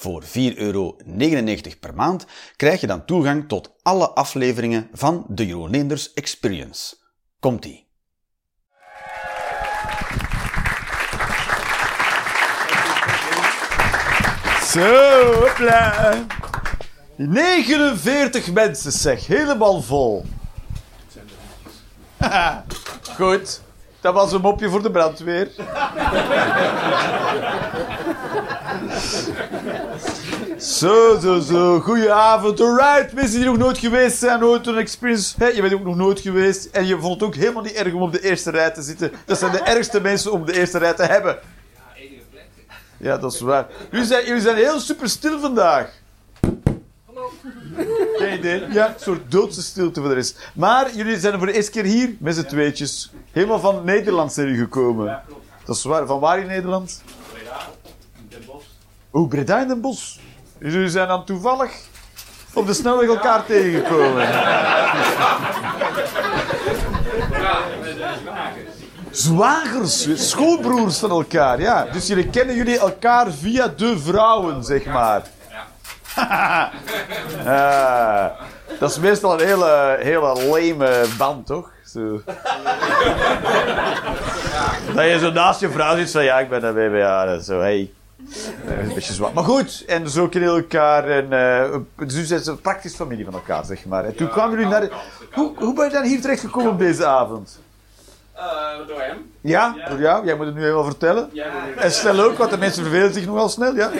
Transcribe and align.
Voor 0.00 0.22
4,99 0.22 0.30
euro 0.56 0.96
per 1.80 1.94
maand 1.94 2.26
krijg 2.56 2.80
je 2.80 2.86
dan 2.86 3.04
toegang 3.04 3.48
tot 3.48 3.72
alle 3.82 4.10
afleveringen 4.10 4.88
van 4.92 5.24
de 5.28 5.46
Jeroen 5.46 5.70
Leenders 5.70 6.12
Experience. 6.12 6.96
Komt-ie! 7.40 7.88
Zo, 14.64 15.32
hopla. 15.32 16.14
49 17.16 18.52
mensen, 18.52 18.92
zeg. 18.92 19.26
Helemaal 19.26 19.82
vol. 19.82 20.24
Goed. 23.16 23.60
Dat 24.00 24.14
was 24.14 24.32
een 24.32 24.40
mopje 24.40 24.68
voor 24.68 24.82
de 24.82 24.90
brandweer. 24.90 25.50
Zo, 30.58 31.18
zo, 31.20 31.40
zo. 31.40 31.80
Goedenavond. 31.80 32.60
Alright. 32.60 33.12
Mensen 33.12 33.36
die 33.36 33.44
nog 33.44 33.56
nooit 33.56 33.78
geweest 33.78 34.18
zijn, 34.18 34.40
nooit 34.40 34.66
een 34.66 34.76
experience. 34.76 35.34
Hey, 35.38 35.54
je 35.54 35.60
bent 35.60 35.74
ook 35.74 35.84
nog 35.84 35.96
nooit 35.96 36.20
geweest. 36.20 36.64
En 36.64 36.86
je 36.86 36.98
vond 36.98 37.14
het 37.14 37.22
ook 37.22 37.34
helemaal 37.34 37.62
niet 37.62 37.72
erg 37.72 37.92
om 37.92 38.02
op 38.02 38.12
de 38.12 38.20
eerste 38.20 38.50
rij 38.50 38.70
te 38.70 38.82
zitten. 38.82 39.12
Dat 39.24 39.38
zijn 39.38 39.52
de 39.52 39.60
ergste 39.60 40.00
mensen 40.00 40.32
om 40.32 40.44
de 40.44 40.58
eerste 40.58 40.78
rij 40.78 40.94
te 40.94 41.02
hebben. 41.02 41.38
Ja, 42.96 43.18
dat 43.18 43.32
is 43.32 43.40
waar. 43.40 43.66
Jullie 43.90 44.06
zijn, 44.06 44.26
jullie 44.26 44.42
zijn 44.42 44.56
heel 44.56 44.80
super 44.80 45.08
stil 45.08 45.40
vandaag. 45.40 45.90
Geen 48.16 48.38
idee. 48.38 48.72
Ja, 48.72 48.88
een 48.88 48.94
soort 49.00 49.30
doodse 49.30 49.62
stilte 49.62 50.00
voor 50.00 50.08
de 50.08 50.14
rest. 50.14 50.50
Maar 50.54 50.94
jullie 50.94 51.18
zijn 51.18 51.38
voor 51.38 51.46
de 51.46 51.52
eerste 51.52 51.70
keer 51.70 51.84
hier 51.84 52.16
met 52.18 52.34
z'n 52.34 52.44
tweetjes. 52.44 53.12
Helemaal 53.32 53.60
van 53.60 53.84
Nederland 53.84 54.32
zijn 54.32 54.46
jullie 54.46 54.62
gekomen. 54.62 55.22
Dat 55.64 55.76
is 55.76 55.84
waar. 55.84 56.06
Van 56.06 56.20
waar 56.20 56.38
in 56.38 56.46
Nederland? 56.46 57.02
Oeh, 59.12 59.28
Breda 59.28 59.60
in 59.60 59.68
Den 59.68 59.80
Bosch. 59.80 60.18
Dus 60.58 60.72
jullie 60.72 60.88
zijn 60.88 61.08
dan 61.08 61.24
toevallig 61.24 61.70
op 62.52 62.66
de 62.66 62.74
snelweg 62.74 63.08
elkaar 63.08 63.44
tegengekomen. 63.46 64.28
Zwagers, 69.10 70.28
schoonbroers 70.28 70.98
van 70.98 71.10
elkaar, 71.10 71.60
ja. 71.60 71.84
Dus 71.92 72.06
jullie 72.06 72.30
kennen 72.30 72.54
jullie 72.56 72.78
elkaar 72.78 73.32
via 73.32 73.68
de 73.76 73.98
vrouwen, 73.98 74.64
zeg 74.64 74.84
maar. 74.84 75.22
Ja. 77.44 78.32
dat 78.78 78.90
is 78.90 78.98
meestal 78.98 79.40
een 79.40 79.46
hele, 79.46 79.96
hele 80.00 80.20
lame 80.48 81.04
band, 81.18 81.46
toch? 81.46 81.70
Zo. 81.84 82.20
Dat 84.94 85.04
je 85.04 85.18
zo 85.20 85.30
naast 85.30 85.60
je 85.60 85.70
vrouw 85.70 85.96
zit 85.96 86.10
van 86.10 86.24
ja, 86.24 86.38
ik 86.38 86.48
ben 86.48 86.64
een 86.64 86.74
BBA. 86.74 87.26
en 87.26 87.42
Zo, 87.42 87.60
hey. 87.60 87.92
Eh, 88.66 88.78
Een 88.88 88.94
beetje 88.94 89.12
zwak. 89.12 89.32
Maar 89.34 89.44
goed, 89.44 89.84
en 89.86 90.08
zo 90.10 90.28
kennen 90.28 90.50
elkaar. 90.50 91.08
En, 91.08 91.32
eh, 91.32 91.76
dus 92.06 92.26
zijn 92.26 92.40
ze 92.40 92.56
praktisch 92.56 92.94
familie 92.94 93.24
van 93.24 93.34
elkaar, 93.34 93.64
zeg 93.64 93.84
maar. 93.84 94.04
En 94.04 94.16
toen 94.16 94.28
kwamen 94.28 94.50
jullie 94.56 94.70
naar... 94.70 94.80
de- 94.80 94.90
Hoe, 95.32 95.52
hoe 95.56 95.74
ben 95.74 95.84
je 95.84 95.90
dan 95.92 96.02
hier 96.04 96.20
terecht 96.20 96.40
gekomen 96.40 96.70
op 96.72 96.78
deze 96.78 97.06
avond? 97.06 97.58
Eh, 98.32 98.86
door 98.86 99.00
hem. 99.00 99.30
Ja, 99.40 99.74
door 99.88 99.98
jou? 100.00 100.26
Jij 100.26 100.36
moet 100.36 100.46
het 100.46 100.54
nu 100.54 100.60
helemaal 100.60 100.84
vertellen. 100.84 101.28
Wil 101.32 101.42
En 101.76 101.92
snel 101.92 102.20
ook, 102.20 102.36
want 102.38 102.50
de 102.50 102.58
mensen 102.58 102.82
vervelen 102.82 103.12
zich 103.12 103.26
nogal 103.26 103.48
snel, 103.48 103.74
ja? 103.74 103.90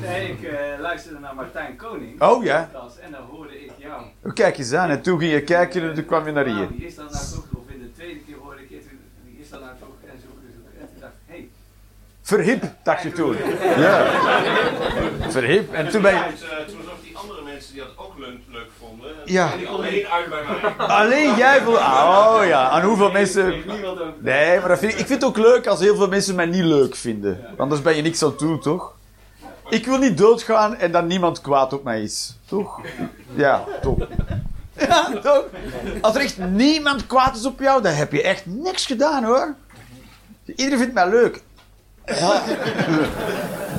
Nee, 0.00 0.28
ik 0.30 0.48
luisterde 0.80 1.18
naar 1.18 1.34
Martijn 1.34 1.76
Koning. 1.76 2.22
Oh, 2.22 2.44
ja. 2.44 2.70
En 3.00 3.10
dan 3.12 3.20
hoorde 3.30 3.64
ik 3.64 3.70
jou. 3.78 4.02
Kijk 4.34 4.58
eens 4.58 4.72
aan, 4.72 4.90
en 4.90 5.02
toen 5.02 5.18
ging 5.18 5.32
je 5.32 5.42
kijken 5.42 5.82
en 5.82 5.94
toen 5.94 6.04
kwam 6.04 6.26
je 6.26 6.32
naar 6.32 6.44
hier. 6.44 6.68
Wie 6.68 6.86
is 6.86 6.94
dan 6.94 7.04
nou 7.10 7.16
toch? 7.34 7.44
Of 7.54 7.62
in 7.74 7.80
de 7.80 7.92
tweede 7.92 8.20
keer 8.26 8.34
hoorde 8.42 8.60
ik 8.62 8.68
het. 8.70 8.84
Wie 9.24 9.38
is 9.40 9.50
dan 9.50 9.60
nou 9.60 9.72
toch? 9.80 9.88
En 10.10 10.18
zoeken, 10.22 10.48
zoeken. 10.54 10.80
En 10.80 10.86
toen 10.92 11.00
dacht 11.00 11.12
ik, 11.12 11.18
hé. 11.26 11.34
Hey, 11.34 11.48
Verhip, 12.22 12.64
dacht 12.82 13.02
je 13.02 13.12
toen. 13.12 13.36
Ja. 13.76 14.04
Verhip. 15.28 15.72
En 15.72 15.88
toen 15.88 16.02
ben 16.02 16.12
je... 16.14 16.18
Eh, 16.18 16.66
toen 16.66 16.80
zag 16.84 16.94
die 17.02 17.16
andere 17.16 17.42
mensen 17.42 17.72
die 17.72 17.82
dat 17.82 17.92
ook 17.96 18.18
leuk, 18.18 18.38
leuk 18.48 18.68
vonden. 18.78 19.10
Ja. 19.24 19.52
En 19.52 19.58
die 19.58 19.68
alleen 19.68 20.06
uit 20.06 20.28
bij 20.28 20.40
mij. 20.76 20.86
Alleen 20.86 21.36
jij 21.36 21.64
wil... 21.64 21.72
Oh 21.72 22.40
ja, 22.44 22.68
aan 22.68 22.82
hoeveel 22.82 23.10
mensen... 23.10 23.54
Nee, 24.18 24.58
maar 24.58 24.68
dat 24.68 24.78
vind 24.78 24.92
ik, 24.92 24.98
ik 24.98 25.06
vind 25.06 25.20
het 25.22 25.30
ook 25.30 25.36
leuk 25.36 25.66
als 25.66 25.80
heel 25.80 25.96
veel 25.96 26.08
mensen 26.08 26.34
mij 26.34 26.46
niet 26.46 26.64
leuk 26.64 26.94
vinden. 26.94 27.44
Anders 27.56 27.82
ben 27.82 27.96
je 27.96 28.02
niks 28.02 28.22
aan 28.22 28.28
het 28.28 28.38
doen, 28.38 28.60
toch? 28.60 28.94
Ik 29.68 29.86
wil 29.86 29.98
niet 29.98 30.18
doodgaan 30.18 30.76
en 30.76 30.92
dat 30.92 31.04
niemand 31.06 31.40
kwaad 31.40 31.72
op 31.72 31.84
mij 31.84 32.02
is. 32.02 32.36
Toch? 32.46 32.80
Ja, 33.34 33.64
toch. 33.82 33.98
Ja, 34.88 35.10
toch? 35.22 35.44
Als 36.00 36.14
er 36.14 36.20
echt 36.20 36.38
niemand 36.38 37.06
kwaad 37.06 37.36
is 37.36 37.46
op 37.46 37.60
jou, 37.60 37.82
dan 37.82 37.92
heb 37.92 38.12
je 38.12 38.22
echt 38.22 38.46
niks 38.46 38.86
gedaan, 38.86 39.24
hoor. 39.24 39.54
Iedereen 40.44 40.78
vindt 40.78 40.94
mij 40.94 41.08
leuk. 41.08 41.42
Ja. 42.04 42.42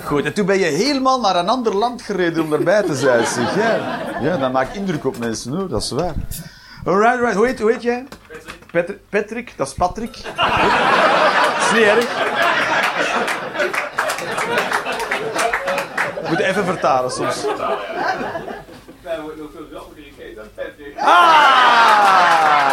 Goed, 0.03 0.25
en 0.25 0.33
toen 0.33 0.45
ben 0.45 0.59
je 0.59 0.65
helemaal 0.65 1.19
naar 1.19 1.35
een 1.35 1.49
ander 1.49 1.75
land 1.75 2.01
gereden 2.01 2.43
om 2.43 2.53
erbij 2.53 2.83
te 2.83 2.95
zijn, 2.95 3.25
zeg. 3.25 3.55
Ja, 3.55 3.99
ja 4.21 4.37
dat 4.37 4.51
maakt 4.51 4.75
indruk 4.75 5.05
op 5.05 5.17
mensen, 5.17 5.55
hoor. 5.55 5.67
Dat 5.69 5.81
is 5.81 5.91
waar. 5.91 6.13
Alright, 6.85 7.19
right. 7.19 7.35
Hoe 7.35 7.45
heet, 7.45 7.59
hoe 7.59 7.71
heet 7.71 7.81
jij? 7.81 8.07
Patrick. 8.71 8.99
Patrick, 9.09 9.53
dat 9.55 9.67
is 9.67 9.73
Patrick. 9.73 10.13
Dat 10.13 11.65
is 11.65 11.71
niet 11.73 11.83
erg. 11.83 12.07
We 16.21 16.27
moeten 16.27 16.45
even 16.45 16.65
vertalen 16.65 17.11
soms. 17.11 17.45
Wij 19.01 19.19
worden 19.21 19.39
nog 19.39 19.49
veel 19.55 19.65
grappiger 19.71 20.03
gekeken 20.03 20.35
dan 20.35 20.47
Patrick. 20.55 20.97
Ah! 20.97 22.72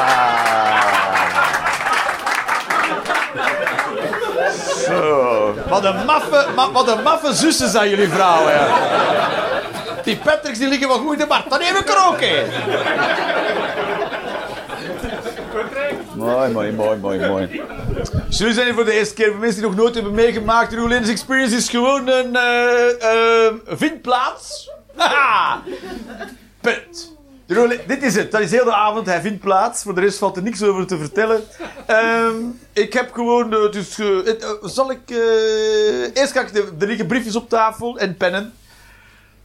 Wat 5.71 5.85
een 5.85 6.05
maffe, 6.05 6.47
ma- 6.57 6.71
wat 6.73 6.89
een 6.89 7.03
maffe 7.03 7.33
zussen 7.35 7.69
zijn 7.69 7.89
jullie 7.91 8.09
vrouwen. 8.09 8.53
Ja. 8.53 8.67
Die 10.05 10.17
Patricks 10.17 10.59
die 10.59 10.69
liggen 10.69 10.89
wel 10.89 10.99
goed 10.99 11.13
in 11.13 11.19
de 11.19 11.27
markt. 11.27 11.51
Dan 11.51 11.59
neem 11.59 11.77
ik 11.77 11.89
er 11.89 12.07
ook 12.09 12.21
een. 12.21 12.47
Mooi, 16.17 16.51
mooi, 16.53 16.73
mooi, 16.73 16.99
mooi, 16.99 17.27
mooi. 17.29 17.63
Dus 18.29 18.39
jullie 18.39 18.55
zijn 18.55 18.75
voor 18.75 18.85
de 18.85 18.93
eerste 18.93 19.15
keer. 19.15 19.31
Voor 19.31 19.41
mensen 19.41 19.61
die 19.61 19.71
nog 19.71 19.79
nooit 19.79 19.95
hebben 19.95 20.15
meegemaakt. 20.15 20.71
De 20.71 20.77
Roelins 20.77 21.09
Experience 21.09 21.57
is 21.57 21.69
gewoon 21.69 22.09
een 22.09 22.37
eh, 22.37 23.47
eh, 23.47 23.53
vindplaats. 23.67 24.71
Punt. 26.61 27.19
De 27.51 27.81
dit 27.87 28.03
is 28.03 28.15
het. 28.15 28.31
Dat 28.31 28.41
is 28.41 28.51
heel 28.51 28.65
de 28.65 28.75
avond. 28.75 29.07
Hij 29.07 29.21
vindt 29.21 29.41
plaats. 29.41 29.83
Voor 29.83 29.95
de 29.95 30.01
rest 30.01 30.19
valt 30.19 30.37
er 30.37 30.43
niks 30.43 30.63
over 30.63 30.87
te 30.87 30.99
vertellen. 30.99 31.43
Ehm, 31.87 32.37
ik 32.73 32.93
heb 32.93 33.13
gewoon... 33.13 33.53
eh, 33.53 33.73
dus, 33.73 33.99
eh, 33.99 34.29
eh, 34.29 34.35
zal 34.63 34.91
ik... 34.91 35.01
eerst 36.15 36.33
ga 36.33 36.41
ik... 36.41 36.53
De, 36.53 36.73
er 36.79 36.87
liggen 36.87 37.07
briefjes 37.07 37.37
op 37.37 37.49
tafel 37.49 37.99
en 37.99 38.17
pennen. 38.17 38.53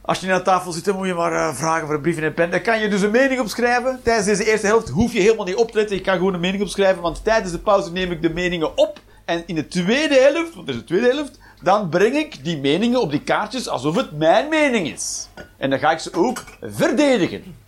Als 0.00 0.20
je 0.20 0.26
niet 0.26 0.34
aan 0.34 0.42
tafel 0.42 0.72
zit, 0.72 0.84
dan 0.84 0.96
moet 0.96 1.06
je 1.06 1.14
maar 1.14 1.54
vragen 1.54 1.86
voor 1.86 1.94
een 1.94 2.00
brief 2.00 2.16
en 2.16 2.22
een 2.22 2.34
pen. 2.34 2.50
Dan 2.50 2.62
kan 2.62 2.80
je 2.80 2.88
dus 2.88 3.02
een 3.02 3.10
mening 3.10 3.40
opschrijven. 3.40 4.00
Tijdens 4.02 4.26
deze 4.26 4.50
eerste 4.50 4.66
helft 4.66 4.88
hoef 4.88 5.12
je 5.12 5.20
helemaal 5.20 5.46
niet 5.46 5.56
op 5.56 5.70
te 5.70 5.78
letten. 5.78 5.96
Je 5.96 6.02
kan 6.02 6.16
gewoon 6.16 6.34
een 6.34 6.40
mening 6.40 6.62
opschrijven, 6.62 7.02
want 7.02 7.24
tijdens 7.24 7.52
de 7.52 7.58
pauze 7.58 7.92
neem 7.92 8.10
ik 8.10 8.22
de 8.22 8.30
meningen 8.30 8.76
op. 8.76 8.98
En 9.24 9.42
in 9.46 9.54
de 9.54 9.68
tweede 9.68 10.14
helft, 10.14 10.54
want 10.54 10.68
er 10.68 10.74
is 10.74 10.80
een 10.80 10.86
tweede 10.86 11.08
helft, 11.08 11.38
dan 11.62 11.88
breng 11.88 12.16
ik 12.16 12.44
die 12.44 12.58
meningen 12.58 13.00
op 13.00 13.10
die 13.10 13.22
kaartjes 13.22 13.68
alsof 13.68 13.96
het 13.96 14.18
mijn 14.18 14.48
mening 14.48 14.88
is. 14.88 15.28
En 15.56 15.70
dan 15.70 15.78
ga 15.78 15.90
ik 15.90 15.98
ze 15.98 16.12
ook 16.14 16.44
verdedigen. 16.62 17.64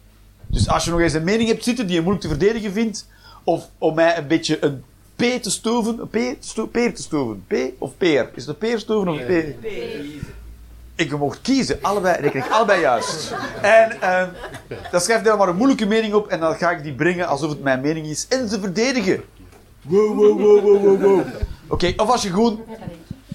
Dus 0.50 0.68
als 0.68 0.84
je 0.84 0.90
nog 0.90 1.00
eens 1.00 1.12
een 1.12 1.24
mening 1.24 1.48
hebt 1.48 1.64
zitten 1.64 1.86
die 1.86 1.94
je 1.94 2.00
moeilijk 2.02 2.24
te 2.24 2.30
verdedigen 2.30 2.72
vindt, 2.72 3.06
of 3.44 3.68
om 3.78 3.94
mij 3.94 4.16
een 4.18 4.26
beetje 4.26 4.64
een 4.64 4.84
P 5.16 5.22
te 5.42 5.50
stoven, 5.50 5.98
een 6.00 6.36
P 6.36 6.36
sto- 6.44 6.66
peer 6.66 6.94
te 6.94 7.02
stoven, 7.02 7.44
P 7.46 7.54
of 7.78 7.96
peer? 7.96 8.30
Is 8.34 8.46
het 8.46 8.48
een 8.48 8.58
peer 8.68 8.78
stoven 8.78 9.08
of 9.08 9.18
een 9.18 9.26
peer? 9.26 9.54
Ik 10.94 11.18
mocht 11.18 11.40
kiezen, 11.40 11.78
allebei, 11.82 12.16
en 12.16 12.24
ik 12.24 12.30
kreeg 12.30 12.50
allebei 12.50 12.80
juist. 12.80 13.32
En 13.62 14.00
ehm 14.00 14.28
dan 14.90 15.00
schrijf 15.00 15.18
ik 15.18 15.24
daar 15.24 15.36
maar 15.36 15.48
een 15.48 15.56
moeilijke 15.56 15.86
mening 15.86 16.14
op 16.14 16.26
en 16.28 16.40
dan 16.40 16.54
ga 16.54 16.70
ik 16.70 16.82
die 16.82 16.92
brengen 16.94 17.26
alsof 17.26 17.50
het 17.50 17.62
mijn 17.62 17.80
mening 17.80 18.06
is 18.06 18.26
en 18.28 18.48
ze 18.48 18.60
verdedigen. 18.60 19.22
Wow, 19.82 20.16
wow, 20.16 20.40
wow, 20.40 20.62
wow, 20.62 20.82
wow, 20.82 21.02
wow. 21.02 21.20
Oké, 21.68 21.92
of 21.96 22.10
als 22.10 22.22
je 22.22 22.28
gewoon 22.30 22.60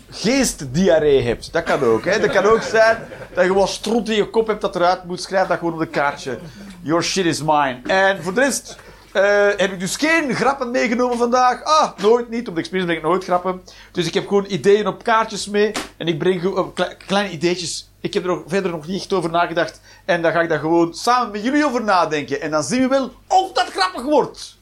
geestdiarree 0.10 1.22
hebt, 1.22 1.54
dat 1.54 1.64
kan 1.64 1.84
ook. 1.84 2.06
Hè? 2.06 2.20
Dat 2.20 2.32
kan 2.32 2.44
ook 2.46 2.62
zijn 2.62 2.98
dat 3.34 3.44
je 3.44 3.50
gewoon 3.50 3.68
stront 3.68 4.10
in 4.10 4.16
je 4.16 4.30
kop 4.30 4.48
hebt 4.48 4.62
dat 4.62 4.76
eruit 4.76 5.04
moet, 5.04 5.22
schrijf 5.22 5.48
dat 5.48 5.58
gewoon 5.58 5.74
op 5.74 5.80
de 5.80 5.88
kaartje. 5.88 6.38
Your 6.84 7.04
shit 7.04 7.26
is 7.26 7.40
mine. 7.44 7.80
En 7.88 8.24
voor 8.24 8.34
de 8.34 8.40
rest, 8.42 8.78
eh, 9.12 9.48
heb 9.58 9.72
ik 9.72 9.80
dus 9.80 9.96
geen 9.96 10.36
grappen 10.36 10.72
meegenomen 10.72 11.18
vandaag. 11.18 11.64
Ah, 11.64 11.98
nooit 11.98 12.30
niet. 12.30 12.48
Op 12.48 12.54
de 12.54 12.60
experience 12.60 12.92
breng 12.92 13.06
ik 13.06 13.12
nooit 13.12 13.24
grappen. 13.24 13.62
Dus 13.92 14.06
ik 14.08 14.14
heb 14.14 14.28
gewoon 14.28 14.46
ideeën 14.48 14.88
op 14.88 15.04
kaartjes 15.04 15.48
mee. 15.50 15.72
En 15.98 16.08
ik 16.08 16.18
breng 16.18 16.44
uh, 16.44 16.60
kle- 16.74 16.96
kleine 17.08 17.30
ideetjes. 17.34 17.90
Ik 18.02 18.14
heb 18.14 18.24
er 18.24 18.30
nog, 18.30 18.44
verder 18.48 18.72
nog 18.72 18.88
niet 18.88 19.12
over 19.14 19.30
nagedacht. 19.30 19.82
En 20.06 20.22
dan 20.22 20.32
ga 20.32 20.42
ik 20.42 20.50
daar 20.50 20.60
gewoon 20.60 20.94
samen 20.94 21.32
met 21.32 21.44
jullie 21.44 21.66
over 21.66 21.84
nadenken. 21.84 22.42
En 22.42 22.52
dan 22.52 22.64
zien 22.64 22.82
we 22.82 22.88
wel 22.88 23.14
of 23.28 23.52
dat 23.52 23.68
grappig 23.76 24.02
wordt. 24.02 24.58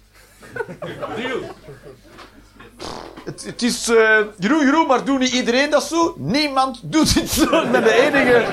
Het, 3.25 3.43
het 3.45 3.61
is... 3.61 3.89
eh 3.89 4.17
Jeroen, 4.39 4.65
Jeroen, 4.65 4.87
maar 4.87 5.03
doe 5.05 5.17
niet 5.17 5.33
iedereen 5.33 5.69
dat 5.69 5.83
zo? 5.83 6.13
Niemand 6.17 6.79
doet 6.83 7.13
het 7.13 7.29
zo. 7.29 7.69
Ben 7.71 7.83
de 7.83 7.93
enige 7.93 8.45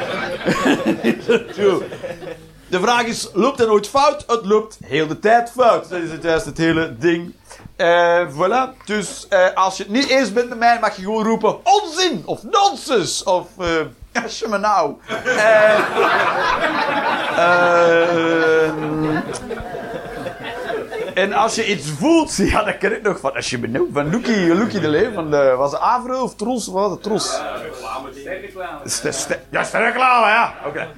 doet. 1.56 1.82
De 2.70 2.80
vraag 2.80 3.04
is, 3.04 3.28
loopt 3.32 3.58
het 3.58 3.68
nooit 3.68 3.88
fout? 3.88 4.24
Het 4.26 4.44
loopt 4.46 4.78
heel 4.84 5.06
de 5.06 5.18
tijd 5.18 5.50
fout. 5.50 5.88
Dat 5.88 6.00
is 6.00 6.10
het 6.10 6.22
juist 6.22 6.44
het 6.44 6.58
hele 6.58 6.96
ding. 6.98 7.34
Eh 7.76 8.26
voilà. 8.28 8.84
Dus 8.84 9.26
eh, 9.28 9.54
als 9.54 9.76
je 9.76 9.82
het 9.82 9.92
niet 9.92 10.08
eens 10.08 10.32
bent 10.32 10.48
met 10.48 10.58
mij, 10.58 10.78
mag 10.80 10.96
je 10.96 11.02
gewoon 11.02 11.24
roepen 11.24 11.58
onzin 11.62 12.22
of 12.24 12.42
nonsens 12.42 13.22
of 13.22 13.46
eh 13.58 13.66
als 14.22 14.38
je 14.38 14.48
me 14.48 14.58
nou. 14.58 14.94
Eh, 15.24 15.78
eh, 17.36 18.72
en 21.14 21.32
als 21.32 21.54
je 21.54 21.66
iets 21.66 21.90
voelt, 21.90 22.36
ja, 22.50 22.62
dat 22.62 22.78
ken 22.78 22.92
ik 22.96 23.02
nog 23.02 23.20
van. 23.20 23.34
Als 23.34 23.50
je 23.50 23.58
nou, 23.58 23.88
van 23.92 24.10
Loekie, 24.10 24.54
Loekie 24.54 24.80
de 24.80 24.88
Leeuw, 24.88 25.12
van 25.12 25.30
de, 25.30 25.54
was 25.56 25.72
het 25.72 25.80
Avro 25.80 26.22
of 26.22 26.34
Tros? 26.34 26.66
Wat 26.66 26.82
was 26.82 26.90
het 26.90 27.02
Tros? 27.02 27.40
Ja, 29.50 29.60
is 29.60 29.70
de 29.70 29.78
reclame, 29.78 30.26
ja. 30.26 30.54
Oké. 30.66 30.88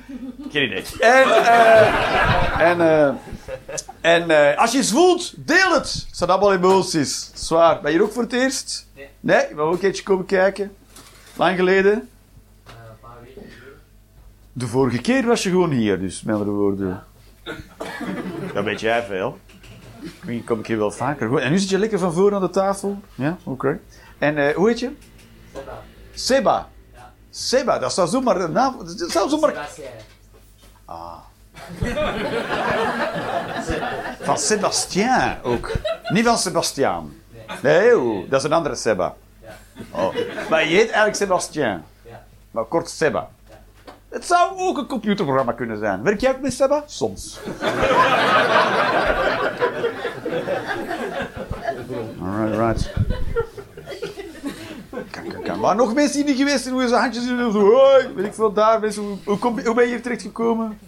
Geen 0.50 0.62
idee. 0.62 0.85
En, 1.00 1.31
eh 1.31 2.61
en, 2.61 2.81
eh 2.81 3.14
en 4.00 4.31
eh, 4.31 4.58
als 4.58 4.73
je 4.73 4.85
voelt, 4.85 5.32
deel 5.37 5.73
het. 5.73 5.93
Het 5.93 6.17
zijn 6.17 6.31
allemaal 6.31 6.52
emoties. 6.52 7.31
Zwaar. 7.35 7.81
Ben 7.81 7.91
je 7.91 7.97
hier 7.97 8.06
ook 8.06 8.12
voor 8.12 8.23
het 8.23 8.32
eerst? 8.32 8.88
Nee. 8.94 9.08
Nee? 9.20 9.49
Je 9.49 9.55
wil 9.55 9.64
ook 9.64 9.73
een 9.73 9.79
keertje 9.79 10.02
komen 10.02 10.26
kijken? 10.26 10.76
Lang 11.37 11.56
geleden? 11.56 11.93
een 11.93 12.08
paar 13.00 13.17
weken 13.20 13.35
geleden. 13.35 13.79
De 14.52 14.67
vorige 14.67 15.00
keer 15.00 15.26
was 15.26 15.43
je 15.43 15.50
gewoon 15.50 15.70
hier, 15.70 16.00
dus 16.00 16.23
met 16.23 16.35
andere 16.35 16.50
woorden. 16.50 17.05
Dat 18.55 18.64
weet 18.64 18.81
jij 18.81 19.03
veel. 19.03 19.38
Misschien 20.00 20.44
kom 20.44 20.58
ik 20.58 20.67
hier 20.67 20.79
wel 20.79 20.91
vaker. 20.91 21.29
Goed, 21.29 21.41
En 21.41 21.50
nu 21.50 21.58
zit 21.58 21.69
je 21.69 21.79
lekker 21.79 21.99
van 21.99 22.12
voor 22.12 22.35
aan 22.35 22.41
de 22.41 22.50
tafel. 22.50 23.00
Ja, 23.14 23.37
oké. 23.44 23.81
En 24.19 24.38
eh, 24.38 24.55
hoe 24.55 24.69
heet 24.69 24.79
je? 24.79 24.91
Seba. 25.53 25.82
Seba. 26.14 26.69
Ja. 26.94 27.12
Seba, 27.31 27.79
dat 27.79 27.93
zou 27.93 28.08
zomaar 28.08 28.50
naam... 28.50 28.76
Dat 28.79 29.11
zou 29.11 29.29
zomaar... 29.29 29.69
Sebastien. 30.90 31.22
Van 34.20 34.38
Sebastien 34.38 35.37
ook. 35.42 35.72
Niet 36.08 36.25
van 36.25 36.38
Sebastiaan. 36.38 37.12
Nee, 37.62 38.26
dat 38.28 38.38
is 38.40 38.44
een 38.46 38.52
andere 38.52 38.75
Seba. 38.75 39.14
Oh. 39.90 40.14
Maar 40.50 40.66
je 40.66 40.76
heet 40.76 40.90
eigenlijk. 40.90 41.52
Ja. 41.52 41.81
Maar 42.50 42.64
kort 42.64 42.90
Seba. 42.90 43.28
Het 44.08 44.26
zou 44.26 44.58
ook 44.58 44.78
een 44.78 44.87
computerprogramma 44.87 45.52
kunnen 45.52 45.78
zijn. 45.78 46.02
Werk 46.02 46.20
jij 46.20 46.31
ook 46.31 46.40
met 46.40 46.52
Seba? 46.52 46.82
Soms. 46.87 47.38
Alright, 52.22 52.56
right. 52.56 52.93
Kan. 55.44 55.61
Maar 55.61 55.77
nog 55.77 55.94
mensen 55.94 56.17
die 56.17 56.25
niet 56.25 56.37
geweest 56.37 56.62
zijn, 56.62 56.75
hoe 56.75 56.82
is 56.82 56.91
de 56.91 56.97
handjes 56.97 57.27
in 57.27 57.53
zo, 57.53 57.61
hoi, 57.61 58.09
weet 58.15 58.27
ik 58.27 58.35
veel, 58.35 58.53
daar, 58.53 58.81
mensen, 58.81 59.03
hoe, 59.03 59.17
hoe, 59.25 59.38
kom, 59.38 59.61
hoe 59.61 59.75
ben 59.75 59.85
je 59.85 59.91
hier 59.91 60.03
terecht 60.03 60.23
gekomen? 60.23 60.79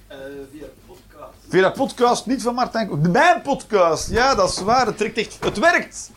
via 0.52 0.66
podcast. 0.86 1.32
Via 1.48 1.68
de 1.68 1.76
podcast, 1.76 2.26
niet 2.26 2.42
van 2.42 2.54
Martijn. 2.54 3.10
Mijn 3.12 3.42
podcast, 3.42 4.10
ja, 4.10 4.34
dat 4.34 4.48
is 4.48 4.62
waar. 4.62 4.86
Het, 4.86 4.96
trekt 4.96 5.18
echt, 5.18 5.36
het 5.40 5.58
werkt. 5.58 6.10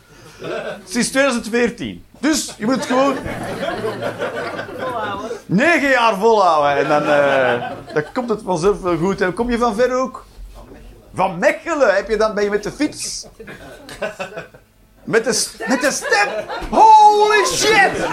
Sinds 0.86 1.10
2014. 1.10 2.06
Dus 2.20 2.54
je 2.58 2.66
moet 2.66 2.76
het 2.76 2.86
gewoon. 2.86 3.18
Negen 5.46 5.90
jaar 5.90 6.16
volhouden. 6.16 6.84
En 6.84 6.88
dan, 6.88 7.04
eh, 7.04 7.72
dan 7.94 8.04
komt 8.14 8.30
het 8.30 8.42
vanzelf 8.44 8.82
wel 8.82 8.98
goed. 8.98 9.22
En 9.22 9.34
kom 9.34 9.52
je 9.52 9.58
van 9.58 9.76
ver 9.76 9.96
ook? 9.96 10.26
Van 11.14 11.40
Mechelen. 11.40 11.96
Heb 11.96 12.10
je 12.10 12.18
dan, 12.18 12.34
ben 12.34 12.44
je 12.44 12.50
met 12.50 12.64
de 12.64 12.72
fiets? 12.72 13.26
Met 15.06 15.24
de, 15.24 15.48
met 15.68 15.82
de 15.82 15.92
step. 15.92 16.52
Holy 16.70 17.46
shit! 17.46 18.06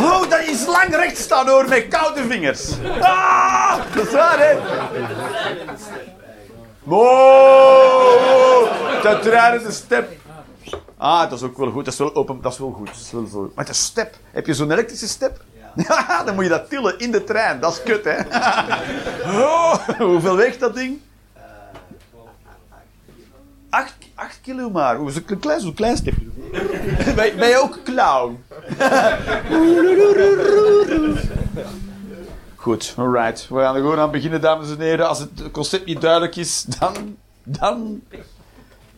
Oh, 0.00 0.30
dat 0.30 0.40
is 0.40 0.66
lang 0.66 0.94
recht 0.94 1.18
staan 1.18 1.48
hoor, 1.48 1.68
met 1.68 1.88
koude 1.88 2.24
vingers. 2.24 2.70
Ah, 3.00 3.76
dat 3.94 4.06
is 4.06 4.12
waar, 4.12 4.38
hè? 4.38 4.56
Wow! 6.82 8.68
Dat 9.02 9.24
rijdende 9.24 9.72
step. 9.72 10.12
Ah, 10.96 11.20
dat 11.30 11.32
is 11.32 11.42
ook 11.42 11.56
wel 11.56 11.70
goed. 11.70 11.84
Dat 11.84 11.92
is 11.92 11.98
wel 11.98 12.14
open. 12.14 12.40
Dat 12.42 12.52
is 12.52 12.58
wel 12.58 12.70
goed. 12.70 12.86
Dat 12.86 12.96
is 12.96 13.12
wel 13.12 13.50
de 13.54 13.72
step. 13.72 14.14
Heb 14.30 14.46
je 14.46 14.54
zo'n 14.54 14.70
elektrische 14.70 15.08
step? 15.08 15.40
Ja. 15.74 16.22
dan 16.24 16.34
moet 16.34 16.44
je 16.44 16.50
dat 16.50 16.68
tillen 16.68 16.98
in 16.98 17.10
de 17.10 17.24
trein. 17.24 17.60
Dat 17.60 17.72
is 17.72 17.82
kut, 17.82 18.04
hè? 18.04 18.16
Oh, 19.40 19.74
hoeveel 19.98 20.36
weegt 20.36 20.60
dat 20.60 20.74
ding? 20.74 21.00
Acht, 23.70 23.94
acht 24.14 24.38
kilo 24.42 24.70
maar. 24.70 24.96
Hoe 24.96 25.08
is 25.08 25.16
een 25.16 25.38
klein, 25.38 25.60
zo'n 25.60 25.74
klein 25.74 25.96
stepje. 25.96 26.26
ben, 27.14 27.36
ben 27.36 27.48
je 27.48 27.60
ook 27.62 27.82
clown? 27.84 28.44
Goed, 32.54 32.94
alright. 32.96 33.48
We 33.48 33.60
gaan 33.60 33.74
er 33.74 33.80
gewoon 33.80 33.98
aan 33.98 34.10
beginnen, 34.10 34.40
dames 34.40 34.70
en 34.70 34.80
heren. 34.80 35.08
Als 35.08 35.18
het 35.18 35.50
concept 35.52 35.86
niet 35.86 36.00
duidelijk 36.00 36.36
is, 36.36 36.62
dan... 36.78 37.16
dan... 37.42 38.00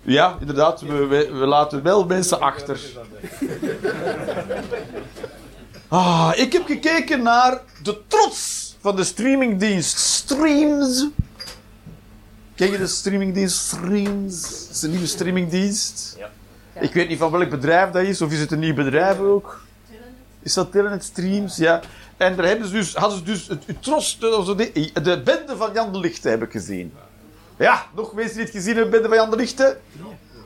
Ja, 0.03 0.37
inderdaad. 0.41 0.81
We, 0.81 1.07
we, 1.07 1.31
we 1.33 1.47
laten 1.47 1.83
wel 1.83 2.05
mensen 2.05 2.41
achter. 2.41 2.81
Ah, 5.89 6.33
ik 6.35 6.53
heb 6.53 6.67
gekeken 6.67 7.23
naar 7.23 7.61
de 7.83 8.01
trots 8.07 8.77
van 8.81 8.97
de 8.97 9.05
streamingdienst 9.05 9.99
Streams. 9.99 11.07
Ken 12.59 12.71
je 12.71 12.79
de 12.79 12.87
streamingdienst 12.87 13.57
Streams? 13.57 14.43
Dat 14.43 14.77
is 14.77 14.83
een 14.83 14.91
nieuwe 14.91 15.07
streamingdienst. 15.07 16.17
Ja. 16.19 16.31
Ik 16.81 16.93
weet 16.93 17.09
niet 17.09 17.19
van 17.19 17.31
welk 17.31 17.51
bedrijf 17.51 17.91
dat 17.91 18.03
is, 18.03 18.23
of 18.23 18.33
is 18.33 18.41
het 18.41 18.53
een 18.53 18.59
nieuw 18.59 18.75
bedrijf 18.75 19.19
ook? 19.19 19.63
Is 20.43 20.55
dat 20.55 20.73
Telenet 20.73 21.05
Streams? 21.05 21.57
Ja. 21.57 21.81
En 22.17 22.37
daar 22.37 22.47
hebben 22.47 22.67
ze 22.69 22.73
dus, 22.73 22.95
hadden 22.95 23.19
ze 23.19 23.25
dus 23.25 23.49
het, 23.49 23.63
het 23.67 23.85
de, 23.85 24.91
de, 24.93 25.03
de 25.03 25.23
bende 25.23 25.57
van 25.57 25.71
Jan 25.73 25.93
de 25.93 25.99
Lichte 25.99 26.29
heb 26.29 26.43
ik 26.43 26.51
gezien. 26.51 26.95
Ja, 27.59 27.87
nog 27.95 28.13
mensen 28.13 28.35
die 28.35 28.45
het 28.45 28.55
gezien 28.55 28.75
hebben, 28.75 28.91
bende 28.91 29.09
van 29.09 29.17
Jan 29.17 29.31
de 29.31 29.37
Lichte. 29.37 29.79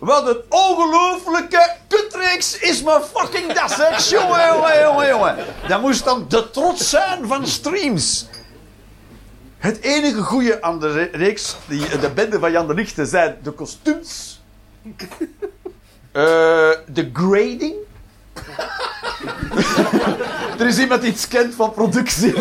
Wat 0.00 0.29
een 0.29 0.41
ongelofelijke 0.49 1.76
kutreeks 1.88 2.58
is 2.58 2.82
mijn 2.82 3.03
fucking 3.15 3.53
das, 3.53 3.76
hè. 3.76 4.17
Jongen, 4.17 4.47
jongen, 4.47 4.81
jongen, 4.81 5.08
jongen. 5.08 5.37
Dat 5.69 5.81
moest 5.81 6.05
dan 6.05 6.25
de 6.29 6.50
trots 6.50 6.91
zijn 6.91 7.26
van 7.26 7.47
streams. 7.47 8.26
Het 9.62 9.81
enige 9.81 10.23
goede 10.23 10.62
aan 10.62 10.81
de 10.81 10.93
re- 10.93 11.09
reeks, 11.12 11.56
die, 11.69 11.99
de 11.99 12.11
bende 12.11 12.38
van 12.38 12.50
Jan 12.50 12.67
de 12.67 12.75
Lichte, 12.75 13.06
zijn 13.06 13.37
de 13.43 13.50
kostuums. 13.50 14.41
Eh, 16.13 16.22
de 16.87 17.10
grading. 17.13 17.75
er 20.58 20.67
is 20.67 20.79
iemand 20.79 21.01
die 21.03 21.10
iets 21.10 21.29
kent 21.29 21.55
van 21.55 21.72
productie. 21.72 22.34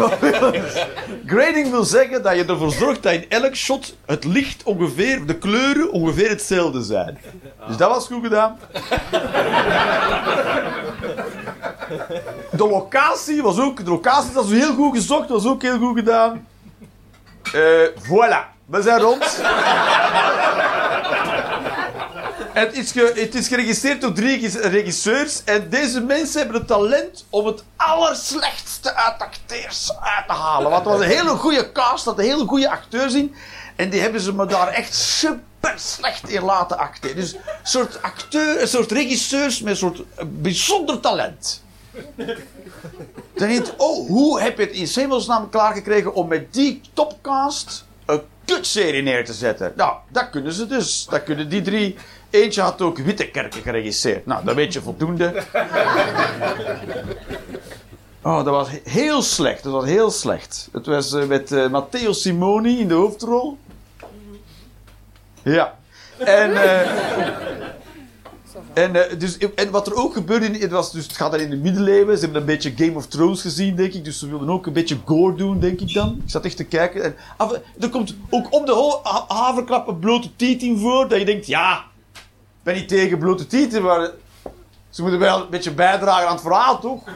grading 1.33 1.69
wil 1.69 1.83
zeggen 1.83 2.23
dat 2.23 2.35
je 2.35 2.45
ervoor 2.45 2.71
zorgt 2.71 3.03
dat 3.03 3.13
in 3.13 3.25
elk 3.29 3.55
shot 3.55 3.95
het 4.05 4.23
licht 4.23 4.63
ongeveer, 4.63 5.25
de 5.25 5.37
kleuren 5.37 5.91
ongeveer 5.91 6.29
hetzelfde 6.29 6.83
zijn. 6.83 7.17
Dus 7.67 7.77
dat 7.77 7.89
was 7.89 8.07
goed 8.07 8.23
gedaan. 8.23 8.57
De 12.51 12.67
locatie 12.67 13.41
was 13.41 13.59
ook, 13.59 13.85
de 13.85 13.91
locatie 13.91 14.33
was 14.33 14.49
heel 14.49 14.73
goed 14.73 14.95
gezocht, 14.95 15.29
was 15.29 15.45
ook 15.45 15.61
heel 15.61 15.77
goed 15.77 15.97
gedaan. 15.97 16.47
Eh, 17.43 17.87
voilà, 18.03 18.45
we 18.65 18.81
zijn 18.81 18.99
rond. 18.99 19.41
Het 22.53 22.73
is, 22.77 22.91
ge- 22.91 23.11
het 23.15 23.35
is 23.35 23.47
geregisseerd 23.47 24.01
door 24.01 24.13
drie 24.13 24.39
gis- 24.39 24.55
regisseurs. 24.55 25.43
En 25.43 25.69
deze 25.69 26.01
mensen 26.01 26.39
hebben 26.41 26.57
het 26.57 26.67
talent 26.67 27.25
om 27.29 27.45
het 27.45 27.63
allerslechtste 27.75 28.93
uit 28.95 29.19
acteurs 29.21 29.91
uit 30.01 30.27
te 30.27 30.33
halen. 30.33 30.69
Want 30.71 30.85
het 30.85 30.93
was 30.93 31.03
een 31.03 31.09
hele 31.11 31.29
goede 31.29 31.71
cast, 31.71 32.05
had 32.05 32.17
een 32.17 32.23
hele 32.25 32.45
goede 32.45 32.69
acteurs 32.69 33.13
in. 33.13 33.35
En 33.75 33.89
die 33.89 34.01
hebben 34.01 34.21
ze 34.21 34.33
me 34.33 34.45
daar 34.45 34.67
echt 34.67 34.93
super 34.95 35.73
slecht 35.75 36.29
in 36.29 36.43
laten 36.43 36.77
acteren. 36.77 37.15
Dus 37.15 37.33
een 37.33 37.39
soort 37.63 38.01
acteur, 38.01 38.61
een 38.61 38.67
soort 38.67 38.91
regisseurs 38.91 39.61
met 39.61 39.71
een 39.71 39.77
soort 39.77 40.01
bijzonder 40.41 40.99
talent. 40.99 41.63
Dan 43.35 43.47
denk 43.49 43.65
je, 43.65 43.73
oh, 43.77 44.07
hoe 44.07 44.41
heb 44.41 44.57
je 44.57 44.63
het 44.63 44.73
in 44.73 44.87
hemelsnaam 44.93 45.49
klaargekregen 45.49 46.13
om 46.13 46.27
met 46.27 46.53
die 46.53 46.81
topcast 46.93 47.85
een 48.05 48.21
kutserie 48.45 49.01
neer 49.01 49.25
te 49.25 49.33
zetten? 49.33 49.73
Nou, 49.75 49.93
dat 50.09 50.29
kunnen 50.29 50.53
ze 50.53 50.67
dus. 50.67 51.07
Dat 51.09 51.23
kunnen 51.23 51.49
die 51.49 51.61
drie. 51.61 51.95
Eentje 52.29 52.61
had 52.61 52.81
ook 52.81 52.97
Wittekerken 52.97 53.61
geregisseerd. 53.61 54.25
Nou, 54.25 54.45
dat 54.45 54.55
weet 54.55 54.73
je 54.73 54.81
voldoende. 54.81 55.43
Oh, 58.23 58.35
dat 58.35 58.45
was 58.45 58.69
he- 58.69 58.81
heel 58.83 59.21
slecht. 59.21 59.63
Dat 59.63 59.71
was 59.71 59.85
heel 59.85 60.11
slecht. 60.11 60.69
Het 60.71 60.85
was 60.85 61.13
eh, 61.13 61.25
met 61.25 61.51
eh, 61.51 61.69
Matteo 61.69 62.11
Simoni 62.13 62.79
in 62.79 62.87
de 62.87 62.93
hoofdrol. 62.93 63.57
Ja. 65.43 65.77
En, 66.17 66.63
eh, 66.63 66.89
en, 68.73 68.95
eh, 68.95 69.19
dus, 69.19 69.37
en 69.37 69.71
wat 69.71 69.87
er 69.87 69.95
ook 69.95 70.13
gebeurde, 70.13 70.57
het, 70.57 70.71
was 70.71 70.91
dus, 70.91 71.03
het 71.03 71.15
gaat 71.15 71.31
dan 71.31 71.39
in 71.39 71.49
de 71.49 71.55
middeleeuwen. 71.55 72.17
Ze 72.17 72.23
hebben 72.23 72.41
een 72.41 72.47
beetje 72.47 72.73
Game 72.75 72.95
of 72.95 73.07
Thrones 73.07 73.41
gezien, 73.41 73.75
denk 73.75 73.93
ik. 73.93 74.05
Dus 74.05 74.19
ze 74.19 74.29
wilden 74.29 74.49
ook 74.49 74.65
een 74.65 74.73
beetje 74.73 74.97
gore 75.05 75.35
doen, 75.35 75.59
denk 75.59 75.79
ik 75.79 75.93
dan. 75.93 76.21
Ik 76.23 76.29
zat 76.29 76.45
echt 76.45 76.57
te 76.57 76.63
kijken. 76.63 77.03
En, 77.03 77.15
af, 77.37 77.59
er 77.79 77.89
komt 77.89 78.15
ook 78.29 78.53
om 78.53 78.65
de 78.65 78.99
haverklap 79.27 79.87
een 79.87 79.99
blote 79.99 80.35
tiet 80.35 80.61
in 80.61 80.77
voor. 80.77 81.07
Dat 81.07 81.19
je 81.19 81.25
denkt, 81.25 81.47
ja, 81.47 81.83
ben 82.63 82.75
niet 82.75 82.87
tegen 82.87 83.17
blote 83.17 83.47
tieten, 83.47 83.81
maar 83.81 84.11
ze 84.91 85.01
moeten 85.01 85.19
wel 85.19 85.41
een 85.41 85.49
beetje 85.49 85.71
bijdragen 85.71 86.27
aan 86.27 86.33
het 86.33 86.41
verhaal, 86.41 86.79
toch? 86.79 87.03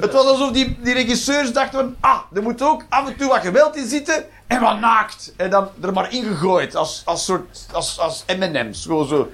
Het 0.00 0.12
was 0.12 0.24
alsof 0.26 0.50
die, 0.50 0.78
die 0.82 0.94
regisseurs 0.94 1.52
dachten 1.52 1.78
van... 1.78 1.96
Ah, 2.00 2.18
er 2.34 2.42
moet 2.42 2.62
ook 2.62 2.84
af 2.88 3.08
en 3.08 3.16
toe 3.16 3.28
wat 3.28 3.40
geweld 3.40 3.76
in 3.76 3.88
zitten. 3.88 4.24
En 4.46 4.60
wat 4.60 4.80
naakt. 4.80 5.32
En 5.36 5.50
dan 5.50 5.68
er 5.82 5.92
maar 5.92 6.12
ingegooid. 6.12 6.76
Als, 6.76 7.02
als 7.04 7.24
soort... 7.24 7.66
Als, 7.72 7.98
als 7.98 8.24
M&M's. 8.38 8.82
Gewoon 8.82 9.06
zo. 9.06 9.28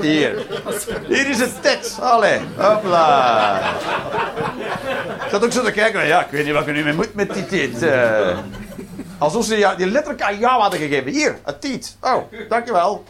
Hier. 0.00 0.46
Hier 1.08 1.28
is 1.28 1.40
het 1.40 1.62
tet. 1.62 1.98
Allee. 2.00 2.40
Hopla. 2.56 3.60
Ik 5.24 5.30
zat 5.30 5.44
ook 5.44 5.52
zo 5.52 5.62
te 5.64 5.72
kijken. 5.72 6.06
Ja, 6.06 6.24
ik 6.24 6.30
weet 6.30 6.44
niet 6.44 6.54
wat 6.54 6.66
ik 6.66 6.74
nu 6.74 6.84
mee 6.84 6.94
moet 6.94 7.14
met 7.14 7.34
die 7.34 7.46
tit. 7.46 7.82
eh. 7.82 8.38
alsof 9.18 9.44
ze 9.44 9.56
ja, 9.58 9.74
die 9.74 9.86
letterlijk 9.86 10.22
aan 10.22 10.38
jou 10.38 10.60
hadden 10.60 10.80
gegeven. 10.80 11.12
Hier, 11.12 11.38
een 11.44 11.58
tiet. 11.58 11.96
Oh, 12.00 12.22
dankjewel. 12.48 13.04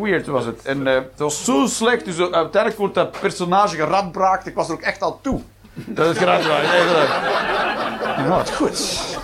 Weird 0.00 0.26
was 0.26 0.44
het. 0.44 0.64
En 0.64 0.86
eh, 0.86 0.94
het 0.94 1.18
was 1.18 1.44
zo 1.44 1.66
slecht. 1.66 2.04
Dus 2.04 2.18
eh, 2.18 2.24
uiteindelijk 2.24 2.76
wordt 2.76 2.94
dat 2.94 3.20
personage 3.20 3.76
geradbraakt. 3.76 4.46
Ik 4.46 4.54
was 4.54 4.68
er 4.68 4.74
ook 4.74 4.80
echt 4.80 5.02
al 5.02 5.20
toe. 5.22 5.40
Dat 5.74 6.06
het 6.06 6.18
geraakt 6.18 6.46
was. 6.46 6.56
Het 8.38 8.50
goed. 8.50 9.16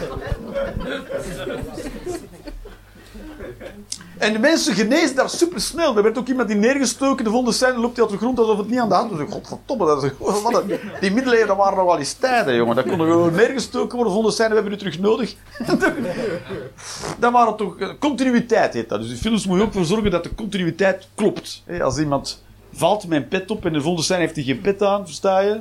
En 4.25 4.33
de 4.33 4.39
mensen 4.39 4.75
genezen 4.75 5.17
daar 5.17 5.31
super 5.31 5.61
snel. 5.61 5.97
Er 5.97 6.03
werd 6.03 6.19
ook 6.19 6.29
iemand 6.29 6.49
die 6.49 6.57
neergestoken. 6.57 7.25
De 7.25 7.31
volgende 7.31 7.55
scène 7.55 7.79
loopt 7.79 7.97
hij 7.97 8.05
op 8.05 8.11
de 8.11 8.17
grond 8.17 8.39
alsof 8.39 8.57
het 8.59 8.69
niet 8.69 8.79
aan 8.79 8.89
de 8.89 8.95
hand 8.95 9.11
was. 9.11 9.21
Godverdomme, 9.31 9.87
dat 9.87 10.05
is, 10.05 10.11
wat 10.19 10.63
een, 10.63 10.79
die 11.01 11.11
middeleeuwen 11.13 11.57
waren 11.57 11.77
nog 11.77 11.87
wel 11.87 11.99
eens 11.99 12.13
tijden, 12.13 12.55
jongen. 12.55 12.77
Dat 12.77 12.85
kon 12.85 13.01
er 13.01 13.07
gewoon 13.07 13.35
neergestoken 13.35 13.97
worden. 13.99 14.23
De 14.25 14.31
scène, 14.31 14.49
we 14.49 14.55
hebben 14.55 14.73
u 14.73 14.77
terug 14.77 14.99
nodig. 14.99 15.35
Dan 17.19 17.33
waren 17.33 17.57
toch... 17.57 17.79
eh, 17.79 17.89
Continuïteit 17.99 18.75
heet 18.75 18.89
dat. 18.89 19.01
Dus 19.01 19.11
de 19.11 19.17
films 19.17 19.47
moet 19.47 19.59
je 19.59 19.65
ook 19.65 19.73
voor 19.73 19.85
zorgen 19.85 20.11
dat 20.11 20.23
de 20.25 20.35
continuïteit 20.35 21.09
klopt. 21.15 21.63
Als 21.83 21.99
iemand 21.99 22.43
valt 22.73 23.07
een 23.09 23.29
pet 23.29 23.51
op 23.51 23.65
en 23.67 23.73
de 23.73 23.81
volgende 23.81 24.05
scène 24.05 24.21
heeft 24.21 24.35
hij 24.35 24.45
geen 24.45 24.61
pet 24.61 24.83
aan, 24.83 25.07
versta 25.07 25.41
je? 25.41 25.61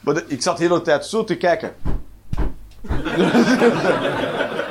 Maar 0.00 0.22
ik 0.26 0.42
zat 0.42 0.56
de 0.56 0.62
hele 0.62 0.82
tijd 0.82 1.06
zo 1.06 1.24
te 1.24 1.36
kijken. 1.36 1.72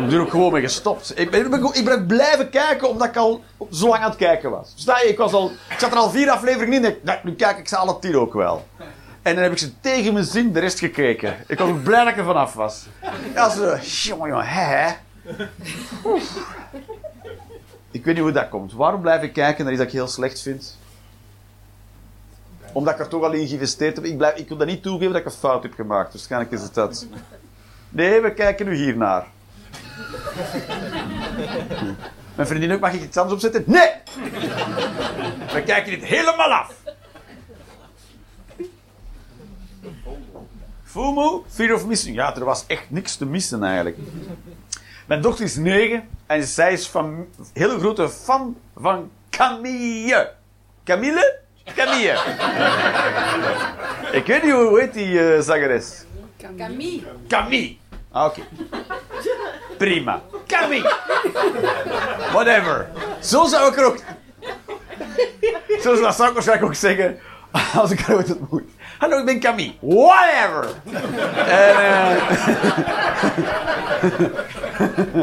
Ik 0.00 0.06
ben 0.06 0.14
er 0.14 0.20
ook 0.20 0.30
gewoon 0.30 0.52
mee 0.52 0.62
gestopt. 0.62 1.18
Ik 1.18 1.30
ben, 1.30 1.52
ik 1.72 1.84
ben, 1.84 2.06
blijven 2.06 2.50
kijken 2.50 2.88
omdat 2.88 3.08
ik 3.08 3.16
al 3.16 3.44
zo 3.70 3.88
lang 3.88 4.02
aan 4.02 4.08
het 4.08 4.18
kijken 4.18 4.50
was. 4.50 4.70
Versta 4.72 5.00
je? 5.00 5.08
Ik, 5.08 5.18
was 5.18 5.32
al, 5.32 5.50
ik 5.70 5.78
zat 5.78 5.92
er 5.92 5.98
al 5.98 6.10
vier 6.10 6.30
afleveringen 6.30 6.84
in 6.84 6.96
en 7.04 7.20
nu 7.22 7.34
kijk 7.34 7.58
ik 7.58 7.68
ze 7.68 7.76
alle 7.76 7.98
tien 7.98 8.16
ook 8.16 8.32
wel. 8.32 8.66
En 9.22 9.34
dan 9.34 9.42
heb 9.42 9.52
ik 9.52 9.58
ze 9.58 9.80
tegen 9.80 10.12
mijn 10.12 10.24
zin 10.24 10.52
de 10.52 10.60
rest 10.60 10.78
gekeken. 10.78 11.36
Ik 11.46 11.58
was 11.58 11.68
ook 11.68 11.82
blij 11.82 12.04
dat 12.04 12.12
ik 12.12 12.18
er 12.18 12.24
vanaf 12.24 12.54
was. 12.54 12.86
Ja, 13.34 13.48
zo, 13.48 13.76
jongen, 13.82 14.28
jongen, 14.28 14.46
hè. 14.46 14.92
Ik 17.90 18.04
weet 18.04 18.14
niet 18.14 18.22
hoe 18.22 18.32
dat 18.32 18.48
komt. 18.48 18.72
Waarom 18.72 19.00
blijf 19.00 19.22
ik 19.22 19.32
kijken 19.32 19.64
naar 19.64 19.72
iets 19.72 19.82
dat 19.82 19.92
ik 19.92 19.98
heel 19.98 20.08
slecht 20.08 20.40
vind? 20.40 20.78
Omdat 22.72 22.94
ik 22.94 23.00
er 23.00 23.08
toch 23.08 23.22
al 23.22 23.32
in 23.32 23.48
geïnvesteerd 23.48 23.96
heb. 23.96 24.04
Ik, 24.04 24.16
blijf, 24.16 24.36
ik 24.36 24.48
wil 24.48 24.56
dat 24.56 24.66
niet 24.66 24.82
toegeven 24.82 25.12
dat 25.12 25.20
ik 25.20 25.26
een 25.26 25.38
fout 25.38 25.62
heb 25.62 25.74
gemaakt. 25.74 26.12
Waarschijnlijk 26.12 26.52
is 26.52 26.62
het 26.62 26.74
dat. 26.74 27.06
Nee, 27.88 28.20
we 28.20 28.34
kijken 28.34 28.66
nu 28.66 28.74
hiernaar. 28.74 29.26
Mijn 32.36 32.48
vriendin 32.48 32.72
ook, 32.72 32.80
mag 32.80 32.92
ik 32.92 33.02
iets 33.02 33.16
anders 33.16 33.34
opzetten? 33.34 33.64
Nee! 33.66 33.90
We 35.52 35.62
kijken 35.62 35.90
dit 35.90 36.04
helemaal 36.04 36.52
af. 36.52 36.74
FOMO, 40.84 41.44
fear 41.48 41.74
of 41.74 41.86
missing. 41.86 42.16
Ja, 42.16 42.36
er 42.36 42.44
was 42.44 42.64
echt 42.66 42.90
niks 42.90 43.16
te 43.16 43.26
missen 43.26 43.62
eigenlijk. 43.64 43.96
Mijn 45.06 45.20
dochter 45.22 45.44
is 45.44 45.56
negen 45.56 46.08
en 46.26 46.42
zij 46.42 46.72
is 46.72 46.88
van 46.88 47.26
hele 47.52 47.78
grote 47.78 48.08
fan 48.08 48.56
van 48.76 49.10
Camille. 49.30 50.32
Camille? 50.84 51.38
Camille. 51.74 52.18
Ik 54.12 54.26
weet 54.26 54.42
niet 54.42 54.52
hoe 54.52 54.80
heet 54.80 54.94
die 54.94 55.34
eh 55.34 55.40
zangeres. 55.40 56.04
Camille. 56.56 57.02
Camille. 57.28 57.76
Ah, 58.10 58.24
Oké. 58.26 58.40
Prima. 59.80 60.20
Camille. 60.46 60.96
Whatever. 62.32 62.88
Zo 63.20 63.44
zou 63.44 63.70
ik 63.72 63.78
er 63.78 63.84
ook... 63.84 63.96
Zo 65.82 65.94
zou 65.94 66.28
ik 66.28 66.34
waarschijnlijk 66.34 66.62
ook 66.62 66.74
zeggen 66.74 67.18
als 67.74 67.90
ik 67.90 68.00
haar 68.00 68.16
ooit 68.16 68.36
ontmoet. 68.36 68.62
Hallo, 68.98 69.18
ik 69.18 69.24
ben 69.24 69.40
Camille. 69.40 69.72
Whatever. 69.80 70.68
en, 71.46 71.76
eh, 71.76 72.16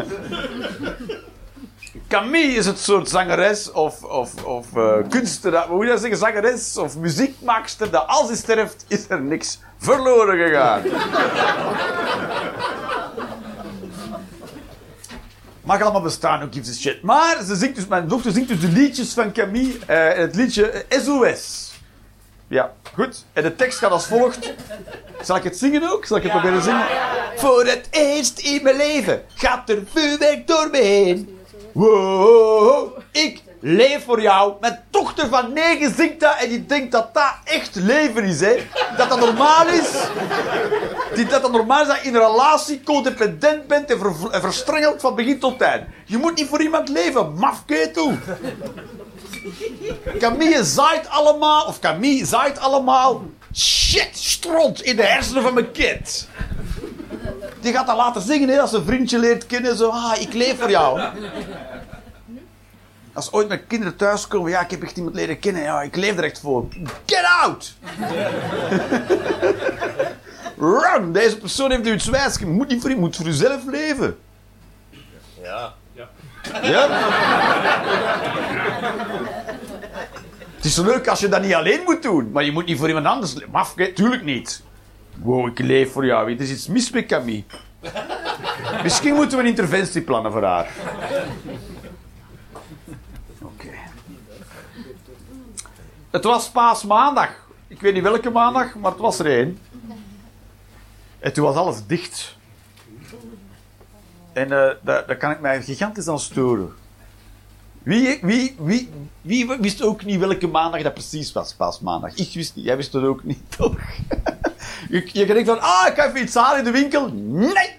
Camille 2.08 2.54
is 2.54 2.66
het 2.66 2.80
soort 2.80 3.10
zangeres 3.10 3.72
of, 3.72 4.04
of, 4.04 4.44
of 4.44 4.76
eh, 4.76 4.94
kunstenaar, 5.10 5.68
hoe 5.68 5.76
moet 5.76 5.86
je 5.86 5.92
dat 5.92 6.00
zeggen, 6.00 6.20
zangeres 6.20 6.78
of 6.78 6.98
muziekmaakster, 6.98 7.90
dat 7.90 8.08
als 8.08 8.28
hij 8.28 8.38
sterft, 8.38 8.86
is 8.88 9.06
er 9.10 9.22
niks 9.22 9.60
verloren 9.78 10.38
gegaan. 10.48 10.82
Mag 15.68 15.82
allemaal 15.82 16.02
bestaan, 16.02 16.40
who 16.40 16.48
gives 16.52 16.70
a 16.70 16.74
shit. 16.74 17.02
Maar 17.02 17.44
ze 17.44 17.56
zingt 17.56 17.76
dus, 17.76 17.88
mijn 17.88 18.08
dochter 18.08 18.32
zingt 18.32 18.48
dus 18.48 18.60
de 18.60 18.68
liedjes 18.68 19.14
van 19.14 19.32
Camille. 19.32 19.74
eh, 19.86 20.18
het 20.18 20.36
liedje 20.36 20.86
SOS. 20.90 21.72
Ja, 22.48 22.74
goed. 22.94 23.26
En 23.34 23.44
de 23.44 23.56
tekst 23.56 23.80
gaat 23.80 23.92
als 23.92 24.06
volgt. 24.06 24.54
Zal 25.22 25.36
ik 25.36 25.44
het 25.44 25.58
zingen 25.58 25.92
ook? 25.92 26.06
Zal 26.06 26.18
ik 26.18 26.24
het 26.24 26.32
proberen 26.32 26.62
zingen? 26.64 26.86
Voor 27.36 27.66
het 27.66 27.88
eerst 27.92 28.40
in 28.40 28.64
mijn 28.64 28.78
leven 28.78 29.24
gaat 29.36 29.70
er 29.70 29.84
vuurwerk 29.94 30.48
door 30.48 30.70
me 30.72 30.78
heen. 30.78 31.40
Wow, 31.72 32.98
ik 33.12 33.42
leef 33.60 34.04
voor 34.04 34.22
jou. 34.22 34.54
Mijn 34.60 34.84
dochter 34.90 35.28
van 35.28 35.54
negen 35.54 35.96
zingt 35.96 36.20
dat 36.20 36.36
en 36.40 36.50
die 36.50 36.66
denkt 36.66 36.92
dat 36.92 37.14
dat 37.14 37.34
echt 37.44 37.76
leven 37.76 38.24
is, 38.24 38.40
hè. 38.40 38.68
Dat 38.98 39.10
dat 39.10 39.20
normaal 39.20 39.68
is. 39.68 39.90
Die, 41.16 41.26
dat 41.26 41.42
dat 41.42 41.52
normaal 41.52 41.82
is 41.82 41.88
dat 41.88 42.02
je 42.02 42.08
in 42.08 42.16
een 42.16 42.22
relatie 42.22 42.82
codependent 42.84 43.68
bent 43.68 43.92
en, 43.92 44.00
ver, 44.00 44.32
en 44.32 44.42
verstrengeld 44.42 45.02
van 45.02 45.16
begin 45.16 45.40
tot 45.40 45.62
eind. 45.62 45.84
Je 46.06 46.18
moet 46.18 46.36
niet 46.36 46.48
voor 46.48 46.62
iemand 46.62 46.90
leven, 46.90 47.34
mafketel. 47.34 48.12
Camille 50.20 50.64
zaait 50.64 51.10
allemaal, 51.10 51.66
of 51.66 51.80
Camille 51.80 52.26
zaait 52.26 52.60
allemaal 52.60 53.24
shit, 53.54 54.10
stront 54.12 54.82
in 54.82 54.96
de 54.96 55.04
hersenen 55.04 55.44
van 55.44 55.54
mijn 55.54 55.72
kind. 55.72 56.28
Die 57.60 57.74
gaat 57.74 57.88
dat 57.88 57.98
laten 57.98 58.22
zingen 58.22 58.50
hè, 58.50 58.62
als 58.62 58.74
een 58.74 58.86
vriendje 58.86 59.20
leert 59.20 59.46
kennen. 59.46 59.78
Zo, 59.78 59.90
ah, 59.90 60.22
ik 60.22 60.34
leef 60.34 60.60
voor 60.60 60.70
jou. 60.70 61.02
Als 63.18 63.32
ooit 63.32 63.48
mijn 63.48 63.68
kinderen 63.68 63.96
thuiskomen, 63.96 64.52
ja, 64.52 64.62
ik 64.62 64.72
heb 64.72 64.84
echt 64.84 64.98
iemand 64.98 65.16
leren 65.16 65.40
kennen. 65.40 65.62
Ja, 65.62 65.82
ik 65.82 65.96
leef 65.96 66.18
er 66.18 66.24
echt 66.24 66.40
voor. 66.40 66.68
Get 67.06 67.24
out! 67.42 67.74
Run! 70.82 71.12
Deze 71.12 71.38
persoon 71.38 71.72
heeft 71.72 71.88
u 71.88 71.94
iets 71.94 72.06
wijs. 72.06 72.38
Je 72.38 72.46
moet 72.46 72.68
niet 72.68 72.82
voor 72.82 72.90
je 72.90 72.96
moet 72.96 73.16
voor 73.16 73.26
uzelf 73.26 73.66
leven. 73.66 74.18
Ja. 75.42 75.74
Ja? 76.62 76.88
Het 80.56 80.66
is 80.66 80.74
zo 80.74 80.84
leuk 80.84 81.08
als 81.08 81.20
je 81.20 81.30
dat 81.30 81.42
niet 81.42 81.54
alleen 81.54 81.82
moet 81.86 82.04
doen, 82.04 82.32
maar 82.32 82.44
je 82.44 82.52
moet 82.52 82.66
niet 82.66 82.78
voor 82.78 82.88
iemand 82.88 83.06
anders 83.06 83.34
leven. 83.34 83.52
Maf, 83.52 83.74
tuurlijk 83.94 84.24
niet. 84.24 84.64
Wow, 85.16 85.48
ik 85.48 85.60
leef 85.60 85.92
voor 85.92 86.06
jou. 86.06 86.32
Er 86.32 86.42
is 86.42 86.52
iets 86.52 86.68
mis 86.68 86.92
met 86.92 87.06
Camille. 87.06 87.44
Misschien 88.84 89.14
moeten 89.14 89.38
we 89.38 89.44
een 89.44 89.50
interventie 89.50 90.02
plannen 90.02 90.32
voor 90.32 90.44
haar. 90.44 90.68
Het 96.10 96.24
was 96.24 96.50
paasmaandag. 96.50 97.30
Ik 97.68 97.82
weet 97.82 97.94
niet 97.94 98.04
welke 98.04 98.30
maandag, 98.30 98.76
maar 98.76 98.92
het 98.92 99.00
was 99.00 99.20
er 99.20 99.26
één. 99.26 99.60
En 101.20 101.34
toen 101.34 101.46
was 101.46 101.56
alles 101.56 101.86
dicht. 101.88 102.36
En 104.34 104.52
eh, 104.52 104.76
daar, 104.82 105.06
daar 105.08 105.18
kan 105.18 105.32
ik 105.32 105.40
mij 105.40 105.62
gigantisch 105.62 106.08
aan 106.08 106.20
storen. 106.20 106.74
Wie, 107.84 108.20
wie, 108.22 108.56
wie, 108.60 108.90
wie 109.22 109.48
wist 109.48 109.82
ook 109.82 110.04
niet 110.04 110.20
welke 110.20 110.48
maandag 110.48 110.82
dat 110.82 110.94
precies 110.94 111.32
was, 111.32 111.54
paasmaandag? 111.54 112.16
Ik 112.16 112.34
wist 112.34 112.56
niet, 112.56 112.66
jij 112.66 112.76
wist 112.76 112.94
het 112.94 113.04
ook 113.04 113.24
niet, 113.24 113.42
toch? 113.58 113.76
je, 114.90 115.10
je 115.14 115.26
denkt 115.26 115.50
van, 115.50 115.62
ah, 115.62 115.88
ik 115.88 115.94
ga 115.96 116.16
iets 116.16 116.36
halen 116.36 116.58
in 116.58 116.64
de 116.64 116.72
winkel. 116.72 117.10
Nee! 117.14 117.76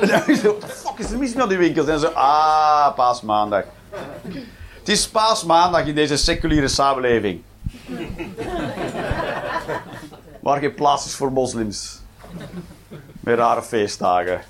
en 0.00 0.28
is 0.28 0.40
de 0.40 0.56
fuck 0.66 0.98
is 0.98 1.10
er 1.10 1.18
mis 1.18 1.34
met 1.34 1.48
die 1.48 1.58
winkels? 1.58 1.86
En 1.86 2.00
zo, 2.00 2.06
ah, 2.06 2.94
paasmaandag. 2.94 3.64
Het 4.84 4.92
is 4.92 5.08
paasmaandag 5.08 5.86
in 5.86 5.94
deze 5.94 6.16
seculiere 6.16 6.68
samenleving. 6.68 7.42
Waar 10.40 10.60
geen 10.60 10.74
plaats 10.74 11.06
is 11.06 11.14
voor 11.14 11.32
moslims. 11.32 12.00
Met 13.20 13.38
rare 13.38 13.62
feestdagen. 13.62 14.40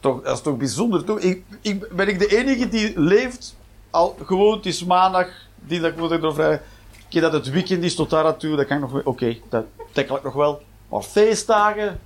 toch, 0.00 0.22
dat 0.22 0.36
is 0.36 0.42
toch 0.42 0.56
bijzonder. 0.56 1.04
Toch? 1.04 1.18
Ik, 1.18 1.44
ik, 1.60 1.88
ben 1.96 2.08
ik 2.08 2.18
de 2.18 2.38
enige 2.38 2.68
die 2.68 3.00
leeft 3.00 3.56
al 3.90 4.16
gewoon, 4.24 4.56
het 4.56 4.66
is 4.66 4.84
maandag, 4.84 5.28
die 5.54 5.80
dat 5.80 5.90
ik 5.90 5.98
moet 5.98 6.10
er 6.10 6.34
vrij. 6.34 6.60
Oké, 7.06 7.20
dat 7.20 7.32
het 7.32 7.50
weekend 7.50 7.82
is 7.82 7.94
tot 7.94 8.10
daar 8.10 8.22
dat 8.22 8.66
kan 8.66 8.80
nog. 8.80 9.04
Oké, 9.04 9.36
dat 9.48 9.64
tekkel 9.92 10.16
ik 10.16 10.22
nog 10.22 10.34
wel. 10.34 10.62
Maar 10.88 11.02
feestdagen, 11.02 12.00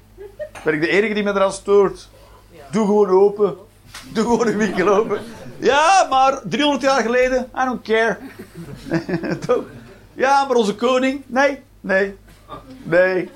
ben 0.65 0.75
ik 0.75 0.81
de 0.81 0.89
enige 0.89 1.15
die 1.15 1.23
me 1.23 1.31
eraan 1.31 1.53
stoort. 1.53 2.09
Doe 2.75 2.87
gewoon 2.87 3.09
open. 3.09 3.57
Doe 4.13 4.25
gewoon 4.25 4.47
een 4.47 4.57
winkel 4.57 4.89
open. 4.89 5.21
Ja, 5.59 6.07
maar 6.11 6.41
300 6.45 6.83
jaar 6.83 7.03
geleden, 7.03 7.51
I 7.57 7.65
don't 7.65 7.83
care. 7.83 8.19
Toch? 9.47 9.65
Ja, 10.15 10.45
maar 10.45 10.57
onze 10.57 10.75
koning, 10.75 11.23
nee, 11.27 11.63
nee, 11.81 12.17
nee. 12.83 13.31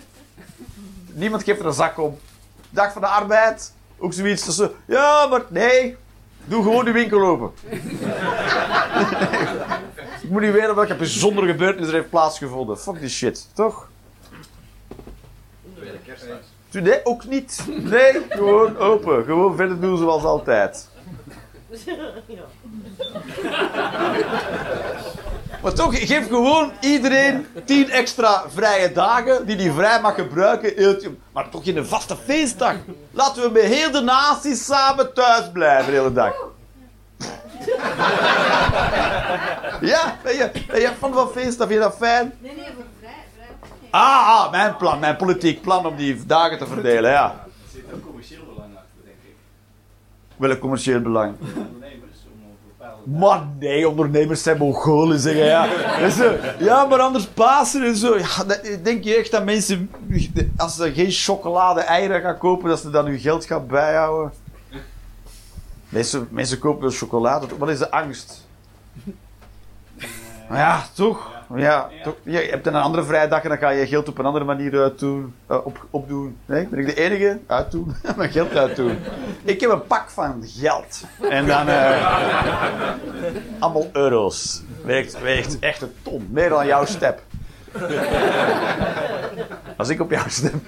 Niemand 1.13 1.43
geeft 1.43 1.61
er 1.61 1.67
een 1.67 1.73
zak 1.73 1.99
om. 1.99 2.19
Dag 2.71 2.93
van 2.93 3.03
de 3.03 3.09
arbeid, 3.09 3.73
ook 3.99 4.13
zoiets. 4.13 4.45
Dat 4.45 4.55
ze, 4.55 4.71
ja, 4.87 5.27
maar 5.27 5.43
nee, 5.49 5.97
doe 6.45 6.63
gewoon 6.63 6.85
de 6.85 6.93
winkel 6.93 7.21
open. 7.21 7.51
Ik 10.23 10.31
moet 10.31 10.43
niet 10.43 10.53
weten 10.53 10.75
welke 10.75 10.97
bijzondere 10.97 11.47
gebeurtenis 11.47 11.89
er 11.89 11.95
heeft 11.95 12.11
plaatsgevonden. 12.11 12.79
Fuck 12.79 13.01
die 13.01 13.09
shit, 13.09 13.49
toch? 13.55 13.89
Nee, 16.71 17.05
ook 17.05 17.25
niet. 17.25 17.65
Nee, 17.69 18.27
gewoon 18.29 18.77
open. 18.77 19.25
Gewoon 19.25 19.57
verder 19.57 19.81
doen 19.81 19.99
zoals 19.99 20.25
altijd. 20.25 20.89
Maar 25.63 25.73
toch, 25.73 26.07
geef 26.07 26.29
gewoon 26.29 26.73
iedereen 26.81 27.47
tien 27.65 27.91
extra 27.91 28.45
vrije 28.55 28.93
dagen 28.93 29.47
die 29.47 29.57
die 29.57 29.73
vrij 29.73 30.01
mag 30.01 30.15
gebruiken. 30.15 31.19
Maar 31.33 31.49
toch 31.49 31.65
geen 31.65 31.87
vaste 31.87 32.17
feestdag. 32.17 32.75
Laten 33.11 33.43
we 33.43 33.51
met 33.51 33.63
heel 33.63 33.91
de 33.91 34.01
natie 34.01 34.55
samen 34.55 35.15
thuis 35.15 35.51
blijven 35.53 35.93
de 35.93 35.99
hele 35.99 36.13
dag. 36.13 36.35
ja, 39.81 40.17
ben 40.23 40.37
je, 40.37 40.51
ben 40.67 40.81
je 40.81 40.91
fan 40.99 41.13
van 41.13 41.29
feestdag? 41.29 41.69
Vind 41.69 41.83
je 41.83 41.89
dat 41.89 41.97
fijn? 41.97 42.33
Nee, 42.39 42.55
nee. 42.55 42.67
Ah, 43.91 44.29
ah, 44.29 44.51
mijn 44.51 44.77
plan, 44.77 44.99
mijn 44.99 45.17
politiek 45.17 45.63
plan 45.63 45.87
om 45.87 45.97
die 45.97 46.27
dagen 46.27 46.59
te 46.59 46.67
verdelen, 46.67 47.11
ja. 47.11 47.45
Er 47.45 47.51
zit 47.73 47.85
ook 47.95 48.07
commercieel 48.07 48.43
belang 48.45 48.77
achter, 48.77 49.05
denk 49.05 49.17
ik. 49.23 49.35
Welk 50.37 50.59
commercieel 50.59 51.01
belang? 51.01 51.35
Maar 53.05 53.47
nee, 53.59 53.89
ondernemers 53.89 54.43
zijn 54.43 54.59
Mongolen, 54.59 55.19
zeggen 55.19 55.45
ja. 55.45 55.69
Ja, 56.59 56.85
maar 56.85 57.01
anders 57.01 57.27
Pasen 57.27 57.85
en 57.85 57.97
zo. 57.97 58.19
Ja, 58.19 58.45
denk 58.83 59.05
je 59.05 59.15
echt 59.15 59.31
dat 59.31 59.45
mensen, 59.45 59.91
als 60.57 60.77
ze 60.77 60.93
geen 60.93 61.11
chocolade 61.11 61.81
eieren 61.81 62.21
gaan 62.21 62.39
kopen, 62.39 62.69
dat 62.69 62.81
ze 62.81 62.91
dan 62.91 63.07
hun 63.07 63.19
geld 63.19 63.45
gaan 63.45 63.67
bijhouden? 63.67 64.33
Mensen, 65.89 66.29
mensen 66.31 66.59
kopen 66.59 66.81
wel 66.81 66.91
chocolade. 66.91 67.47
Wat 67.59 67.69
is 67.69 67.79
de 67.79 67.91
angst? 67.91 68.47
Ja, 70.51 70.85
toch? 70.95 71.31
Ja, 71.57 71.89
toch? 72.03 72.15
Ja, 72.23 72.41
je 72.41 72.49
hebt 72.51 72.67
een 72.67 72.75
andere 72.75 73.05
vrijdag 73.05 73.43
en 73.43 73.49
dan 73.49 73.59
ga 73.59 73.69
je 73.71 73.87
geld 73.87 74.09
op 74.09 74.19
een 74.19 74.25
andere 74.27 74.45
manier 74.45 74.81
uitdoen, 74.81 75.35
eh, 75.47 75.67
op, 75.67 75.87
opdoen. 75.91 76.37
Nee, 76.47 76.67
ben 76.67 76.79
ik 76.79 76.87
de 76.87 76.95
enige? 76.95 77.39
Uitdoen? 77.47 77.95
Mijn 78.17 78.31
geld 78.31 78.57
uitdoen. 78.57 78.99
Ik 79.43 79.61
heb 79.61 79.71
een 79.71 79.87
pak 79.87 80.11
van 80.11 80.43
geld. 80.47 81.05
En 81.31 81.47
dan... 81.47 81.69
eh, 81.69 82.91
allemaal 83.59 83.87
euro's. 83.93 84.63
Weegt, 84.85 85.21
weegt 85.21 85.59
echt 85.59 85.83
een 85.83 85.93
ton. 86.03 86.29
Meer 86.31 86.49
dan 86.49 86.67
jouw 86.67 86.85
step. 86.85 87.23
Als 89.77 89.89
ik 89.89 90.01
op 90.01 90.11
jou 90.11 90.31
stem. 90.31 90.63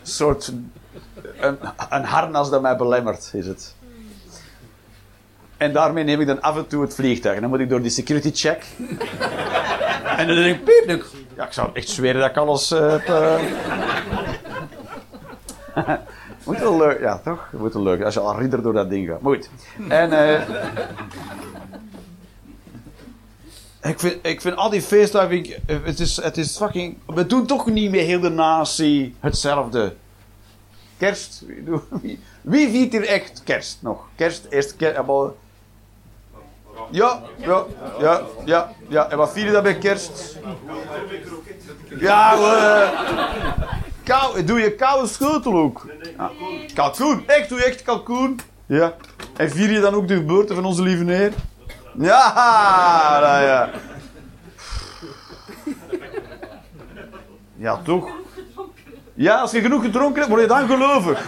Een 0.00 0.12
soort... 0.12 0.52
Een, 1.40 1.58
een 1.88 2.04
harnas 2.04 2.50
dat 2.50 2.62
mij 2.62 2.76
belemmert, 2.76 3.30
is 3.32 3.46
het. 3.46 3.74
En 5.56 5.72
daarmee 5.72 6.04
neem 6.04 6.20
ik 6.20 6.26
dan 6.26 6.42
af 6.42 6.56
en 6.56 6.66
toe 6.66 6.82
het 6.82 6.94
vliegtuig. 6.94 7.34
En 7.34 7.40
dan 7.40 7.50
moet 7.50 7.60
ik 7.60 7.68
door 7.68 7.82
die 7.82 7.90
security 7.90 8.30
check. 8.34 8.64
en 10.18 10.26
dan 10.26 10.36
denk 10.36 10.56
ik, 10.56 10.64
piep. 10.64 10.84
denk 10.86 11.02
ik, 11.02 11.08
ja, 11.36 11.46
ik 11.46 11.52
zou 11.52 11.70
echt 11.72 11.88
zweren 11.88 12.20
dat 12.20 12.30
ik 12.30 12.36
alles 12.36 12.70
eh, 12.70 12.90
heb... 12.90 13.08
eh. 13.08 13.40
Moet 16.44 16.58
wel 16.58 16.76
leuk, 16.76 17.00
ja 17.00 17.18
toch? 17.18 17.48
Moet 17.52 17.72
wel 17.72 17.82
leuk, 17.82 18.02
als 18.02 18.14
je 18.14 18.20
al 18.20 18.38
ridder 18.38 18.62
door 18.62 18.72
dat 18.72 18.90
ding 18.90 19.08
gaat. 19.08 19.20
Maar 19.20 19.34
goed. 19.34 19.50
En 19.88 20.12
eh, 20.12 20.48
ik, 23.90 24.00
vind, 24.00 24.26
ik 24.26 24.40
vind 24.40 24.56
al 24.56 24.70
die 24.70 24.82
feestdagen, 24.82 25.36
ik, 25.36 25.60
het, 25.66 26.00
is, 26.00 26.16
het 26.16 26.36
is 26.36 26.56
fucking... 26.56 26.96
We 27.06 27.26
doen 27.26 27.46
toch 27.46 27.66
niet 27.66 27.90
meer 27.90 28.04
heel 28.04 28.20
de 28.20 28.28
natie 28.28 29.14
hetzelfde. 29.20 29.94
Kerst, 30.96 31.42
wie, 31.46 31.80
wie, 32.00 32.20
wie 32.42 32.68
viert 32.70 32.92
hier 32.92 33.06
echt 33.06 33.42
kerst 33.44 33.78
nog? 33.80 34.04
Kerst, 34.14 34.46
eerst 34.50 34.76
kerst, 34.76 34.96
allemaal... 34.96 35.34
Ja, 36.90 37.22
ja, 37.36 37.64
ja, 38.00 38.20
ja, 38.44 38.70
ja. 38.88 39.10
En 39.10 39.16
wat 39.16 39.32
vier 39.32 39.44
je 39.44 39.50
dan 39.52 39.62
bij 39.62 39.78
kerst? 39.78 40.38
Ja, 41.98 42.36
kou, 44.04 44.44
doe 44.44 44.60
je 44.60 44.74
koude 44.74 45.06
schotel 45.08 45.54
ook? 45.54 45.86
Ja. 46.16 46.30
Kalkoen, 46.74 47.22
echt, 47.26 47.48
doe 47.48 47.64
echt 47.64 47.82
kalkoen? 47.82 48.40
Ja. 48.66 48.94
En 49.36 49.50
vier 49.50 49.70
je 49.70 49.80
dan 49.80 49.94
ook 49.94 50.08
de 50.08 50.14
geboorte 50.16 50.54
van 50.54 50.64
onze 50.64 50.82
lieve 50.82 51.04
neer? 51.04 51.32
Ja, 51.98 53.18
nou 53.20 53.44
ja. 53.44 53.70
Ja, 57.56 57.80
toch? 57.84 58.08
Ja, 59.14 59.40
als 59.40 59.50
je 59.50 59.60
genoeg 59.60 59.82
gedronken 59.82 60.16
hebt, 60.16 60.28
word 60.28 60.42
je 60.42 60.48
dan 60.48 60.66
gelovig. 60.66 61.24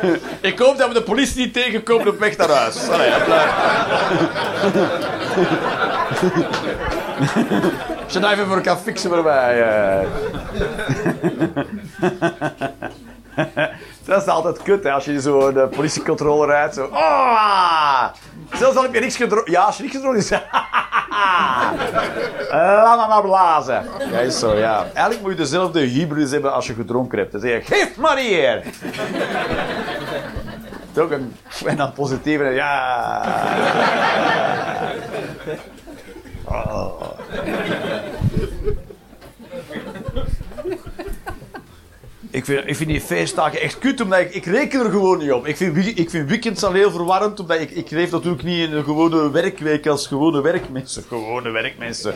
Ik 0.50 0.58
hoop 0.58 0.78
dat 0.78 0.88
we 0.88 0.94
de 0.94 1.02
politie 1.02 1.40
niet 1.40 1.52
tegenkomen 1.52 2.08
op 2.08 2.18
weg 2.18 2.36
naar 2.36 2.48
huis. 2.50 2.88
Allee, 2.88 3.10
blijf. 3.24 3.52
Als 8.04 8.12
je 8.12 8.26
even 8.30 8.46
voor 8.46 8.60
kan 8.60 8.78
fixen 8.78 9.10
voor 9.10 9.22
mij. 9.22 9.62
eh. 9.62 10.06
Dat 14.04 14.22
is 14.22 14.28
altijd 14.28 14.62
kut, 14.62 14.84
hè, 14.84 14.90
als 14.92 15.04
je 15.04 15.20
zo 15.20 15.52
de 15.52 15.68
politiecontrole 15.76 16.46
rijdt. 16.46 16.74
Zo, 16.74 16.84
oh, 16.92 18.04
zelfs 18.54 18.76
al 18.76 18.82
heb 18.82 18.94
je 18.94 19.00
niks 19.00 19.16
gedronken. 19.16 19.52
Ja, 19.52 19.62
als 19.62 19.76
je 19.76 19.82
niks 19.82 19.94
gedronken 19.94 20.20
is. 20.20 20.30
Laat 22.50 22.96
maar 22.96 23.08
maar 23.08 23.22
blazen. 23.22 23.86
Ja, 24.12 24.18
is 24.18 24.38
zo, 24.38 24.54
ja. 24.54 24.82
Eigenlijk 24.82 25.20
moet 25.20 25.30
je 25.30 25.36
dezelfde 25.36 25.80
hybris 25.80 26.30
hebben 26.30 26.52
als 26.52 26.66
je 26.66 26.74
gedronken 26.74 27.18
hebt. 27.18 27.32
Dan 27.32 27.40
zeg 27.40 27.66
je, 27.66 27.74
geef 27.74 27.96
maar 27.96 28.18
hier. 28.18 28.62
Toch 30.92 31.10
een, 31.10 31.32
en 31.66 31.76
dan 31.76 31.92
positief. 31.92 32.40
en 32.40 32.52
Ja. 32.52 33.24
Oh. 36.52 37.02
Ik 42.30 42.44
vind, 42.44 42.66
ik 42.66 42.76
vind 42.76 42.88
die 42.88 43.00
feestdagen 43.00 43.60
echt 43.60 43.78
kut, 43.78 44.00
omdat 44.00 44.18
ik, 44.18 44.34
ik 44.34 44.44
reken 44.44 44.84
er 44.84 44.90
gewoon 44.90 45.18
niet 45.18 45.32
op. 45.32 45.46
Ik 45.46 45.56
vind, 45.56 45.98
ik 45.98 46.10
vind 46.10 46.28
weekends 46.28 46.62
al 46.62 46.72
heel 46.72 46.90
verwarrend, 46.90 47.40
omdat 47.40 47.60
ik, 47.60 47.70
ik 47.70 47.90
leef 47.90 48.10
natuurlijk 48.10 48.42
niet 48.42 48.68
in 48.68 48.76
een 48.76 48.84
gewone 48.84 49.30
werkweek 49.30 49.86
als 49.86 50.06
gewone 50.06 50.40
werkmensen. 50.40 51.02
Gewone 51.02 51.50
werkmensen. 51.50 52.14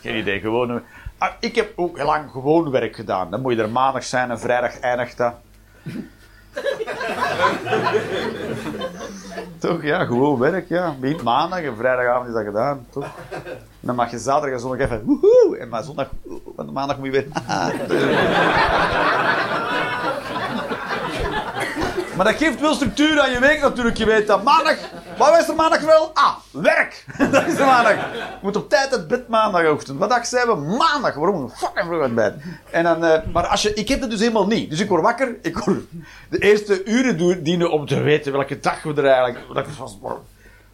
Geen 0.00 0.16
idee, 0.16 0.40
gewone... 0.40 0.82
Ah, 1.18 1.30
ik 1.40 1.54
heb 1.54 1.72
ook 1.76 1.96
heel 1.96 2.06
lang 2.06 2.30
gewoon 2.30 2.70
werk 2.70 2.96
gedaan. 2.96 3.30
Dan 3.30 3.40
moet 3.40 3.56
je 3.56 3.62
er 3.62 3.70
maandag 3.70 4.04
zijn 4.04 4.30
en 4.30 4.40
vrijdag 4.40 4.80
eindigt 4.80 5.16
dat. 5.16 5.34
toch, 9.58 9.82
ja, 9.82 10.04
gewoon 10.04 10.38
werk, 10.38 10.68
ja. 10.68 10.94
Begint 11.00 11.22
maandag 11.22 11.60
en 11.60 11.76
vrijdagavond 11.76 12.28
is 12.28 12.34
dat 12.34 12.44
gedaan, 12.44 12.86
toch? 12.90 13.06
Dan 13.80 13.94
mag 13.94 14.10
je 14.10 14.18
zaterdag 14.18 14.52
en 14.52 14.60
zondag 14.60 14.80
even 14.80 15.02
woehoe, 15.04 15.58
en 15.58 15.68
maar 15.68 15.82
zondag, 15.82 16.08
want 16.56 16.72
maandag 16.72 16.98
moet 16.98 17.06
je 17.06 17.12
weer... 17.12 17.26
Maar 22.16 22.24
dat 22.24 22.34
geeft 22.34 22.60
wel 22.60 22.74
structuur 22.74 23.20
aan 23.20 23.30
je 23.30 23.38
week 23.38 23.60
natuurlijk. 23.60 23.96
Je 23.96 24.04
weet 24.04 24.26
dat 24.26 24.42
maandag... 24.42 24.76
Wat 25.18 25.38
is 25.40 25.48
er 25.48 25.54
maandag 25.54 25.80
wel? 25.80 26.10
Ah, 26.14 26.34
werk! 26.50 27.04
dat 27.32 27.46
is 27.46 27.56
de 27.56 27.64
maandag. 27.64 27.94
Je 27.94 28.38
moet 28.42 28.56
op 28.56 28.68
tijd 28.68 28.92
uit 28.92 29.08
bed 29.08 29.28
maandagochtend. 29.28 29.98
Wat 29.98 30.10
dag 30.10 30.26
zijn 30.26 30.46
we? 30.46 30.54
Maandag. 30.54 31.14
Waarom? 31.14 31.50
Fucking 31.50 31.86
vroeg 31.86 32.02
uit 32.02 32.14
bed. 32.14 32.34
En 32.70 32.84
dan, 32.84 33.04
eh, 33.04 33.20
maar 33.32 33.46
als 33.46 33.62
je, 33.62 33.74
ik 33.74 33.88
heb 33.88 34.00
dat 34.00 34.10
dus 34.10 34.20
helemaal 34.20 34.46
niet. 34.46 34.70
Dus 34.70 34.80
ik 34.80 34.88
word 34.88 35.02
wakker. 35.02 35.36
Ik 35.42 35.58
word, 35.58 35.80
de 36.28 36.38
eerste 36.38 36.84
uren 36.84 37.42
dienen 37.42 37.70
om 37.70 37.86
te 37.86 38.00
weten 38.00 38.32
welke 38.32 38.60
dag 38.60 38.82
we 38.82 38.94
er 38.94 39.06
eigenlijk... 39.06 39.38
Dat 39.54 39.76
was, 39.78 39.98
waar, 40.00 40.16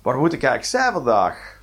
waar 0.03 0.16
moet 0.16 0.33
ik 0.33 0.42
eigenlijk 0.42 0.64
zijn 0.64 0.92
vandaag? 0.92 1.57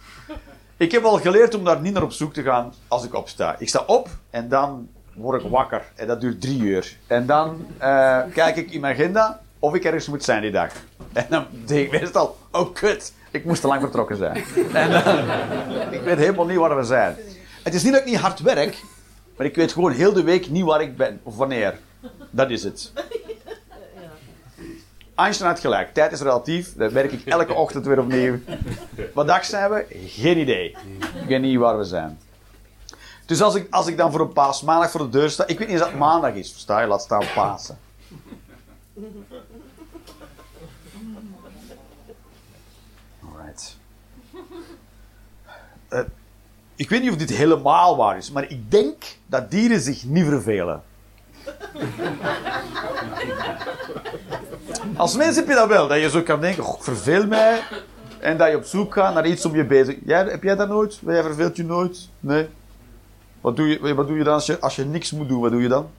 Ik 0.77 0.91
heb 0.91 1.03
al 1.03 1.17
geleerd 1.19 1.55
om 1.55 1.63
daar 1.63 1.81
niet 1.81 1.93
naar 1.93 2.03
op 2.03 2.11
zoek 2.11 2.33
te 2.33 2.43
gaan 2.43 2.73
als 2.87 3.03
ik 3.03 3.13
opsta. 3.13 3.55
Ik 3.59 3.69
sta 3.69 3.83
op 3.85 4.09
en 4.29 4.49
dan 4.49 4.87
word 5.15 5.43
ik 5.43 5.49
wakker. 5.49 5.81
En 5.95 6.07
dat 6.07 6.21
duurt 6.21 6.41
drie 6.41 6.61
uur. 6.61 6.97
En 7.07 7.25
dan 7.25 7.67
eh, 7.77 8.19
kijk 8.33 8.55
ik 8.55 8.71
in 8.71 8.79
mijn 8.81 8.93
agenda. 8.93 9.41
of 9.59 9.73
ik 9.75 9.83
ergens 9.83 10.07
moet 10.07 10.23
zijn 10.23 10.41
die 10.41 10.51
dag. 10.51 10.71
En 11.13 11.25
dan 11.29 11.45
denk 11.65 11.85
ik 11.91 11.99
meestal, 12.01 12.37
oh 12.51 12.73
kut, 12.73 13.13
ik 13.31 13.45
moest 13.45 13.61
te 13.61 13.67
lang 13.67 13.81
vertrokken 13.81 14.17
zijn. 14.17 14.43
En 14.73 14.91
dan, 14.91 15.17
ik 15.91 16.01
weet 16.01 16.17
helemaal 16.17 16.45
niet 16.45 16.57
waar 16.57 16.77
we 16.77 16.83
zijn. 16.83 17.15
Het 17.63 17.73
is 17.73 17.83
niet 17.83 17.91
dat 17.91 18.01
ik 18.01 18.07
niet 18.07 18.19
hard 18.19 18.39
werk, 18.39 18.83
maar 19.37 19.45
ik 19.45 19.55
weet 19.55 19.71
gewoon 19.73 19.91
heel 19.91 20.13
de 20.13 20.23
week 20.23 20.49
niet 20.49 20.63
waar 20.63 20.81
ik 20.81 20.97
ben 20.97 21.19
of 21.23 21.35
wanneer. 21.35 21.79
Dat 22.29 22.49
is 22.49 22.63
het. 22.63 22.91
Einstein 25.15 25.49
had 25.49 25.59
gelijk. 25.59 25.93
Tijd 25.93 26.11
is 26.11 26.21
relatief. 26.21 26.73
Dat 26.75 26.91
merk 26.91 27.11
ik 27.11 27.25
elke 27.25 27.53
ochtend 27.53 27.85
weer 27.85 27.99
opnieuw. 27.99 28.39
Wat 29.13 29.27
dag 29.27 29.45
zijn 29.45 29.69
we? 29.69 29.85
Geen 30.05 30.37
idee. 30.37 30.75
Ik 31.21 31.27
weet 31.27 31.41
niet 31.41 31.57
waar 31.57 31.77
we 31.77 31.83
zijn. 31.83 32.19
Dus 33.25 33.41
als 33.41 33.55
ik, 33.55 33.67
als 33.69 33.87
ik 33.87 33.97
dan 33.97 34.11
voor 34.11 34.21
een 34.21 34.33
paasmaandag 34.33 34.91
voor 34.91 34.99
de 34.99 35.09
deur 35.09 35.29
sta... 35.29 35.47
Ik 35.47 35.57
weet 35.57 35.67
niet 35.67 35.69
eens 35.69 35.79
dat 35.79 35.89
het 35.89 35.99
maandag 35.99 36.33
is. 36.33 36.51
Versta 36.51 36.81
je? 36.81 36.87
Laat 36.87 37.01
staan 37.01 37.23
Pasen. 37.35 37.77
Alright. 43.23 43.77
Uh, 45.89 45.99
ik 46.75 46.89
weet 46.89 47.01
niet 47.01 47.11
of 47.11 47.17
dit 47.17 47.29
helemaal 47.29 47.97
waar 47.97 48.17
is, 48.17 48.31
maar 48.31 48.49
ik 48.49 48.71
denk 48.71 49.03
dat 49.25 49.51
dieren 49.51 49.81
zich 49.81 50.03
niet 50.03 50.25
vervelen. 50.25 50.83
Als 54.95 55.15
mens 55.15 55.35
heb 55.35 55.47
je 55.47 55.53
dat 55.53 55.67
wel, 55.67 55.87
dat 55.87 55.99
je 55.99 56.09
zo 56.09 56.21
kan 56.21 56.41
denken, 56.41 56.65
oh, 56.65 56.81
verveel 56.81 57.27
mij. 57.27 57.61
En 58.19 58.37
dat 58.37 58.49
je 58.49 58.57
op 58.57 58.63
zoek 58.63 58.93
gaat 58.93 59.13
naar 59.13 59.27
iets 59.27 59.45
om 59.45 59.55
je 59.55 59.65
bezig. 59.65 59.95
Heb 60.05 60.43
jij 60.43 60.55
dat 60.55 60.67
nooit? 60.67 60.99
Jij 61.05 61.23
verveelt 61.23 61.55
je 61.55 61.63
nooit? 61.63 62.09
Nee? 62.19 62.49
Wat 63.45 63.55
doe 63.55 63.67
je, 63.67 63.95
wat 63.95 64.07
doe 64.07 64.17
je 64.17 64.23
dan 64.23 64.33
als 64.33 64.45
je, 64.45 64.59
als 64.59 64.75
je 64.75 64.85
niks 64.85 65.11
moet 65.11 65.27
doen? 65.27 65.41
Wat 65.41 65.51
doe 65.51 65.61
je 65.61 65.67
dan? 65.67 65.89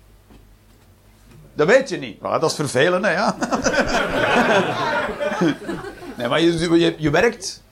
Dat 1.54 1.66
weet 1.66 1.88
je 1.88 1.96
niet. 1.96 2.20
Maar 2.20 2.40
dat 2.40 2.50
is 2.50 2.56
vervelend, 2.56 3.04
hè, 3.04 3.12
ja. 3.12 3.37
nee, 6.16 6.28
maar 6.28 6.40
je, 6.40 6.78
je, 6.78 6.94
je 6.98 7.11
werkt. 7.11 7.62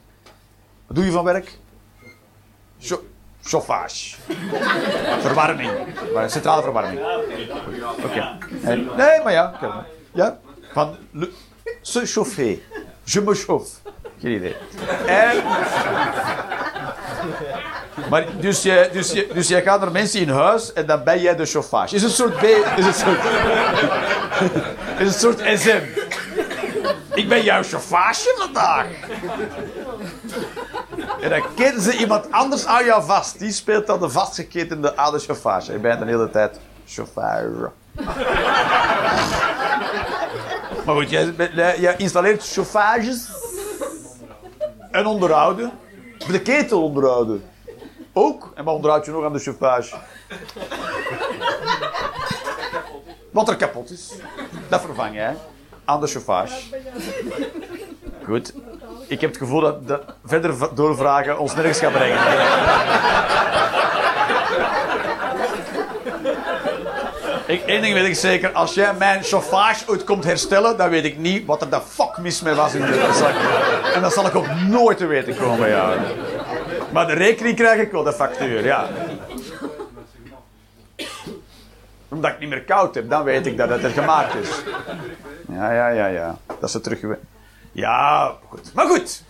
Wat 0.87 0.96
doe 0.96 1.04
je 1.04 1.10
van 1.10 1.24
werk? 1.24 1.58
chauffage. 3.42 4.16
verwarming. 5.20 5.70
Maar 6.12 6.30
centrale 6.30 6.62
verwarming. 6.62 7.00
Oké. 8.04 8.38
Nee, 8.96 9.22
maar 9.22 9.32
ja. 9.32 9.58
Ja? 10.12 10.38
Van 10.72 10.96
le, 11.10 11.30
se 11.80 12.06
chauffer. 12.06 12.58
Je 13.04 13.20
me 13.20 13.34
chauffe. 13.34 13.76
Geen 14.18 14.32
idee. 14.32 14.56
En... 15.06 15.42
Maar 18.11 18.26
dus, 18.40 18.62
je, 18.62 18.88
dus, 18.92 19.12
dus 19.12 19.48
jij 19.48 19.62
gaat 19.62 19.80
naar 19.80 19.92
mensen 19.92 20.20
in 20.20 20.28
huis 20.28 20.72
en 20.72 20.87
dan 20.87 21.04
ben 21.04 21.20
jij 21.20 21.37
de 21.37 21.46
chauffage. 21.46 21.94
Is 21.94 22.02
een 22.02 22.11
soort 22.11 22.37
B. 22.37 22.42
Is 22.76 22.87
een 22.87 22.94
soort. 22.94 23.18
is 24.98 25.07
een 25.07 25.20
soort 25.20 25.61
SM. 25.61 25.80
Ik 27.14 27.28
ben 27.28 27.42
jouw 27.42 27.62
chauffage 27.62 28.35
vandaag. 28.38 28.87
En 31.20 31.30
dan 31.30 31.42
keten 31.54 31.80
ze 31.80 31.96
iemand 31.96 32.33
anders 32.33 32.66
aan 32.66 32.85
jou 32.85 33.04
vast. 33.04 33.38
Die 33.38 33.52
speelt 33.52 33.87
dan 33.87 34.00
de 34.00 34.09
vastgeketende 34.09 34.96
aan 34.96 35.12
de 35.12 35.18
chauffage. 35.18 35.72
Je 35.72 35.78
bent 35.78 35.98
de 35.98 36.07
hele 36.07 36.30
tijd 36.30 36.61
chauffeur. 36.87 37.72
maar 40.85 40.94
goed, 40.94 41.11
jij, 41.11 41.94
installeert 41.96 42.52
chauffages. 42.52 43.28
En 44.90 45.07
onderhouden. 45.07 45.70
De 46.26 46.40
ketel 46.40 46.83
onderhouden. 46.83 47.44
Ook. 48.16 48.53
En 48.55 48.64
wat 48.64 48.74
onderhoud 48.74 49.05
je 49.05 49.11
nog 49.11 49.24
aan 49.24 49.33
de 49.33 49.38
chauffage? 49.38 49.96
Wat 53.31 53.48
er 53.48 53.57
kapot 53.57 53.90
is. 53.90 54.12
Dat 54.68 54.81
vervang 54.81 55.14
jij 55.14 55.37
aan 55.85 56.00
de 56.00 56.07
chauffage. 56.07 56.55
Goed. 58.24 58.53
Ik 59.07 59.20
heb 59.20 59.31
het 59.31 59.38
gevoel 59.38 59.61
dat, 59.61 59.88
dat 59.88 60.03
verder 60.24 60.74
doorvragen 60.74 61.38
ons 61.38 61.55
nergens 61.55 61.79
gaat 61.79 61.92
brengen. 61.92 62.18
Ik, 67.46 67.62
één 67.66 67.83
ding 67.83 67.94
weet 67.94 68.07
ik 68.07 68.14
zeker. 68.14 68.53
Als 68.53 68.74
jij 68.74 68.94
mijn 68.94 69.22
chauffage 69.22 69.85
ooit 69.87 70.05
komt 70.05 70.24
herstellen, 70.24 70.77
dan 70.77 70.90
weet 70.90 71.05
ik 71.05 71.18
niet 71.18 71.46
wat 71.46 71.62
er 71.62 71.70
de 71.70 71.81
fuck 71.88 72.16
mis 72.18 72.42
mee 72.42 72.55
was 72.55 72.74
in 72.74 72.81
de 72.81 73.11
zak. 73.14 73.35
En 73.94 74.03
dat 74.03 74.12
zal 74.12 74.27
ik 74.27 74.35
ook 74.35 74.55
nooit 74.68 74.98
te 74.98 75.07
weten 75.07 75.37
komen, 75.37 75.68
ja. 75.68 75.94
Maar 76.94 77.07
de 77.07 77.12
rekening 77.12 77.57
krijg 77.57 77.80
ik 77.80 77.92
wel, 77.92 78.02
de 78.02 78.12
factuur, 78.12 78.64
ja. 78.64 78.88
Omdat 82.09 82.30
ik 82.30 82.38
niet 82.38 82.48
meer 82.48 82.64
koud 82.64 82.94
heb, 82.94 83.11
dan 83.11 83.24
weet 83.24 83.46
ik 83.46 83.57
dat 83.57 83.68
het 83.68 83.85
er 83.85 83.90
gemaakt 83.90 84.35
is. 84.35 84.62
Ja, 85.48 85.72
ja, 85.72 85.88
ja, 85.88 86.07
ja. 86.07 86.38
Dat 86.61 86.70
ze 86.70 86.80
terug... 86.80 87.18
Ja, 87.72 88.33
goed. 88.48 88.74
Maar 88.74 88.87
goed. 88.87 89.22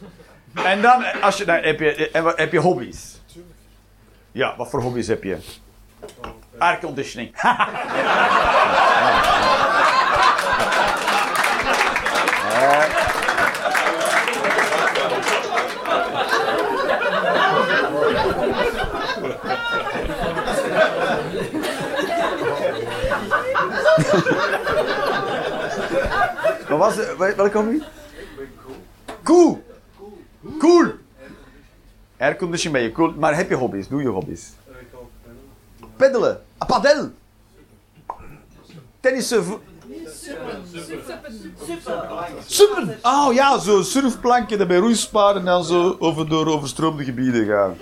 En 0.54 0.82
dan, 0.82 1.20
als 1.20 1.36
je, 1.36 1.44
dan 1.44 1.56
heb, 1.56 1.80
je, 1.80 2.32
heb 2.36 2.52
je 2.52 2.58
hobby's. 2.58 3.20
Ja, 4.32 4.56
wat 4.56 4.70
voor 4.70 4.80
hobby's 4.80 5.06
heb 5.06 5.22
je? 5.22 5.38
Airconditioning. 6.58 7.34
Wat 26.68 26.78
was 26.78 26.96
het? 26.96 27.16
Welke 27.16 27.58
hobby? 27.58 27.82
Cool. 29.22 29.64
Cool. 30.58 30.92
Aircondition 32.18 32.72
ben 32.72 32.82
je 32.82 32.92
cool. 32.92 33.12
Maar 33.18 33.36
heb 33.36 33.48
je 33.48 33.54
hobby's? 33.54 33.88
Doe 33.88 34.02
je 34.02 34.08
hobby's? 34.08 34.52
Peddelen. 35.96 36.42
Ah, 36.58 36.68
padel. 36.68 37.10
Tennissen. 39.00 39.44
Suppen. 42.46 42.98
Oh 43.02 43.32
ja, 43.32 43.58
zo 43.58 43.82
surfplankje 43.82 44.56
dat 44.56 44.68
bij 44.68 44.76
roeisparen 44.76 45.40
en 45.40 45.44
dan 45.44 45.64
zo 45.64 45.96
over, 45.98 46.28
door 46.28 46.46
overstroomde 46.46 47.04
gebieden 47.04 47.46
gaan. 47.46 47.76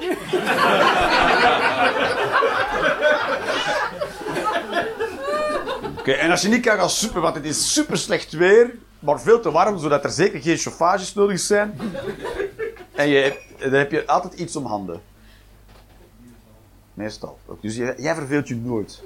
Oké, 6.03 6.13
en 6.13 6.31
als 6.31 6.43
je 6.43 6.49
niet 6.49 6.65
kan 6.65 6.77
gaan 6.77 6.91
super, 6.91 7.21
want 7.21 7.35
het 7.35 7.45
is 7.45 7.73
super 7.73 7.99
slecht 7.99 8.33
weer, 8.33 8.75
maar 8.99 9.21
veel 9.21 9.41
te 9.41 9.51
warm, 9.51 9.79
zodat 9.79 10.05
er 10.05 10.11
zeker 10.11 10.41
geen 10.41 10.57
chauffages 10.57 11.15
nodig 11.15 11.41
zijn. 11.41 11.81
En 12.93 13.09
je, 13.09 13.39
dan 13.59 13.73
heb 13.73 13.91
je 13.91 14.07
altijd 14.07 14.33
iets 14.33 14.57
om 14.57 14.67
handen. 14.67 15.01
Meestal. 16.95 17.39
Dus 17.61 17.77
jij 17.77 18.15
verveelt 18.15 18.49
je 18.49 18.57
nooit. 18.57 19.03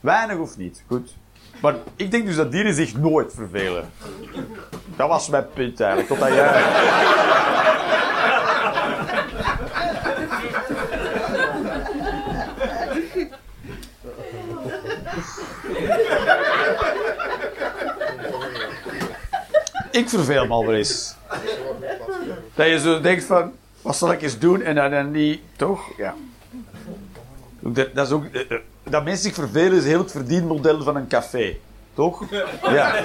Weinig 0.00 0.38
of 0.38 0.56
niet, 0.56 0.82
goed. 0.86 1.14
Maar 1.60 1.74
ik 1.96 2.10
denk 2.10 2.26
dus 2.26 2.36
dat 2.36 2.52
dieren 2.52 2.74
zich 2.74 2.96
nooit 2.96 3.32
vervelen. 3.34 3.90
Dat 4.96 5.08
was 5.08 5.28
mijn 5.28 5.46
punt 5.54 5.80
eigenlijk, 5.80 6.08
totdat 6.08 6.28
jij... 6.28 6.62
ik 19.94 20.08
verveel 20.08 20.46
me 20.46 20.52
al 20.52 20.66
wel 20.66 20.74
eens. 20.74 21.14
Dat 22.54 22.66
je 22.66 22.78
zo 22.78 23.00
denkt 23.00 23.24
van, 23.24 23.52
wat 23.82 23.96
zal 23.96 24.12
ik 24.12 24.22
eens 24.22 24.38
doen? 24.38 24.62
En 24.62 24.74
dan, 24.74 24.90
dan 24.90 25.10
niet, 25.10 25.40
toch? 25.56 25.96
Ja. 25.96 26.14
Dat, 27.60 27.94
dat 27.94 28.06
is 28.06 28.12
ook... 28.12 28.24
Eh, 28.24 28.50
eh, 28.50 28.58
dat 28.82 29.04
mensen 29.04 29.22
zich 29.22 29.34
vervelen 29.34 29.78
is 29.78 29.84
heel 29.84 29.98
het 29.98 30.10
verdienmodel 30.10 30.82
van 30.82 30.96
een 30.96 31.06
café. 31.06 31.56
Toch? 31.94 32.22
Ja. 32.62 32.94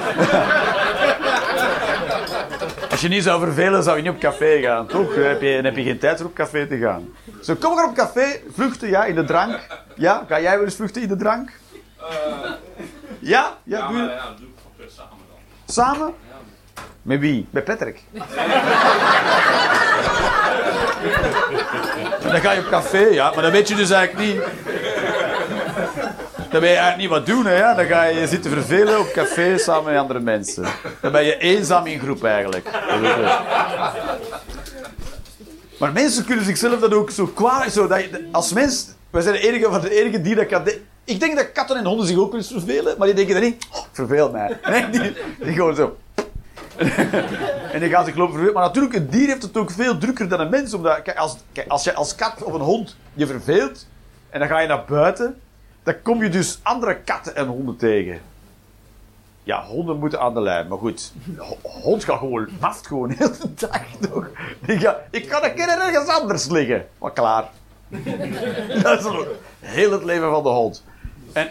Als 2.92 3.02
je 3.02 3.08
niet 3.08 3.24
zou 3.24 3.44
vervelen, 3.44 3.84
zou 3.84 3.98
je 3.98 4.04
niet 4.04 4.12
op 4.12 4.20
café 4.20 4.62
gaan, 4.62 4.88
toch? 4.88 5.16
Dan 5.16 5.24
heb 5.24 5.42
je, 5.42 5.56
dan 5.56 5.64
heb 5.66 5.76
je 5.76 5.84
geen 5.84 6.00
tijd 6.00 6.20
om 6.20 6.26
op 6.26 6.34
café 6.34 6.68
te 6.68 6.78
gaan. 6.78 7.10
Zo, 7.42 7.56
kom 7.56 7.76
maar 7.76 7.88
op 7.88 7.96
café, 7.96 8.40
vluchten, 8.54 8.90
ja, 8.90 9.06
in 9.06 9.16
de 9.16 9.24
drank. 9.24 9.60
Ja, 9.96 10.26
ga 10.28 10.42
jij 10.42 10.56
wel 10.56 10.66
eens 10.66 10.76
vluchten 10.76 11.02
in 11.02 11.08
de 11.08 11.16
drank? 11.16 11.52
Uh, 12.00 12.06
ja? 13.20 13.58
Ja, 13.64 13.78
ja, 13.78 13.88
doe 13.88 13.98
je... 13.98 14.04
ja, 14.04 14.34
doe 14.38 14.48
ik 14.78 14.90
samen 14.90 15.18
dan. 15.18 15.38
Samen? 15.66 16.14
Met 17.02 17.20
wie? 17.20 17.48
Met 17.50 17.64
Patrick. 17.64 18.04
dan 22.22 22.42
ga 22.42 22.52
je 22.52 22.60
op 22.60 22.70
café, 22.70 23.00
ja, 23.00 23.32
maar 23.34 23.44
dan 23.44 23.52
weet 23.52 23.68
je 23.68 23.76
dus 23.76 23.90
eigenlijk 23.90 24.28
niet. 24.28 24.42
Dan 26.50 26.60
ben 26.62 26.70
je 26.70 26.76
eigenlijk 26.76 26.98
niet 26.98 27.10
wat 27.10 27.26
doen, 27.26 27.46
hè. 27.46 27.76
Dan 27.76 27.86
ga 27.86 28.04
je 28.04 28.28
zitten 28.28 28.52
vervelen 28.52 29.00
op 29.00 29.12
café 29.12 29.58
samen 29.58 29.92
met 29.92 30.02
andere 30.02 30.20
mensen. 30.20 30.66
Dan 31.02 31.12
ben 31.12 31.26
je 31.26 31.38
eenzaam 31.38 31.86
in 31.86 32.00
groep 32.00 32.24
eigenlijk. 32.24 32.70
Maar 35.80 35.92
mensen 35.92 36.26
kunnen 36.26 36.46
zichzelf 36.46 36.80
dat 36.80 36.94
ook 36.94 37.10
zo 37.12 37.26
kwaad... 37.28 37.72
Zo 37.72 37.88
dat 37.88 38.02
je, 38.02 38.28
als 38.32 38.54
mens... 38.54 38.88
Wij 39.10 39.22
zijn 39.22 39.34
de 39.36 39.48
enige, 39.48 39.70
van 39.70 39.82
de 39.82 40.02
enige 40.02 40.22
die 40.22 40.36
dat 40.36 40.46
kan... 40.46 40.64
Ik 41.04 41.20
denk 41.20 41.36
dat 41.36 41.52
katten 41.52 41.78
en 41.78 41.86
honden 41.86 42.08
zich 42.08 42.18
ook 42.18 42.32
wel 42.32 42.40
eens 42.40 42.52
vervelen, 42.52 42.96
maar 42.98 43.08
die 43.08 43.16
denken 43.16 43.34
dan 43.34 43.44
niet, 43.44 43.68
oh, 43.72 43.84
verveel 43.92 44.32
mij. 44.32 44.60
Nee, 44.70 44.90
die, 44.90 45.14
die 45.40 45.54
gewoon 45.54 45.76
zo. 45.76 45.98
en 47.74 47.80
die 47.80 47.90
gaan 47.90 48.06
zich 48.06 48.16
lopen 48.16 48.32
vervelen. 48.34 48.54
Maar 48.54 48.66
natuurlijk, 48.68 48.94
een 48.94 49.10
dier 49.10 49.28
heeft 49.28 49.42
het 49.44 49.58
ook 49.58 49.72
veel 49.72 49.98
drukker 49.98 50.30
dan 50.30 50.40
een 50.40 50.50
mens. 50.50 50.74
Omdat, 50.74 51.02
kijk, 51.02 51.18
als, 51.18 51.38
kijk, 51.52 51.68
als 51.68 51.84
je 51.84 51.94
als 51.94 52.16
kat 52.16 52.44
of 52.44 52.54
een 52.54 52.62
hond 52.62 52.96
je 53.14 53.28
verveelt, 53.28 53.88
en 54.30 54.40
dan 54.40 54.48
ga 54.48 54.60
je 54.60 54.68
naar 54.68 54.86
buiten, 54.86 55.40
dan 55.84 56.02
kom 56.02 56.24
je 56.24 56.30
dus 56.30 56.60
andere 56.64 56.96
katten 56.96 57.36
en 57.36 57.48
honden 57.48 57.78
tegen. 57.78 58.20
Ja, 59.44 59.66
honden 59.66 59.98
moeten 60.00 60.20
aan 60.20 60.34
de 60.34 60.42
lijn, 60.42 60.68
maar 60.68 60.78
goed. 60.78 61.14
Ho- 61.38 61.58
Hond 61.62 62.04
gaat 62.04 62.18
gewoon 62.18 62.48
naft 62.60 62.88
gewoon 62.88 63.10
heel 63.10 63.32
de 63.32 63.54
dag 63.68 63.82
gaat- 64.80 65.00
ik 65.12 65.28
kan 65.30 65.44
een 65.44 65.54
keer 65.56 65.68
ergens 65.70 66.08
anders 66.08 66.48
liggen. 66.50 66.88
Maar 66.98 67.12
klaar. 67.14 67.50
Dat 68.84 68.98
is 69.00 69.04
nog 69.06 69.26
heel 69.60 69.92
het 69.92 70.04
leven 70.04 70.30
van 70.32 70.44
de 70.44 70.50
hond. 70.50 70.84
En, 71.34 71.50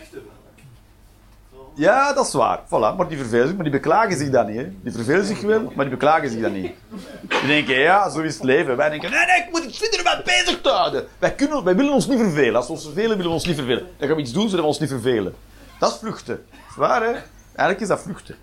ja, 1.78 2.12
dat 2.12 2.26
is 2.26 2.32
waar. 2.32 2.60
Voilà, 2.66 2.96
maar 2.96 3.08
die 3.08 3.18
vervelen 3.18 3.46
zich, 3.46 3.54
maar 3.54 3.64
die 3.64 3.72
beklagen 3.72 4.16
zich 4.16 4.30
dan 4.30 4.46
niet. 4.46 4.56
Hè. 4.56 4.68
Die 4.82 4.92
vervelen 4.92 5.24
zich 5.24 5.40
wel, 5.40 5.72
maar 5.74 5.84
die 5.84 5.94
beklagen 5.94 6.30
zich 6.30 6.40
dan 6.40 6.52
niet. 6.52 6.72
Die 7.20 7.46
denken, 7.46 7.78
ja, 7.78 8.10
zo 8.10 8.20
is 8.20 8.34
het 8.34 8.44
leven. 8.44 8.76
Wij 8.76 8.90
denken, 8.90 9.10
nee, 9.10 9.26
nee, 9.26 9.36
ik 9.36 9.48
moet 9.50 9.82
ik 9.82 9.94
er 9.94 10.04
maar 10.04 10.22
bezig 10.24 10.60
te 10.60 10.68
houden. 10.68 11.06
Wij, 11.18 11.34
kunnen, 11.34 11.64
wij 11.64 11.76
willen 11.76 11.92
ons 11.92 12.06
niet 12.06 12.18
vervelen. 12.18 12.54
Als 12.54 12.66
we 12.66 12.72
ons 12.72 12.84
vervelen, 12.84 13.10
willen 13.10 13.24
we 13.24 13.28
ons 13.28 13.46
niet 13.46 13.56
vervelen. 13.56 13.86
Dan 13.96 14.08
gaan 14.08 14.16
we 14.16 14.22
iets 14.22 14.32
doen, 14.32 14.48
zodat 14.48 14.60
we 14.60 14.66
ons 14.66 14.78
niet 14.78 14.88
vervelen. 14.88 15.34
Dat 15.78 15.92
is 15.92 15.98
vluchten. 15.98 16.44
Dat 16.50 16.68
is 16.70 16.76
waar, 16.76 17.02
hè? 17.02 17.12
Eigenlijk 17.54 17.80
is 17.80 17.88
dat 17.88 18.00
vluchten. 18.00 18.36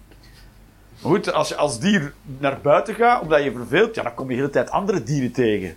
Maar 1.02 1.12
goed, 1.12 1.34
als 1.34 1.50
je 1.50 1.56
als 1.56 1.80
dier 1.80 2.14
naar 2.38 2.62
buiten 2.62 2.96
gaat, 2.96 3.22
omdat 3.22 3.44
je 3.44 3.52
verveelt, 3.52 3.96
ja, 3.96 4.04
dan 4.04 4.14
kom 4.14 4.26
je 4.26 4.36
de 4.36 4.40
hele 4.40 4.52
tijd 4.52 4.70
andere 4.70 5.04
dieren 5.04 5.32
tegen. 5.32 5.76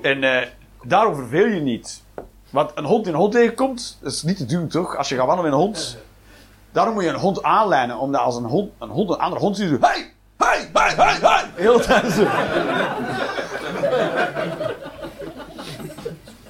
En 0.00 0.24
eh, 0.24 0.48
daarom 0.82 1.14
verveel 1.14 1.46
je 1.46 1.60
niet. 1.60 2.02
Want 2.54 2.70
een 2.74 2.84
hond 2.84 3.04
die 3.04 3.12
een 3.12 3.18
hond 3.18 3.32
tegenkomt, 3.32 3.98
dat 4.00 4.12
is 4.12 4.22
niet 4.22 4.36
te 4.36 4.46
doen, 4.46 4.68
toch? 4.68 4.96
Als 4.96 5.08
je 5.08 5.16
gaat 5.16 5.26
wandelen 5.26 5.50
met 5.50 5.60
een 5.60 5.66
hond. 5.66 5.96
Daarom 6.72 6.94
moet 6.94 7.02
je 7.02 7.08
een 7.08 7.14
hond 7.14 7.42
aanlijnen, 7.42 7.98
omdat 7.98 8.20
als 8.20 8.36
een 8.36 8.44
hond 8.44 8.70
een, 8.78 8.88
hond, 8.88 9.10
een 9.10 9.18
andere 9.18 9.40
hond 9.40 9.56
ziet, 9.56 9.68
hey, 9.80 10.12
hey, 10.36 10.68
hey, 10.72 10.94
hey, 10.96 11.18
hey, 11.20 11.44
de 11.56 11.62
hele 11.62 11.80
tijd. 11.80 12.16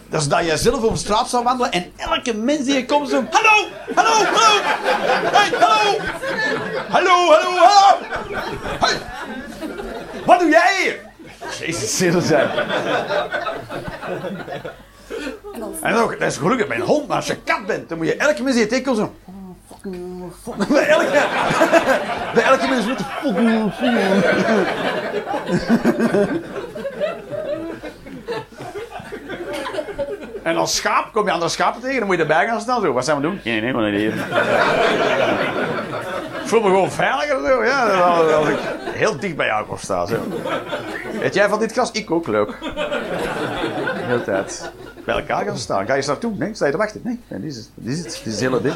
Dat 0.09 0.21
is 0.21 0.29
dat 0.29 0.45
jij 0.45 0.57
zelf 0.57 0.83
over 0.83 0.99
straat 0.99 1.29
zou 1.29 1.45
wandelen 1.45 1.73
en 1.73 1.93
elke 1.97 2.35
mens 2.35 2.65
die 2.65 2.75
je 2.75 2.87
komt 2.87 3.09
zo... 3.09 3.25
Hallo, 3.31 3.69
hallo, 3.95 4.25
hallo. 4.25 4.61
Hey, 5.33 5.51
hallo. 5.59 5.99
Hallo, 6.89 7.31
hallo, 7.31 7.57
hallo. 7.57 7.99
Hey. 8.81 8.97
Wat 10.27 10.41
doe 10.41 10.49
jij 10.49 10.83
hier? 10.83 11.01
Jezus, 11.59 11.97
zin 11.97 12.23
zijn. 12.23 12.51
En 15.81 15.95
ook, 15.95 16.19
dat 16.19 16.29
is 16.31 16.37
gelukkig 16.37 16.67
bij 16.67 16.77
een 16.77 16.83
hond, 16.83 17.07
maar 17.09 17.17
als 17.17 17.27
je 17.27 17.37
kat 17.37 17.67
bent, 17.67 17.89
dan 17.89 17.99
moet 17.99 18.07
je 18.07 18.17
elke 18.17 18.43
je 18.43 18.67
tegenkomt 18.67 18.97
zo... 18.97 19.15
Bij 20.69 20.87
elke, 20.89 21.25
bij 22.35 22.43
elke 22.43 22.69
mens 22.69 22.87
moet 22.87 22.99
je... 22.99 23.05
En 30.43 30.57
als 30.57 30.77
schaap 30.77 31.13
kom 31.13 31.25
je 31.27 31.31
andere 31.33 31.51
schapen 31.51 31.81
tegen, 31.81 31.99
dan 31.99 32.07
moet 32.07 32.17
je 32.17 32.23
erbij 32.23 32.47
gaan 32.47 32.61
staan. 32.61 32.81
Zo. 32.81 32.93
Wat 32.93 33.05
zijn 33.05 33.17
we 33.17 33.23
doen? 33.23 33.41
Nee, 33.45 33.61
nee, 33.61 33.73
maar 33.73 33.91
niet 33.91 34.01
hier. 34.01 34.13
Ik 36.43 36.51
voel 36.51 36.61
me 36.61 36.67
gewoon 36.67 36.91
veiliger. 36.91 37.47
Zo. 37.47 37.65
Ja, 37.65 37.87
als- 37.87 38.49
ik 38.49 38.59
heel 38.93 39.19
dicht 39.19 39.37
bij 39.37 39.47
jou 39.47 39.67
kom 39.67 39.77
staan. 39.79 40.07
Zo. 40.07 40.17
Weet 41.21 41.35
jij 41.35 41.49
van 41.49 41.59
dit 41.59 41.73
gras? 41.73 41.91
Ik 41.91 42.11
ook, 42.11 42.27
leuk. 42.27 42.57
De 42.61 44.03
hele 44.03 44.23
tijd. 44.25 44.71
Bij 45.05 45.15
elkaar 45.15 45.45
gaan 45.45 45.59
staan. 45.59 45.85
Ga 45.87 45.91
je 45.93 45.97
eens 45.99 46.07
naartoe? 46.07 46.35
Nee, 46.37 46.55
sta 46.55 46.65
je 46.67 46.73
te 46.73 46.79
wachten? 46.79 47.01
Nee, 47.05 47.21
nee 47.29 47.41
dit, 47.41 47.51
is 47.51 47.57
het. 47.57 47.69
dit 47.75 47.93
is 47.99 48.05
het. 48.05 48.21
Dit 48.25 48.41
hele 48.41 48.61
ding. 48.63 48.75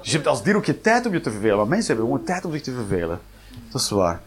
Dus 0.00 0.10
je 0.10 0.16
hebt 0.16 0.26
als 0.26 0.42
dier 0.42 0.56
ook 0.56 0.64
geen 0.64 0.80
tijd 0.80 1.06
om 1.06 1.12
je 1.12 1.20
te 1.20 1.30
vervelen. 1.30 1.56
Maar 1.56 1.66
mensen 1.68 1.86
hebben 1.94 2.06
gewoon 2.12 2.24
tijd 2.26 2.44
om 2.44 2.52
zich 2.52 2.62
te 2.62 2.72
vervelen. 2.72 3.20
Dat 3.70 3.80
is 3.80 3.90
waar. 3.90 4.20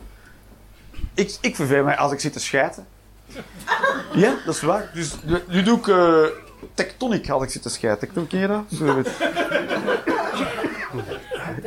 Ik, 1.13 1.37
ik 1.41 1.55
verveel 1.55 1.83
mij 1.83 1.97
als 1.97 2.11
ik 2.11 2.19
zit 2.19 2.33
te 2.33 2.39
schijten. 2.39 2.85
Ja, 4.13 4.33
dat 4.45 4.55
is 4.55 4.61
waar. 4.61 4.89
Dus 4.93 5.15
nu- 5.47 5.63
doe 5.63 5.77
ik 5.77 5.87
eh 5.87 6.23
tectonic 6.73 7.29
als 7.29 7.43
ik 7.43 7.49
zit 7.49 7.61
te 7.61 7.69
schijten. 7.69 7.99
Tectonic, 7.99 8.29
ken 8.29 8.39
je 8.39 8.47
dat? 8.47 8.63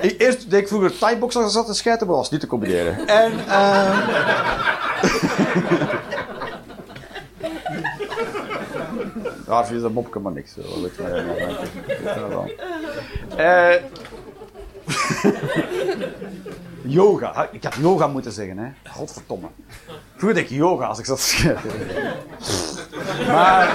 Ik, 0.00 0.20
eerst 0.20 0.50
deed 0.50 0.60
ik 0.60 0.68
vroeger 0.68 0.98
thai-box 0.98 1.36
als 1.36 1.44
ik 1.46 1.50
zat 1.52 1.66
te 1.66 1.74
schijten, 1.74 2.06
maar 2.06 2.16
was 2.16 2.30
niet 2.30 2.40
te 2.40 2.46
combineren. 2.46 3.06
En, 3.06 3.32
ehm 3.48 3.98
Daar 9.48 9.66
viel 9.66 9.80
dat 9.80 9.92
mopje 9.92 10.20
maar 10.20 10.32
niks. 10.32 10.52
Zo. 10.52 10.60
Weet 10.82 10.94
je, 10.96 12.26
dan. 12.30 12.50
Eh, 13.38 13.74
yoga. 16.82 17.32
Ha, 17.32 17.48
Ik 17.52 17.64
had 17.64 17.74
yoga 17.80 18.06
moeten 18.06 18.32
zeggen, 18.32 18.58
hè. 18.58 18.90
Godverdomme. 18.90 19.46
Vroeger 20.16 20.40
deed 20.40 20.50
ik 20.50 20.56
yoga 20.56 20.86
als 20.86 20.98
ik 20.98 21.04
zat 21.04 21.28
te. 21.28 21.54
Maar... 23.26 23.68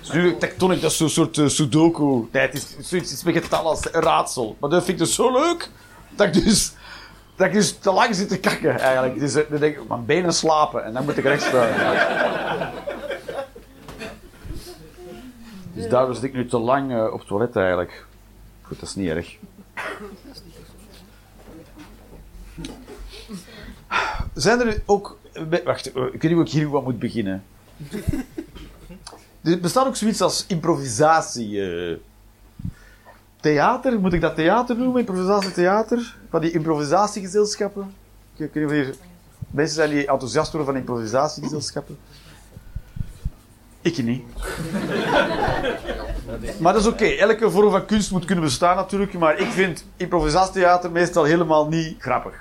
dus 0.00 0.10
nu, 0.10 0.36
tectonic, 0.36 0.80
dat 0.80 0.90
is 0.90 0.96
zo'n 0.96 1.08
soort 1.08 1.38
eh, 1.38 1.46
sudoku. 1.46 2.28
Nee, 2.32 2.42
het 2.42 2.54
is 2.54 2.76
zoiets 2.80 3.12
iets 3.12 3.22
met 3.22 3.34
getallen 3.34 3.70
als 3.70 3.92
een 3.92 4.02
raadsel. 4.02 4.56
Maar 4.60 4.70
dat 4.70 4.84
vind 4.84 5.00
ik 5.00 5.06
dus 5.06 5.14
zo 5.14 5.32
leuk, 5.32 5.70
dat 6.10 6.26
ik 6.26 6.44
dus, 6.44 6.72
dat 7.38 7.46
ik 7.46 7.52
dus 7.52 7.78
te 7.78 7.92
lang 7.92 8.14
zit 8.14 8.28
te 8.28 8.38
kakken, 8.38 8.78
eigenlijk. 8.78 9.18
Dus 9.18 9.34
eh, 9.34 9.50
dan 9.50 9.60
denk 9.60 9.76
ik, 9.76 9.88
mijn 9.88 10.04
benen 10.04 10.32
slapen 10.32 10.84
en 10.84 10.92
dan 10.92 11.04
moet 11.04 11.16
ik 11.16 11.24
recht 11.24 11.42
staan. 11.42 11.68
Dus 15.74 15.88
daarom 15.88 16.14
zit 16.14 16.22
ik 16.22 16.32
nu 16.32 16.46
te 16.46 16.58
lang 16.58 16.92
eh, 16.92 17.12
op 17.12 17.18
het 17.18 17.28
toilet, 17.28 17.56
eigenlijk. 17.56 18.06
Goed, 18.62 18.80
dat 18.80 18.88
is 18.88 18.94
niet 18.94 19.08
erg. 19.08 19.36
Zijn 24.34 24.60
er 24.60 24.82
ook... 24.86 25.18
Wacht, 25.64 25.92
eh, 25.92 26.02
ik 26.02 26.12
weet 26.12 26.22
niet 26.22 26.32
hoe 26.32 26.42
ik 26.42 26.50
hier 26.50 26.68
wat 26.68 26.84
moet 26.84 26.98
beginnen. 26.98 27.44
Er 29.42 29.60
bestaat 29.60 29.86
ook 29.86 29.96
zoiets 29.96 30.20
als 30.20 30.44
improvisatie. 30.48 31.60
Theater, 33.52 34.00
moet 34.00 34.12
ik 34.12 34.20
dat 34.20 34.34
theater 34.34 34.76
noemen? 34.76 34.98
Improvisatietheater? 34.98 36.16
Van 36.30 36.40
die 36.40 36.50
improvisatiegezelschappen? 36.50 37.94
Ik 38.36 38.64
of 38.64 38.70
hier 38.70 38.94
mensen 39.50 39.74
zijn 39.74 39.90
die 39.90 40.06
enthousiast 40.06 40.52
worden 40.52 40.72
van 40.72 40.80
improvisatiegezelschappen. 40.80 41.98
Ik 43.80 44.02
niet. 44.02 44.22
Maar 46.60 46.72
dat 46.72 46.82
is 46.82 46.88
oké. 46.88 47.04
Elke 47.04 47.50
vorm 47.50 47.70
van 47.70 47.86
kunst 47.86 48.10
moet 48.10 48.24
kunnen 48.24 48.44
bestaan 48.44 48.76
natuurlijk. 48.76 49.12
Maar 49.12 49.38
ik 49.38 49.46
vind 49.46 49.84
improvisatietheater 49.96 50.90
meestal 50.90 51.24
helemaal 51.24 51.68
niet 51.68 51.94
grappig. 51.98 52.34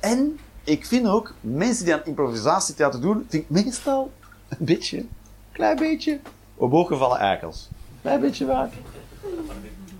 En 0.00 0.38
ik 0.64 0.86
vind 0.86 1.06
ook, 1.06 1.34
mensen 1.40 1.84
die 1.84 1.94
aan 1.94 2.04
improvisatietheater 2.04 3.00
doen, 3.00 3.26
vind 3.28 3.42
ik 3.42 3.50
meestal 3.50 4.12
een 4.48 4.66
beetje, 4.66 5.04
klein 5.52 5.76
beetje, 5.76 6.20
omhooggevallen 6.54 7.18
eikels. 7.18 7.68
Klein 8.02 8.20
beetje 8.20 8.46
waar. 8.46 8.70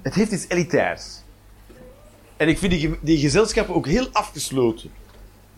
Het 0.06 0.14
heeft 0.14 0.32
iets 0.32 0.48
elitairs. 0.48 1.20
En 2.36 2.48
ik 2.48 2.58
vind 2.58 2.72
die, 2.72 2.98
die 3.00 3.18
gezelschappen 3.18 3.74
ook 3.74 3.86
heel 3.86 4.08
afgesloten. 4.12 4.90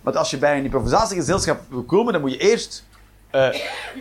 Want 0.01 0.17
als 0.17 0.31
je 0.31 0.39
bij 0.39 0.59
een 0.59 0.65
improvisatiegezelschap 0.65 1.61
wil 1.69 1.83
komen, 1.83 2.13
dan 2.13 2.23
moet 2.23 2.33
je 2.33 2.39
eerst 2.39 2.87
eh, 3.31 3.49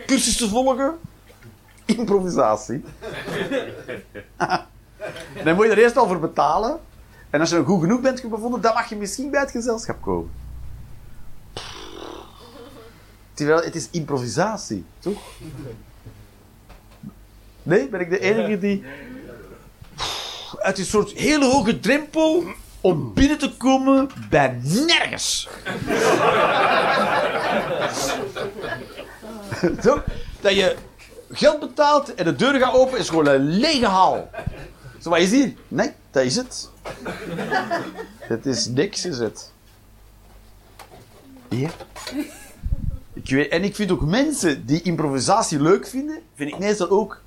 cursussen 0.06 0.48
volgen. 0.48 0.98
Improvisatie. 1.84 2.84
dan 5.44 5.54
moet 5.54 5.64
je 5.64 5.70
er 5.70 5.78
eerst 5.78 5.96
al 5.96 6.06
voor 6.06 6.20
betalen. 6.20 6.80
En 7.30 7.40
als 7.40 7.48
je 7.48 7.56
dan 7.56 7.64
goed 7.64 7.80
genoeg 7.80 8.00
bent 8.00 8.30
bevonden, 8.30 8.60
dan 8.60 8.74
mag 8.74 8.88
je 8.88 8.96
misschien 8.96 9.30
bij 9.30 9.40
het 9.40 9.50
gezelschap 9.50 10.02
komen. 10.02 10.30
Terwijl 13.34 13.62
het 13.62 13.74
is 13.74 13.88
improvisatie, 13.90 14.84
toch? 14.98 15.22
Nee, 17.62 17.88
ben 17.88 18.00
ik 18.00 18.10
de 18.10 18.18
enige 18.18 18.58
die. 18.58 18.84
Het 20.56 20.78
is 20.78 20.84
een 20.84 20.90
soort 20.90 21.12
hele 21.12 21.44
hoge 21.44 21.80
drempel 21.80 22.44
om 22.80 23.14
binnen 23.14 23.38
te 23.38 23.56
komen 23.56 24.10
bij 24.30 24.60
nergens. 24.62 25.48
toch? 29.82 30.04
Dat 30.40 30.54
je 30.54 30.76
geld 31.30 31.60
betaalt 31.60 32.14
en 32.14 32.24
de 32.24 32.36
deur 32.36 32.60
gaat 32.60 32.74
open, 32.74 32.98
is 32.98 33.08
gewoon 33.08 33.26
een 33.26 33.58
lege 33.58 33.86
hal. 33.86 34.30
Zo, 35.00 35.10
wat 35.10 35.18
is 35.18 35.30
hier? 35.30 35.54
Nee, 35.68 35.92
dat 36.10 36.24
is 36.24 36.36
het. 36.36 36.70
Het 38.18 38.46
is 38.46 38.66
niks, 38.66 39.04
is 39.04 39.18
het. 39.18 39.52
Ja. 41.48 41.70
Ik 43.12 43.30
weet, 43.30 43.50
en 43.50 43.64
ik 43.64 43.74
vind 43.74 43.90
ook 43.90 44.00
mensen 44.00 44.66
die 44.66 44.82
improvisatie 44.82 45.60
leuk 45.60 45.86
vinden, 45.86 46.20
vind 46.34 46.52
ik 46.52 46.58
meestal 46.58 46.90
ook 46.90 47.22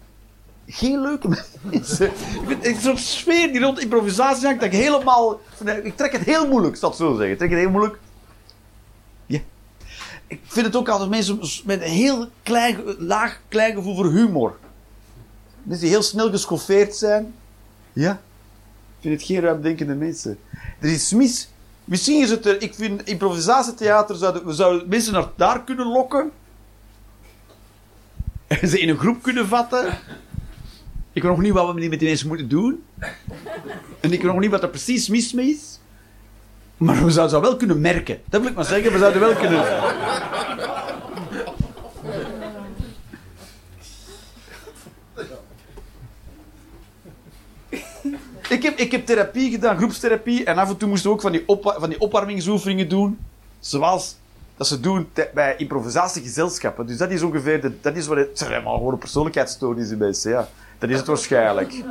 geen 0.72 1.02
leuke 1.02 1.28
mensen. 1.62 2.08
Ik 2.08 2.44
vind 2.48 2.66
het 2.66 2.78
zo'n 2.78 2.98
sfeer 2.98 3.52
die 3.52 3.62
rond 3.62 3.80
improvisatie 3.80 4.46
hangt, 4.46 4.62
dat 4.62 4.74
ik 4.74 4.80
helemaal... 4.80 5.42
Ik 5.84 5.98
trek 5.98 6.12
het 6.12 6.22
heel 6.22 6.48
moeilijk, 6.48 6.76
ik 6.76 6.80
zo 6.80 6.92
zeggen. 6.92 7.30
Ik 7.30 7.38
trek 7.38 7.50
het 7.50 7.60
heel 7.60 7.70
moeilijk. 7.70 8.00
Ja. 9.26 9.40
ik 10.28 10.40
vind 10.44 10.66
het 10.66 10.76
ook 10.76 10.90
altijd 10.90 11.10
mensen 11.10 11.40
met 11.66 11.82
een 11.82 11.90
heel 11.90 12.28
klein, 12.44 12.96
laag 12.98 13.40
klein 13.48 13.74
gevoel 13.74 13.96
voor 13.96 14.12
humor. 14.12 14.58
Mensen 15.64 15.86
die 15.86 15.94
heel 15.94 16.04
snel 16.04 16.30
geschoffeerd 16.30 16.96
zijn. 16.96 17.34
Ja. 17.94 18.12
Ik 19.02 19.08
vind 19.08 19.20
het 19.20 19.24
geen 19.24 19.40
ruimdenkende 19.40 19.96
mensen. 19.96 20.38
Er 20.80 20.90
is 20.90 21.14
mis. 21.14 21.50
Misschien 21.84 22.22
is 22.22 22.30
het 22.30 22.46
er, 22.46 22.62
ik 22.62 22.76
vind 22.76 23.04
improvisatietheater, 23.04 24.16
zouden, 24.16 24.46
we 24.46 24.54
zouden 24.54 24.90
mensen 24.90 25.14
naar 25.14 25.28
daar 25.36 25.64
kunnen 25.64 25.88
lokken. 25.88 26.32
En 28.48 28.68
ze 28.70 28.80
in 28.80 28.90
een 28.90 28.98
groep 28.98 29.24
kunnen 29.24 29.48
vatten. 29.48 29.98
Ik 31.14 31.22
weet 31.22 31.32
nog 31.32 31.42
niet 31.42 31.54
wat 31.54 31.68
we 31.68 31.74
met 31.74 32.00
die 32.00 32.08
mensen 32.08 32.28
moeten 32.28 32.48
doen. 32.48 32.84
En 34.00 34.12
ik 34.12 34.22
weet 34.22 34.32
nog 34.32 34.40
niet 34.40 34.52
wat 34.52 34.64
er 34.64 34.70
precies 34.70 35.08
mis 35.08 35.34
mee 35.34 35.50
is. 35.50 35.80
Maar 36.78 37.06
we 37.06 37.12
zouden 37.12 37.42
wel 37.42 37.56
kunnen 37.56 37.82
merken. 37.82 38.22
Dat 38.30 38.42
wil 38.42 38.50
ik 38.50 38.56
maar 38.56 38.66
zeggen. 38.66 38.92
We 38.92 38.98
zouden 38.98 39.22
wel 39.22 39.34
kunnen... 39.34 39.66
Ik 48.50 48.64
heb, 48.64 48.78
ik 48.78 48.92
heb 48.92 49.06
therapie 49.06 49.52
gedaan, 49.52 49.78
groepstherapie. 49.78 50.44
En 50.44 50.58
af 50.58 50.70
en 50.70 50.78
toe 50.78 50.90
moesten 50.90 51.10
we 51.10 51.16
ook 51.16 51.22
van 51.22 51.32
die, 51.32 51.44
van 51.62 51.90
die 51.90 52.00
opwarmingsoefeningen 52.00 52.90
doen. 52.90 53.20
Zoals 53.60 54.16
dat 54.58 54.68
ze 54.68 54.80
doen 54.80 55.10
bij 55.34 55.56
improvisatiegezelschappen. 55.58 56.86
Dus 56.86 56.98
dat 56.98 57.12
is 57.12 57.22
ongeveer... 57.22 57.62
De, 57.62 57.82
dat 57.82 57.96
is 57.96 58.08
wat 58.08 58.18
het... 58.18 58.28
Het 58.28 58.38
zijn 58.38 58.62
gewoon 58.62 58.98
persoonlijkheidsstoornis 58.98 59.90
in 59.90 59.98
mensen, 59.98 60.32
ja. 60.32 60.50
Dat 60.82 60.90
is 60.90 60.98
het 60.98 61.08
waarschijnlijk. 61.08 61.84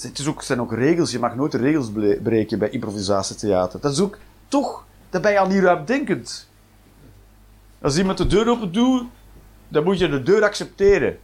Het 0.00 0.22
zijn 0.38 0.60
ook 0.60 0.72
regels. 0.72 1.10
Je 1.10 1.18
mag 1.18 1.34
nooit 1.34 1.52
de 1.52 1.58
regels 1.58 1.90
breken 2.22 2.58
bij 2.58 2.70
improvisatietheater. 2.70 3.80
Dat 3.80 3.92
is 3.92 4.00
ook... 4.00 4.18
Toch, 4.48 4.84
dat 5.10 5.22
ben 5.22 5.32
je 5.32 5.38
al 5.38 5.46
niet 5.46 5.62
ruimdenkend. 5.62 6.48
Als 7.80 7.98
iemand 7.98 8.18
de 8.18 8.26
deur 8.26 8.48
open 8.48 8.72
doet, 8.72 9.04
dan 9.68 9.84
moet 9.84 9.98
je 9.98 10.08
de 10.08 10.22
deur 10.22 10.42
accepteren. 10.42 11.18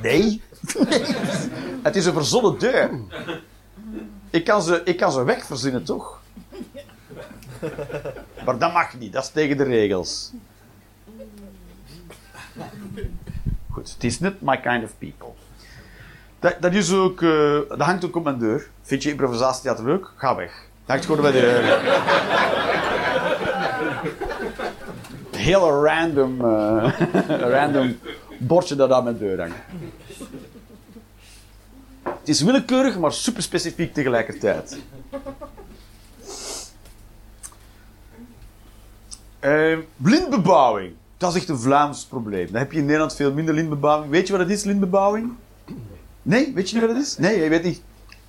Nee. 0.00 0.42
Het 1.82 1.96
is 1.96 2.06
een 2.06 2.12
verzonnen 2.12 2.58
deur. 2.58 2.90
Ik 4.30 4.44
kan 4.44 4.62
ze, 4.62 4.82
ik 4.84 4.96
kan 4.96 5.12
ze 5.12 5.24
wegverzinnen, 5.24 5.84
toch? 5.84 6.20
Maar 8.44 8.58
dat 8.58 8.72
mag 8.72 8.98
niet. 8.98 9.12
Dat 9.12 9.22
is 9.22 9.30
tegen 9.30 9.56
de 9.56 9.64
regels. 9.64 10.32
Goed, 13.70 13.92
het 13.92 14.04
is 14.04 14.20
niet 14.20 14.40
my 14.42 14.56
kind 14.60 14.84
of 14.84 14.94
people. 14.98 15.28
Dat, 16.40 16.56
dat 16.60 16.74
is 16.74 16.92
ook... 16.92 17.22
eh, 17.22 17.58
dat 17.68 17.80
hangt 17.80 18.04
ook 18.04 18.16
op 18.16 18.24
mijn 18.24 18.38
deur. 18.38 18.68
Vind 18.82 19.02
je 19.02 19.10
improvisatietheater 19.10 19.84
leuk? 19.84 20.10
Ga 20.16 20.34
weg. 20.36 20.50
Dat 20.52 20.86
hangt 20.86 21.04
gewoon 21.06 21.20
bij 21.20 21.32
de 21.32 21.40
deur. 21.40 21.80
Heel 25.40 25.84
random... 25.84 26.40
eh, 26.44 26.92
random 27.54 27.98
bordje 28.38 28.76
dat 28.76 28.90
aan 28.90 29.04
mijn 29.04 29.18
deur 29.18 29.38
hangt. 29.40 29.56
Het 32.02 32.28
is 32.28 32.42
willekeurig, 32.42 32.98
maar 32.98 33.12
super 33.12 33.42
specifiek 33.42 33.94
tegelijkertijd. 33.94 34.78
Eh, 39.40 39.78
lintbebouwing. 39.96 40.94
Dat 41.18 41.34
is 41.34 41.36
echt 41.40 41.48
een 41.48 41.58
Vlaams 41.58 42.04
probleem. 42.04 42.46
Dan 42.46 42.60
heb 42.60 42.72
je 42.72 42.78
in 42.78 42.84
Nederland 42.84 43.14
veel 43.14 43.32
minder 43.32 43.54
lintbebouwing. 43.54 44.10
Weet 44.10 44.26
je 44.26 44.32
wat 44.32 44.42
het 44.42 44.50
is, 44.50 44.64
lintbebouwing? 44.64 45.32
Nee, 46.22 46.52
weet 46.54 46.70
je 46.70 46.76
niet 46.76 46.86
wat 46.86 46.96
het 46.96 47.06
is? 47.06 47.16
Nee, 47.16 47.42
je 47.42 47.48
weet 47.48 47.62
niet. 47.62 47.82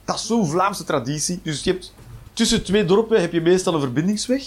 Dat 0.06 0.16
is 0.16 0.28
zo'n 0.28 0.48
Vlaamse 0.48 0.84
traditie. 0.84 1.40
Dus 1.44 1.64
je 1.64 1.72
hebt, 1.72 1.94
tussen 2.34 2.64
twee 2.64 2.86
dorpen 2.86 3.22
heb 3.22 3.32
je 3.32 3.42
meestal 3.42 3.74
een 3.74 3.80
verbindingsweg. 3.80 4.44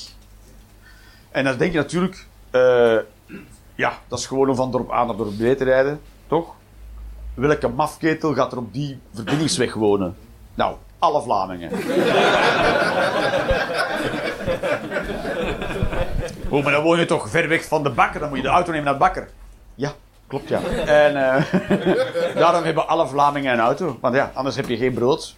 En 1.30 1.44
dan 1.44 1.56
denk 1.56 1.72
je 1.72 1.78
natuurlijk... 1.78 2.26
eh, 2.50 2.96
ja, 3.74 3.98
dat 4.08 4.18
is 4.18 4.26
gewoon 4.26 4.48
om 4.48 4.56
van 4.56 4.70
dorp 4.70 4.92
A 4.92 5.04
naar 5.04 5.16
dorp 5.16 5.36
B 5.36 5.38
te 5.38 5.64
rijden. 5.64 6.00
Toch? 6.26 6.54
Welke 7.34 7.68
mafketel 7.68 8.34
gaat 8.34 8.52
er 8.52 8.58
op 8.58 8.72
die 8.72 8.98
verbindingsweg 9.14 9.74
wonen? 9.74 10.16
Nou, 10.54 10.76
alle 10.98 11.22
Vlamingen. 11.22 11.70
Oh, 16.52 16.64
maar 16.64 16.72
dan 16.72 16.82
woon 16.82 16.98
je 16.98 17.04
toch 17.04 17.28
ver 17.28 17.48
weg 17.48 17.64
van 17.64 17.82
de 17.82 17.90
bakker. 17.90 18.20
Dan 18.20 18.28
moet 18.28 18.38
je 18.38 18.44
de 18.44 18.50
auto 18.50 18.70
nemen 18.70 18.84
naar 18.84 18.92
de 18.92 18.98
bakker. 18.98 19.28
Ja, 19.74 19.92
klopt 20.26 20.48
ja. 20.48 20.60
En 20.86 21.16
eh, 21.16 22.34
daarom 22.42 22.64
hebben 22.64 22.88
alle 22.88 23.06
Vlamingen 23.06 23.52
een 23.52 23.60
auto. 23.60 23.98
Want 24.00 24.14
ja, 24.14 24.30
anders 24.34 24.56
heb 24.56 24.68
je 24.68 24.76
geen 24.76 24.94
brood. 24.94 25.36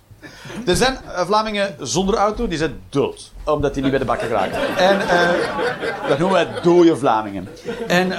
Er 0.67 0.77
zijn 0.77 0.97
eh, 0.97 1.27
Vlamingen 1.27 1.77
zonder 1.79 2.15
auto, 2.15 2.49
die 2.49 2.59
zijn 2.59 2.81
dood. 2.89 3.33
Omdat 3.45 3.75
die 3.75 3.83
niet 3.83 3.91
bij 3.91 4.01
de 4.01 4.07
bakker 4.07 4.27
geraken. 4.27 4.77
En 4.77 5.09
eh, 5.09 6.09
dat 6.09 6.19
noemen 6.19 6.47
wij 6.47 6.61
dode 6.63 6.97
Vlamingen. 6.97 7.49
En 7.87 8.09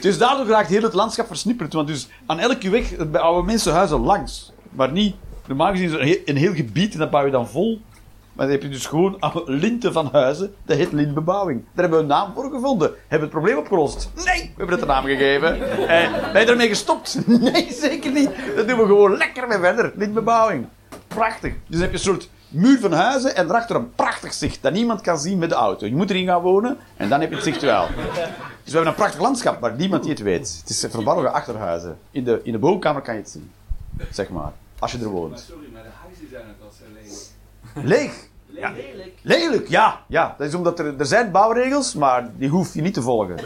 dus 0.00 0.18
daardoor 0.18 0.46
raakt 0.46 0.68
heel 0.68 0.82
het 0.82 0.94
landschap 0.94 1.26
versnipperd. 1.26 1.72
Want 1.72 1.86
dus 1.86 2.08
aan 2.26 2.38
elke 2.38 2.70
weg 2.70 2.96
bij 2.96 3.20
oude 3.20 3.46
mensenhuizen 3.46 4.00
langs. 4.00 4.52
Maar 4.70 4.92
niet, 4.92 5.14
normaal 5.46 5.70
gezien 5.70 5.86
is 5.86 5.92
een 5.92 6.00
heel, 6.00 6.18
een 6.24 6.36
heel 6.36 6.54
gebied 6.54 6.92
en 6.92 6.98
dat 6.98 7.10
bouw 7.10 7.24
je 7.24 7.30
dan 7.30 7.48
vol. 7.48 7.80
Maar 8.32 8.46
dan 8.46 8.54
heb 8.54 8.62
je 8.62 8.68
dus 8.68 8.86
gewoon 8.86 9.16
linten 9.46 9.92
van 9.92 10.08
huizen. 10.12 10.54
Dat 10.64 10.76
heet 10.76 10.92
lintbebouwing. 10.92 11.60
Daar 11.60 11.70
hebben 11.74 11.98
we 11.98 12.02
een 12.04 12.10
naam 12.10 12.32
voor 12.34 12.50
gevonden. 12.50 12.88
Hebben 12.88 13.18
we 13.18 13.24
het 13.24 13.30
probleem 13.30 13.56
opgelost? 13.56 14.10
Nee, 14.14 14.24
we 14.24 14.50
hebben 14.56 14.70
het 14.70 14.80
een 14.80 14.86
naam 14.86 15.04
gegeven. 15.04 15.88
En 15.88 16.32
ben 16.32 16.42
je 16.44 16.50
ermee 16.50 16.68
gestopt? 16.68 17.18
Nee, 17.52 17.72
zeker 17.72 18.12
niet. 18.12 18.30
Dat 18.56 18.68
doen 18.68 18.78
we 18.78 18.86
gewoon 18.86 19.16
lekker 19.16 19.48
mee 19.48 19.58
verder. 19.58 19.92
Lintbebouwing. 19.96 20.66
Prachtig. 21.06 21.52
Dus 21.52 21.60
dan 21.68 21.80
heb 21.80 21.90
je 21.90 21.96
een 21.96 22.02
soort 22.02 22.30
muur 22.48 22.80
van 22.80 22.92
huizen 22.92 23.36
en 23.36 23.46
daarachter 23.46 23.76
een 23.76 23.94
prachtig 23.94 24.32
zicht 24.32 24.62
dat 24.62 24.72
niemand 24.72 25.00
kan 25.00 25.18
zien 25.18 25.38
met 25.38 25.48
de 25.48 25.54
auto. 25.54 25.86
Je 25.86 25.94
moet 25.94 26.10
erin 26.10 26.26
gaan 26.26 26.42
wonen 26.42 26.78
en 26.96 27.08
dan 27.08 27.20
heb 27.20 27.28
je 27.28 27.34
het 27.34 27.44
zicht 27.44 27.62
wel. 27.62 27.86
Dus 27.86 28.04
we 28.64 28.70
hebben 28.72 28.86
een 28.86 28.94
prachtig 28.94 29.20
landschap, 29.20 29.60
maar 29.60 29.74
niemand 29.74 30.02
die 30.02 30.12
het 30.12 30.22
weet. 30.22 30.58
Het 30.60 30.70
is 30.70 30.86
verborgen 30.90 31.32
achterhuizen. 31.32 31.98
In 32.10 32.24
de, 32.24 32.40
in 32.42 32.52
de 32.52 32.78
kan 32.78 33.02
je 33.04 33.10
het 33.10 33.30
zien. 33.30 33.50
Zeg 34.10 34.28
maar. 34.28 34.52
Als 34.78 34.92
je 34.92 34.98
er 34.98 35.08
woont. 35.08 35.38
sorry, 35.48 35.66
maar 35.72 35.82
de 35.82 35.88
huizen 36.02 36.28
zijn 36.30 36.46
het 36.46 36.56
als 36.66 36.74
alleen. 36.90 37.18
Leeg. 37.74 38.12
Ja. 38.46 38.72
Lelijk. 38.72 39.18
Lelijk, 39.22 39.68
ja. 39.68 40.00
ja. 40.06 40.34
Dat 40.38 40.46
is 40.46 40.54
omdat 40.54 40.78
er, 40.78 40.98
er 40.98 41.06
zijn 41.06 41.30
bouwregels, 41.30 41.94
maar 41.94 42.30
die 42.36 42.48
hoef 42.48 42.74
je 42.74 42.82
niet 42.82 42.94
te 42.94 43.02
volgen. 43.02 43.36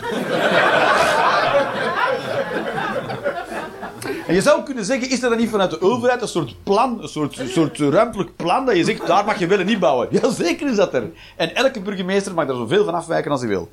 En 4.27 4.35
je 4.35 4.41
zou 4.43 4.63
kunnen 4.63 4.85
zeggen, 4.85 5.11
is 5.11 5.23
er 5.23 5.29
dan 5.29 5.39
niet 5.39 5.51
vanuit 5.51 5.71
de 5.71 5.81
overheid 5.81 6.23
een 6.23 6.29
soort 6.29 6.63
plan, 6.63 7.03
een 7.03 7.09
soort, 7.09 7.39
een 7.39 7.49
soort 7.49 7.79
ruimtelijk 7.79 8.37
plan, 8.37 8.67
dat 8.67 8.77
je 8.77 8.85
zegt, 8.85 9.07
daar 9.07 9.25
mag 9.25 9.39
je 9.39 9.47
wel 9.47 9.59
en 9.59 9.67
niet 9.67 9.79
bouwen. 9.79 10.09
Ja, 10.11 10.31
zeker 10.31 10.71
is 10.71 10.77
dat 10.77 10.95
er. 10.95 11.11
En 11.37 11.55
elke 11.55 11.81
burgemeester 11.81 12.35
mag 12.35 12.47
daar 12.47 12.57
zoveel 12.57 12.85
van 12.85 12.95
afwijken 12.95 13.31
als 13.31 13.41
hij 13.41 13.49
wil. 13.49 13.69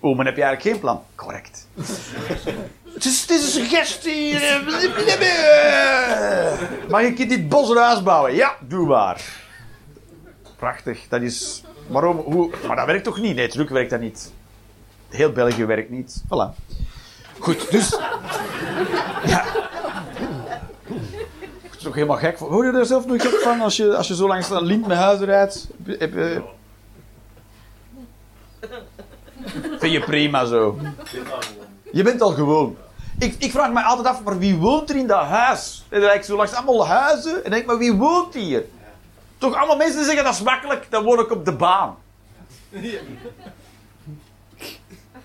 Oh, 0.00 0.16
maar 0.16 0.26
heb 0.26 0.36
je 0.36 0.42
eigenlijk 0.42 0.74
geen 0.74 0.80
plan? 0.80 1.02
Correct. 1.14 1.66
Het 2.94 3.04
is, 3.04 3.20
het 3.20 3.30
is 3.30 3.54
een 3.54 3.62
suggestie. 3.62 4.38
Mag 6.88 7.00
ik 7.00 7.18
in 7.18 7.28
dit 7.28 7.48
bos 7.48 7.70
een 7.70 7.76
huis 7.76 8.02
bouwen? 8.02 8.34
Ja, 8.34 8.56
doe 8.60 8.86
maar. 8.86 9.46
Prachtig. 10.58 11.08
Dat 11.08 11.22
is... 11.22 11.62
Waarom? 11.86 12.16
Hoe? 12.16 12.50
Maar 12.66 12.76
dat 12.76 12.86
werkt 12.86 13.04
toch 13.04 13.20
niet? 13.20 13.36
Nee, 13.36 13.48
druk 13.48 13.68
werkt 13.68 13.90
dat 13.90 14.00
niet. 14.00 14.32
Heel 15.08 15.32
België 15.32 15.64
werkt 15.64 15.90
niet. 15.90 16.22
Voilà. 16.24 16.54
Goed, 17.38 17.70
dus... 17.70 17.98
Ja. 19.24 19.44
Het 21.62 21.76
is 21.76 21.82
toch 21.82 21.94
helemaal 21.94 22.16
gek. 22.16 22.38
Hoor 22.38 22.64
je 22.64 22.72
er 22.72 22.86
zelf 22.86 23.06
nog 23.06 23.22
gek 23.22 23.40
van 23.40 23.60
als 23.60 23.76
je, 23.76 23.96
als 23.96 24.08
je 24.08 24.14
zo 24.14 24.26
langs 24.26 24.50
een 24.50 24.64
lint 24.64 24.86
met 24.86 24.96
huizen 24.96 25.26
rijdt? 25.26 25.68
Heb, 25.84 26.16
eh, 26.16 26.40
Vind 29.78 29.92
je 29.92 30.00
prima 30.00 30.44
zo? 30.44 30.78
Je 31.92 32.02
bent 32.02 32.20
al 32.20 32.30
gewoon. 32.30 32.76
Ik, 33.18 33.34
ik 33.38 33.50
vraag 33.50 33.72
me 33.72 33.82
altijd 33.82 34.06
af, 34.06 34.22
maar 34.22 34.38
wie 34.38 34.56
woont 34.56 34.90
er 34.90 34.96
in 34.96 35.06
dat 35.06 35.24
huis? 35.24 35.86
En 35.88 36.00
dan 36.00 36.12
ik 36.14 36.22
zo 36.22 36.36
langs 36.36 36.52
allemaal 36.54 36.86
huizen 36.86 37.44
en 37.44 37.50
denk, 37.50 37.66
maar 37.66 37.78
wie 37.78 37.92
woont 37.92 38.34
hier? 38.34 38.64
Toch 39.38 39.54
allemaal 39.54 39.76
mensen 39.76 40.04
zeggen, 40.04 40.24
dat 40.24 40.34
is 40.34 40.42
makkelijk, 40.42 40.86
dan 40.90 41.04
woon 41.04 41.20
ik 41.20 41.30
op 41.30 41.44
de 41.44 41.52
baan. 41.52 41.96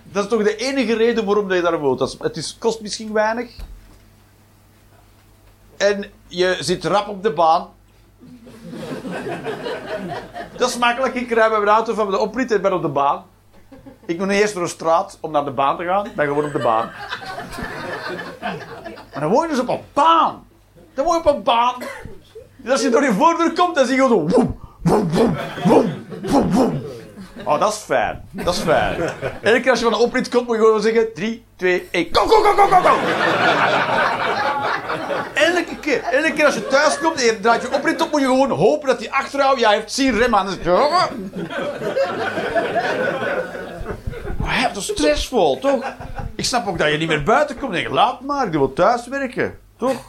Dat 0.02 0.24
is 0.24 0.30
toch 0.30 0.42
de 0.42 0.56
enige 0.56 0.94
reden 0.96 1.24
waarom 1.24 1.52
je 1.52 1.60
daar 1.60 1.78
woont. 1.78 1.98
Dat 1.98 2.16
het 2.18 2.36
is, 2.36 2.56
kost 2.58 2.80
misschien 2.80 3.12
weinig. 3.12 3.50
En 5.76 6.12
je 6.26 6.56
zit 6.60 6.84
rap 6.84 7.08
op 7.08 7.22
de 7.22 7.32
baan. 7.32 7.68
Dat 10.56 10.68
is 10.68 10.78
makkelijk. 10.78 11.14
Ik 11.14 11.30
rij 11.30 11.50
met 11.50 11.58
mijn 11.58 11.76
auto 11.76 11.94
van 11.94 12.10
de 12.10 12.18
oprit 12.18 12.50
en 12.50 12.62
ben 12.62 12.72
op 12.72 12.82
de 12.82 12.88
baan. 12.88 13.24
Ik 14.06 14.18
moet 14.18 14.28
eerst 14.28 14.54
door 14.54 14.62
een 14.62 14.68
straat 14.68 15.18
om 15.20 15.30
naar 15.30 15.44
de 15.44 15.50
baan 15.50 15.76
te 15.76 15.84
gaan. 15.84 16.08
Ben 16.16 16.26
gewoon 16.26 16.44
op 16.44 16.52
de 16.52 16.62
baan. 16.62 16.90
Maar 19.12 19.20
dan 19.20 19.30
woon 19.30 19.42
je 19.42 19.48
dus 19.48 19.60
op 19.60 19.68
een 19.68 19.80
baan. 19.92 20.46
Dan 20.94 21.04
woon 21.04 21.14
je 21.14 21.28
op 21.28 21.36
een 21.36 21.42
baan. 21.42 21.74
Dus 22.64 22.72
als 22.72 22.82
je 22.82 22.88
door 22.88 23.02
je 23.02 23.12
voordeur 23.12 23.52
komt, 23.52 23.74
dan 23.74 23.86
zie 23.86 23.96
je 23.96 24.02
gewoon 24.02 24.30
zo... 24.30 24.36
Woem, 24.36 24.58
woem, 24.82 25.36
woem, 25.64 26.06
woem, 26.22 26.52
woem. 26.52 26.82
Oh, 27.44 27.60
dat 27.60 27.72
is 27.72 27.78
fijn. 27.78 28.28
Dat 28.30 28.54
is 28.54 28.60
fijn. 28.60 29.00
Elke 29.42 29.60
keer 29.60 29.70
als 29.70 29.78
je 29.78 29.84
van 29.84 29.94
de 29.94 29.98
oprit 29.98 30.28
komt, 30.28 30.46
moet 30.46 30.56
je 30.56 30.62
gewoon 30.62 30.80
zeggen... 30.80 31.14
3, 31.14 31.44
2, 31.56 31.88
1... 31.90 32.10
Kom, 32.10 32.28
kom, 32.28 32.42
kom, 32.42 32.56
kom, 32.56 32.68
kom, 32.68 32.82
kom. 32.82 32.98
Elke 35.34 35.76
keer. 35.80 36.02
Elke 36.02 36.32
keer 36.32 36.44
als 36.44 36.54
je 36.54 36.66
thuis 36.66 36.98
komt 36.98 37.20
en 37.20 37.24
je 37.24 37.40
draait 37.40 37.62
je 37.62 37.72
oprit 37.72 38.02
op, 38.02 38.10
moet 38.10 38.20
je 38.20 38.26
gewoon 38.26 38.50
hopen 38.50 38.88
dat 38.88 38.98
hij 38.98 39.10
achter. 39.10 39.58
Jij 39.58 39.74
heeft 39.74 39.92
zien 39.92 40.18
remmen 40.18 40.38
aan. 40.38 40.48
Je, 40.62 41.08
Maar 44.38 44.70
dat 44.72 44.76
is 44.76 44.86
stressvol, 44.86 45.58
toch? 45.58 45.84
Ik 46.34 46.44
snap 46.44 46.66
ook 46.66 46.78
dat 46.78 46.90
je 46.90 46.96
niet 46.96 47.08
meer 47.08 47.22
buiten 47.22 47.58
komt. 47.58 47.72
denk, 47.72 47.88
laat 47.88 48.20
maar, 48.20 48.46
ik 48.46 48.52
wil 48.52 48.72
thuis 48.72 49.06
werken. 49.06 49.58
Toch? 49.76 50.02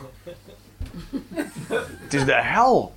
Het 2.05 2.13
is 2.13 2.25
de 2.25 2.41
hel. 2.41 2.93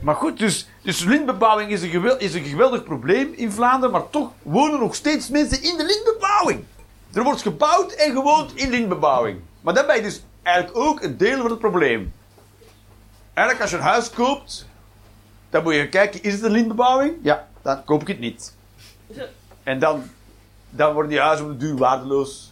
Maar 0.00 0.14
goed, 0.14 0.38
dus, 0.38 0.68
dus 0.82 1.04
lintbebouwing 1.04 1.70
is 1.70 1.82
een, 1.82 1.88
gewel- 1.90 2.18
is 2.18 2.34
een 2.34 2.44
geweldig 2.44 2.84
probleem 2.84 3.32
in 3.32 3.52
Vlaanderen, 3.52 3.90
maar 3.90 4.10
toch 4.10 4.30
wonen 4.42 4.80
nog 4.80 4.94
steeds 4.94 5.28
mensen 5.28 5.62
in 5.62 5.76
de 5.76 5.84
lintbebouwing. 5.84 6.64
Er 7.12 7.22
wordt 7.22 7.42
gebouwd 7.42 7.92
en 7.92 8.12
gewoond 8.12 8.54
in 8.54 8.70
lintbebouwing. 8.70 9.40
Maar 9.60 9.74
dan 9.74 9.86
ben 9.86 9.96
je 9.96 10.02
dus 10.02 10.22
eigenlijk 10.42 10.76
ook 10.76 11.02
een 11.02 11.16
deel 11.16 11.40
van 11.40 11.50
het 11.50 11.58
probleem. 11.58 12.12
Eigenlijk 13.34 13.60
als 13.60 13.70
je 13.70 13.76
een 13.76 13.92
huis 13.92 14.10
koopt, 14.10 14.68
dan 15.50 15.62
moet 15.62 15.74
je 15.74 15.88
kijken, 15.88 16.22
is 16.22 16.32
het 16.32 16.42
een 16.42 16.50
lintbebouwing? 16.50 17.14
Ja, 17.22 17.48
dan 17.62 17.84
koop 17.84 18.00
ik 18.00 18.08
het 18.08 18.18
niet. 18.18 18.54
En 19.62 19.78
dan, 19.78 20.02
dan 20.70 20.92
worden 20.92 21.10
die 21.10 21.20
huizen 21.20 21.44
op 21.46 21.50
de 21.52 21.66
duur 21.66 21.76
waardeloos. 21.76 22.51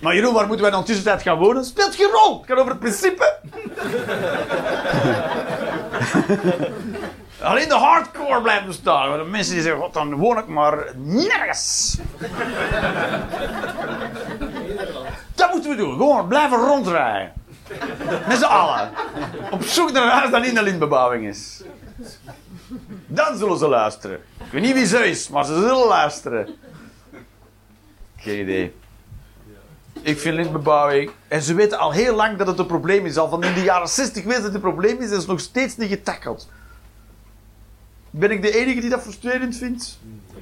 Maar 0.00 0.14
Jeroen, 0.14 0.34
waar 0.34 0.46
moeten 0.46 0.64
wij 0.64 0.70
dan 0.70 0.84
tussentijd 0.84 1.22
gaan 1.22 1.38
wonen? 1.38 1.64
Speelt 1.64 1.94
geen 1.94 2.10
rol. 2.10 2.44
Het 2.46 2.58
over 2.58 2.70
het 2.70 2.80
principe. 2.80 3.38
Alleen 7.42 7.68
de 7.68 7.74
hardcore 7.74 8.42
blijft 8.42 8.66
bestaan. 8.66 9.08
Maar 9.08 9.18
de 9.18 9.24
mensen 9.24 9.52
die 9.54 9.62
zeggen, 9.62 9.80
god, 9.80 9.94
dan 9.94 10.14
woon 10.14 10.38
ik 10.38 10.46
maar 10.46 10.92
nergens. 10.96 11.96
Dat 15.34 15.52
moeten 15.52 15.70
we 15.70 15.76
doen. 15.76 15.96
Gewoon 15.96 16.28
blijven 16.28 16.58
rondrijden. 16.58 17.32
Met 18.28 18.38
z'n 18.38 18.44
allen. 18.44 18.90
Op 19.50 19.62
zoek 19.62 19.92
naar 19.92 20.02
een 20.02 20.08
huis 20.08 20.30
dat 20.30 20.42
niet 20.42 20.56
een 20.56 20.62
lintbebouwing 20.62 21.26
is. 21.26 21.62
Dan 23.06 23.36
zullen 23.36 23.58
ze 23.58 23.68
luisteren. 23.68 24.20
Ik 24.48 24.54
weet 24.54 24.62
niet 24.62 24.74
wie 24.74 24.86
ze 24.86 24.98
is, 24.98 25.28
maar 25.28 25.44
ze 25.44 25.54
zullen 25.54 25.86
luisteren. 25.86 26.56
Geen 28.16 28.40
idee. 28.40 28.74
Ik 30.02 30.18
vind 30.18 30.34
lintbebouwing. 30.34 31.10
En 31.28 31.42
ze 31.42 31.54
weten 31.54 31.78
al 31.78 31.92
heel 31.92 32.14
lang 32.14 32.38
dat 32.38 32.46
het 32.46 32.58
een 32.58 32.66
probleem 32.66 33.06
is. 33.06 33.16
Al 33.16 33.28
van 33.28 33.44
in 33.44 33.54
de 33.54 33.62
jaren 33.62 33.88
60 33.88 34.24
weten 34.24 34.42
dat 34.42 34.44
het 34.44 34.54
een 34.54 34.60
probleem 34.60 35.00
is. 35.00 35.10
En 35.10 35.16
is 35.16 35.26
nog 35.26 35.40
steeds 35.40 35.76
niet 35.76 35.88
getackeld. 35.88 36.48
Ben 38.10 38.30
ik 38.30 38.42
de 38.42 38.56
enige 38.56 38.80
die 38.80 38.90
dat 38.90 39.02
frustrerend 39.02 39.56
vindt? 39.56 39.98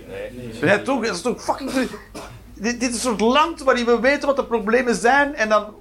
Nee. 0.08 0.58
Ja, 0.60 0.78
toch? 0.78 1.06
Dat 1.06 1.14
is 1.14 1.22
toch 1.22 1.42
fucking. 1.42 1.70
Dit, 2.54 2.80
dit 2.80 2.82
is 2.82 2.94
een 2.94 3.00
soort 3.00 3.20
land 3.20 3.62
waarin 3.62 3.84
we 3.84 4.00
weten 4.00 4.26
wat 4.26 4.36
de 4.36 4.44
problemen 4.44 4.94
zijn. 4.94 5.34
En 5.34 5.48
dan 5.48 5.74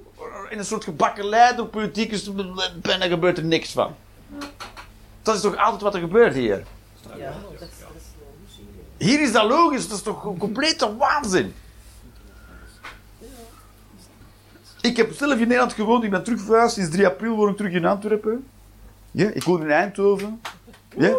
in 0.50 0.58
een 0.58 0.66
soort 0.66 0.84
gebakkelei 0.84 1.56
door 1.56 1.68
politiek 1.68 2.12
is. 2.12 2.28
En 2.28 2.56
dan 2.82 3.02
gebeurt 3.02 3.38
er 3.38 3.44
niks 3.44 3.72
van. 3.72 3.96
Dat 5.22 5.36
is 5.36 5.42
toch 5.42 5.58
altijd 5.58 5.82
wat 5.82 5.94
er 5.94 6.00
gebeurt 6.00 6.34
hier? 6.34 6.64
Ja, 7.18 7.34
dat, 7.60 7.62
is. 7.62 7.85
Hier 9.06 9.22
is 9.22 9.32
dat 9.32 9.50
logisch. 9.50 9.88
Dat 9.88 9.98
is 9.98 10.04
toch 10.04 10.24
een 10.24 10.38
complete 10.38 10.96
waanzin? 10.98 11.54
Ik 14.82 14.98
heb 14.98 15.14
zelf 15.14 15.34
in 15.34 15.40
Nederland 15.40 15.74
gewoond. 15.74 16.04
Ik 16.04 16.10
ben 16.10 16.24
terug 16.24 16.42
verhuisd. 16.42 16.74
Sinds 16.74 16.92
3 16.92 17.06
april 17.06 17.36
woon 17.36 17.50
ik 17.50 17.58
terug 17.58 17.72
in 17.72 17.86
Antwerpen. 17.86 18.48
Ja, 19.12 19.30
ik 19.30 19.44
woon 19.44 19.62
in 19.62 19.72
Eindhoven. 19.72 20.42
Ja? 20.98 21.16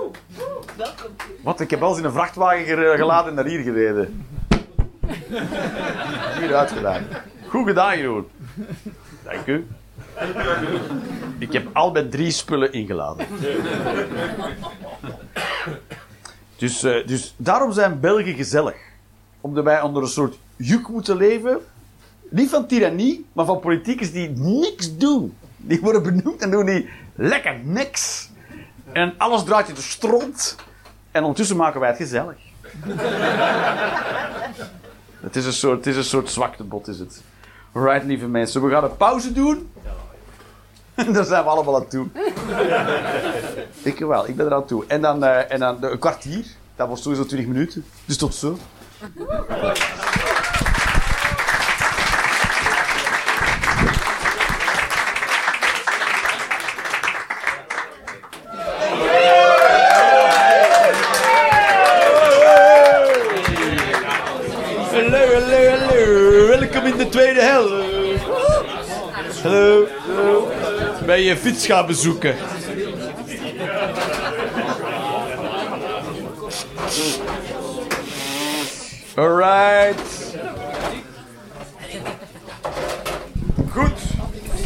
Wat? 1.42 1.60
Ik 1.60 1.70
heb 1.70 1.80
wel 1.80 1.88
eens 1.88 1.98
in 1.98 2.04
een 2.04 2.12
vrachtwagen 2.12 2.64
geladen 2.96 3.28
en 3.28 3.34
naar 3.34 3.44
hier 3.44 3.62
gereden. 3.62 4.26
Hier 6.38 6.54
uitgedaan. 6.54 7.06
Goed 7.48 7.66
gedaan, 7.66 7.98
Jeroen. 7.98 8.28
Dank 9.24 9.46
u. 9.46 9.66
Ik 11.38 11.52
heb 11.52 11.68
al 11.72 11.90
met 11.90 12.10
drie 12.10 12.30
spullen 12.30 12.72
ingeladen. 12.72 13.26
Dus, 16.56 16.82
eh, 16.82 17.06
dus 17.06 17.34
daarom 17.36 17.72
zijn 17.72 18.00
Belgen 18.00 18.34
gezellig. 18.34 18.76
Omdat 19.40 19.64
wij 19.64 19.80
onder 19.80 20.02
een 20.02 20.08
soort 20.08 20.38
juk 20.56 20.88
moeten 20.88 21.16
leven. 21.16 21.58
Niet 22.30 22.50
van 22.50 22.66
tirannie, 22.66 23.26
maar 23.32 23.44
van 23.44 23.60
politiekers 23.60 24.12
die 24.12 24.28
niks 24.30 24.96
doen. 24.96 25.36
Die 25.56 25.80
worden 25.80 26.02
benoemd 26.02 26.42
en 26.42 26.50
doen 26.50 26.66
die 26.66 26.88
lekker 27.14 27.60
niks. 27.64 28.30
En 28.92 29.14
alles 29.18 29.44
draait 29.44 29.66
je 29.66 29.72
de 29.72 29.80
stront. 29.80 30.56
En 31.10 31.22
ondertussen 31.22 31.56
maken 31.56 31.80
wij 31.80 31.88
het 31.88 31.98
gezellig. 31.98 32.36
het, 35.20 35.36
is 35.36 35.46
een 35.46 35.52
soort, 35.52 35.76
het 35.76 35.86
is 35.86 35.96
een 35.96 36.04
soort 36.04 36.30
zwaktebod, 36.30 36.88
is 36.88 36.98
het. 36.98 37.22
Alright, 37.72 38.04
lieve 38.04 38.26
mensen. 38.26 38.62
We 38.62 38.70
gaan 38.70 38.84
een 38.84 38.96
pauze 38.96 39.32
doen. 39.32 39.70
Daar 41.12 41.24
zijn 41.24 41.44
we 41.44 41.50
allemaal 41.50 41.76
aan 41.76 41.88
toe. 41.88 42.06
ik 43.92 43.98
wel, 43.98 44.28
ik 44.28 44.36
ben 44.36 44.46
er 44.46 44.54
aan 44.54 44.66
toe. 44.66 44.84
En 44.86 45.00
dan, 45.00 45.24
eh, 45.24 45.52
en 45.52 45.60
dan 45.60 45.80
de- 45.80 45.90
een 45.90 45.98
kwartier. 45.98 46.44
Dat 46.76 46.86
wordt 46.86 47.02
sowieso 47.02 47.24
20 47.24 47.48
minuten. 47.48 47.84
Dus 48.04 48.16
tot 48.16 48.34
zo. 48.34 48.56
Ben 71.16 71.24
je 71.24 71.36
fiets 71.36 71.66
gaan 71.66 71.86
bezoeken? 71.86 72.36
Alright. 79.14 80.00
Goed. 83.70 83.92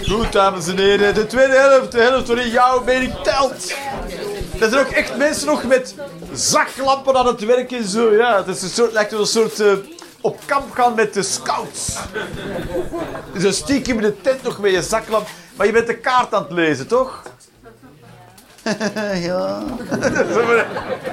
Goed, 0.09 0.33
dames 0.33 0.69
en 0.69 0.79
heren. 0.79 1.15
De 1.15 1.27
tweede 1.27 1.57
helft, 1.57 1.93
de 1.93 2.01
helft 2.01 2.27
waarin 2.27 2.51
jouw 2.51 2.85
mening 2.85 3.15
telt. 3.23 3.75
Er 4.61 4.71
zijn 4.71 4.87
ook 4.87 4.93
echt 4.93 5.17
mensen 5.17 5.47
nog 5.47 5.65
met 5.65 5.95
zaklampen 6.33 7.17
aan 7.17 7.27
het 7.27 7.45
werk 7.45 7.73
en 7.73 7.85
zo. 7.85 8.13
Ja, 8.13 8.37
het 8.37 8.57
is 8.57 8.63
een 8.63 8.69
soort, 8.69 8.93
lijkt 8.93 9.11
wel 9.11 9.21
een 9.21 9.27
soort 9.27 9.61
eh, 9.61 9.73
op 10.21 10.41
kamp 10.47 10.73
gaan 10.73 10.95
met 10.95 11.15
de 11.15 11.23
scouts. 11.23 11.97
Dus 13.33 13.57
stiekem 13.57 13.97
in 13.97 14.03
de 14.03 14.21
tent 14.21 14.43
nog 14.43 14.59
met 14.59 14.71
je 14.71 14.83
zaklamp. 14.83 15.29
Maar 15.57 15.67
je 15.67 15.73
bent 15.73 15.87
de 15.87 15.97
kaart 15.97 16.35
aan 16.35 16.43
het 16.43 16.53
lezen, 16.53 16.87
toch? 16.87 17.23
ja. 19.29 19.63
Zo 20.33 20.55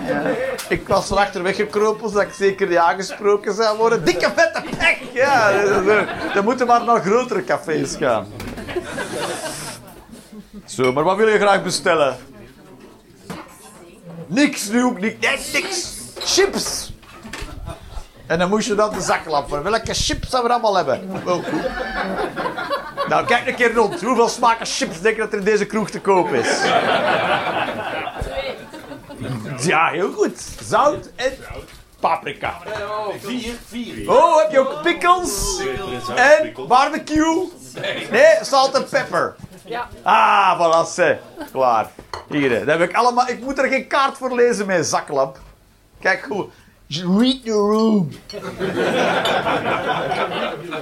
ja. 0.07 0.23
Ik 0.69 0.87
was 0.87 1.07
van 1.07 1.17
achter 1.17 1.43
weggekropen, 1.43 2.09
zodat 2.09 2.23
ik 2.23 2.33
zeker 2.33 2.67
niet 2.67 2.77
aangesproken 2.77 3.53
zou 3.53 3.77
worden. 3.77 4.05
Dikke 4.05 4.31
vette 4.35 4.63
pek! 4.77 4.97
Ja, 5.13 5.51
dan 6.33 6.43
moeten 6.43 6.65
we 6.65 6.71
maar 6.71 6.83
naar 6.83 7.01
grotere 7.01 7.43
cafés 7.43 7.95
gaan. 7.95 8.27
Zo, 10.65 10.93
maar 10.93 11.03
wat 11.03 11.17
wil 11.17 11.27
je 11.27 11.37
graag 11.37 11.63
bestellen? 11.63 12.17
Niks, 14.27 14.69
nu 14.69 14.83
ook. 14.83 14.99
Nee, 14.99 15.17
niks. 15.53 15.95
Chips. 16.19 16.86
En 18.28 18.39
dan 18.39 18.49
moest 18.49 18.67
je 18.67 18.75
dan 18.75 18.93
de 18.93 19.01
zaklamp 19.01 19.49
voor. 19.49 19.63
Welke 19.63 19.93
chips 19.93 20.30
zouden 20.30 20.51
we 20.51 20.57
allemaal 20.57 20.75
hebben? 20.75 21.21
Oh, 21.25 21.34
goed. 21.34 21.61
Nou, 23.07 23.25
kijk 23.25 23.47
een 23.47 23.55
keer 23.55 23.73
rond. 23.73 24.01
Hoeveel 24.01 24.30
smaken 24.30 24.65
chips 24.65 25.01
denk 25.01 25.15
je 25.15 25.21
dat 25.21 25.32
er 25.32 25.38
in 25.39 25.43
deze 25.45 25.65
kroeg 25.65 25.89
te 25.89 26.01
koop 26.01 26.34
is? 26.34 26.61
Ja, 29.59 29.88
heel 29.88 30.11
goed. 30.11 30.41
Zout 30.63 31.09
en 31.15 31.32
paprika. 31.99 32.57
Vier, 33.19 33.53
vier. 33.67 34.11
Oh, 34.11 34.41
heb 34.41 34.51
je 34.51 34.59
ook 34.59 34.82
pickles? 34.82 35.61
En 36.15 36.53
barbecue? 36.67 37.51
Nee, 38.11 38.38
salt 38.41 38.73
en 38.73 38.89
pepper. 38.89 39.36
Ja. 39.65 39.88
Ah, 40.03 40.59
voilà, 40.59 40.93
ze. 40.93 41.17
Klaar. 41.51 41.89
Hier, 42.30 42.65
dat 42.65 42.80
heb 42.80 42.89
ik 42.89 42.95
allemaal. 42.95 43.28
Ik 43.28 43.41
moet 43.41 43.57
er 43.57 43.67
geen 43.67 43.88
kaart 43.88 44.17
voor 44.17 44.36
lezen 44.36 44.65
met 44.65 44.86
zaklamp. 44.88 45.39
Kijk 45.99 46.23
goed. 46.30 46.51
Read 46.89 47.43
the 47.43 47.51
room. 47.51 48.09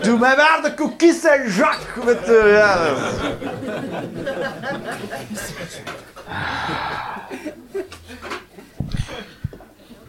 Doe 0.01 0.20
mij 0.20 0.36
waar 0.36 0.60
de 0.62 0.74
cookies 0.76 1.24
en 1.24 1.51
Jacques 1.51 2.03
met 2.06 2.26
de. 2.26 2.51
Ja, 2.53 2.84
dat- 2.84 4.16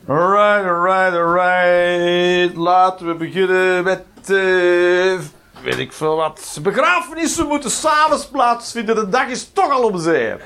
Alright, 0.09 0.65
alright, 0.67 1.15
alright. 1.15 2.57
Laten 2.57 3.07
we 3.07 3.15
beginnen 3.15 3.85
met. 3.85 4.03
eh, 4.27 5.19
weet 5.63 5.79
ik 5.79 5.93
veel 5.93 6.17
wat. 6.17 6.59
Begrafenissen 6.63 7.47
moeten 7.47 7.71
s'avonds 7.71 8.27
plaatsvinden. 8.27 8.95
De 8.95 9.09
dag 9.09 9.27
is 9.29 9.51
toch 9.53 9.71
al 9.71 9.83
om 9.83 9.99
zeep. 9.99 10.43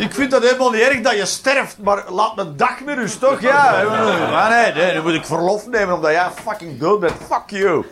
Ik 0.00 0.14
vind 0.14 0.30
dat 0.30 0.42
helemaal 0.42 0.70
niet 0.70 0.80
erg 0.80 1.00
dat 1.00 1.16
je 1.16 1.26
sterft, 1.26 1.78
maar 1.78 2.10
laat 2.10 2.36
me 2.36 2.54
dag 2.54 2.80
met 2.80 2.96
rust, 2.98 3.20
toch? 3.20 3.40
Ja, 3.40 3.82
maar 4.30 4.50
nee, 4.50 4.72
nee, 4.72 4.94
dan 4.94 5.02
moet 5.02 5.14
ik 5.14 5.24
verlof 5.24 5.66
nemen 5.66 5.94
omdat 5.94 6.10
jij 6.10 6.30
fucking 6.30 6.78
dood 6.78 7.00
bent. 7.00 7.12
Fuck 7.12 7.50
you. 7.50 7.84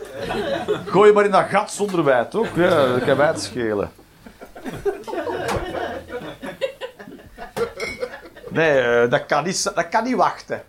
Gooi 0.86 1.08
je 1.08 1.14
maar 1.14 1.24
in 1.24 1.30
dat 1.30 1.48
gat 1.48 1.70
zonder 1.70 2.04
wij, 2.04 2.24
toch? 2.24 2.46
Ja, 2.54 2.86
dat 2.86 3.04
kan 3.04 3.16
wij 3.16 3.26
het 3.26 3.42
schelen. 3.42 3.90
Nee, 8.48 8.80
eh, 8.80 9.10
dat, 9.10 9.26
kan 9.26 9.44
niet, 9.44 9.62
dat 9.74 9.88
kan 9.88 10.04
niet 10.04 10.16
wachten. 10.16 10.62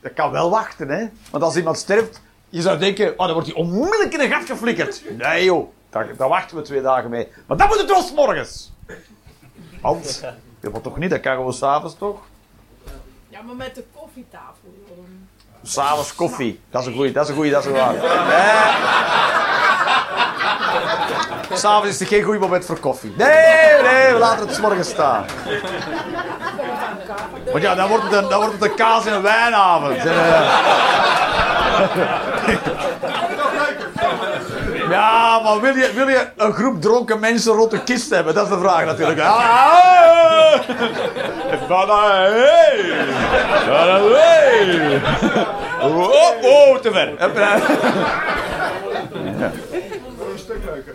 Dat 0.00 0.12
kan 0.14 0.30
wel 0.30 0.50
wachten, 0.50 0.88
hè. 0.88 1.06
Want 1.30 1.42
als 1.42 1.56
iemand 1.56 1.78
sterft, 1.78 2.20
je 2.48 2.62
zou 2.62 2.78
denken, 2.78 3.12
oh, 3.12 3.24
dan 3.24 3.32
wordt 3.32 3.46
hij 3.46 3.56
onmiddellijk 3.56 4.12
in 4.12 4.20
een 4.20 4.30
gat 4.30 4.44
geflikkerd. 4.46 5.02
Nee, 5.18 5.44
joh. 5.44 5.68
Daar, 5.90 6.16
daar 6.16 6.28
wachten 6.28 6.56
we 6.56 6.62
twee 6.62 6.82
dagen 6.82 7.10
mee. 7.10 7.28
Maar 7.46 7.56
dan 7.56 7.68
moet 7.68 7.78
het 7.78 7.90
wel 7.90 8.02
's 8.02 8.12
morgens. 8.12 8.72
Want, 9.80 10.24
dat 10.64 10.72
wordt 10.72 10.86
toch 10.86 10.96
niet, 10.98 11.10
dat 11.10 11.20
kan 11.20 11.34
gewoon 11.34 11.52
s'avonds 11.52 11.94
toch? 11.98 12.18
Ja, 13.28 13.42
maar 13.42 13.54
met 13.56 13.74
de 13.74 13.84
koffietafel. 13.96 14.74
joh, 14.88 15.04
S'avonds 15.62 16.14
koffie. 16.14 16.60
Dat 16.70 16.80
is 16.80 16.86
een 16.86 16.94
goeie, 16.94 17.12
dat 17.12 17.22
is 17.24 17.28
een 17.28 17.34
goeie, 17.34 17.50
dat 17.50 17.64
is 17.64 17.70
een 17.70 17.76
waar. 17.76 17.92
Nee. 17.92 18.00
S'avonds 21.58 21.88
is 21.88 22.00
er 22.00 22.06
geen 22.06 22.22
goed 22.22 22.40
moment 22.40 22.64
voor 22.64 22.78
koffie. 22.78 23.12
Nee, 23.16 23.82
nee, 23.82 24.12
we 24.12 24.18
laten 24.18 24.46
het 24.46 24.56
's 24.56 24.60
morgens 24.60 24.88
staan. 24.88 25.24
Want 27.52 27.62
ja, 27.62 27.74
dan 27.74 27.88
wordt 27.88 28.04
het 28.04 28.12
een, 28.12 28.28
dan 28.28 28.38
wordt 28.40 28.52
het 28.52 28.62
een 28.70 28.74
kaas- 28.76 29.06
en 29.06 29.12
een 29.14 29.22
wijnavond. 29.22 29.96
Ja, 34.94 35.40
maar 35.44 35.60
wil 35.60 35.76
je, 35.76 35.92
wil 35.94 36.08
je 36.08 36.26
een 36.36 36.52
groep 36.52 36.80
dronken 36.82 37.20
mensen 37.20 37.52
rond 37.52 37.70
de 37.70 37.82
kist 37.82 38.10
hebben? 38.10 38.34
Dat 38.34 38.44
is 38.44 38.50
de 38.50 38.58
vraag 38.58 38.84
natuurlijk. 38.84 39.20
Ah, 39.20 40.52
Van 41.68 41.88
hey! 41.90 42.94
Van 43.66 44.12
hey! 44.12 45.00
Oh, 45.82 46.08
oh, 46.42 46.76
te 46.78 46.90
ver. 46.92 47.12
Ja. 49.38 49.50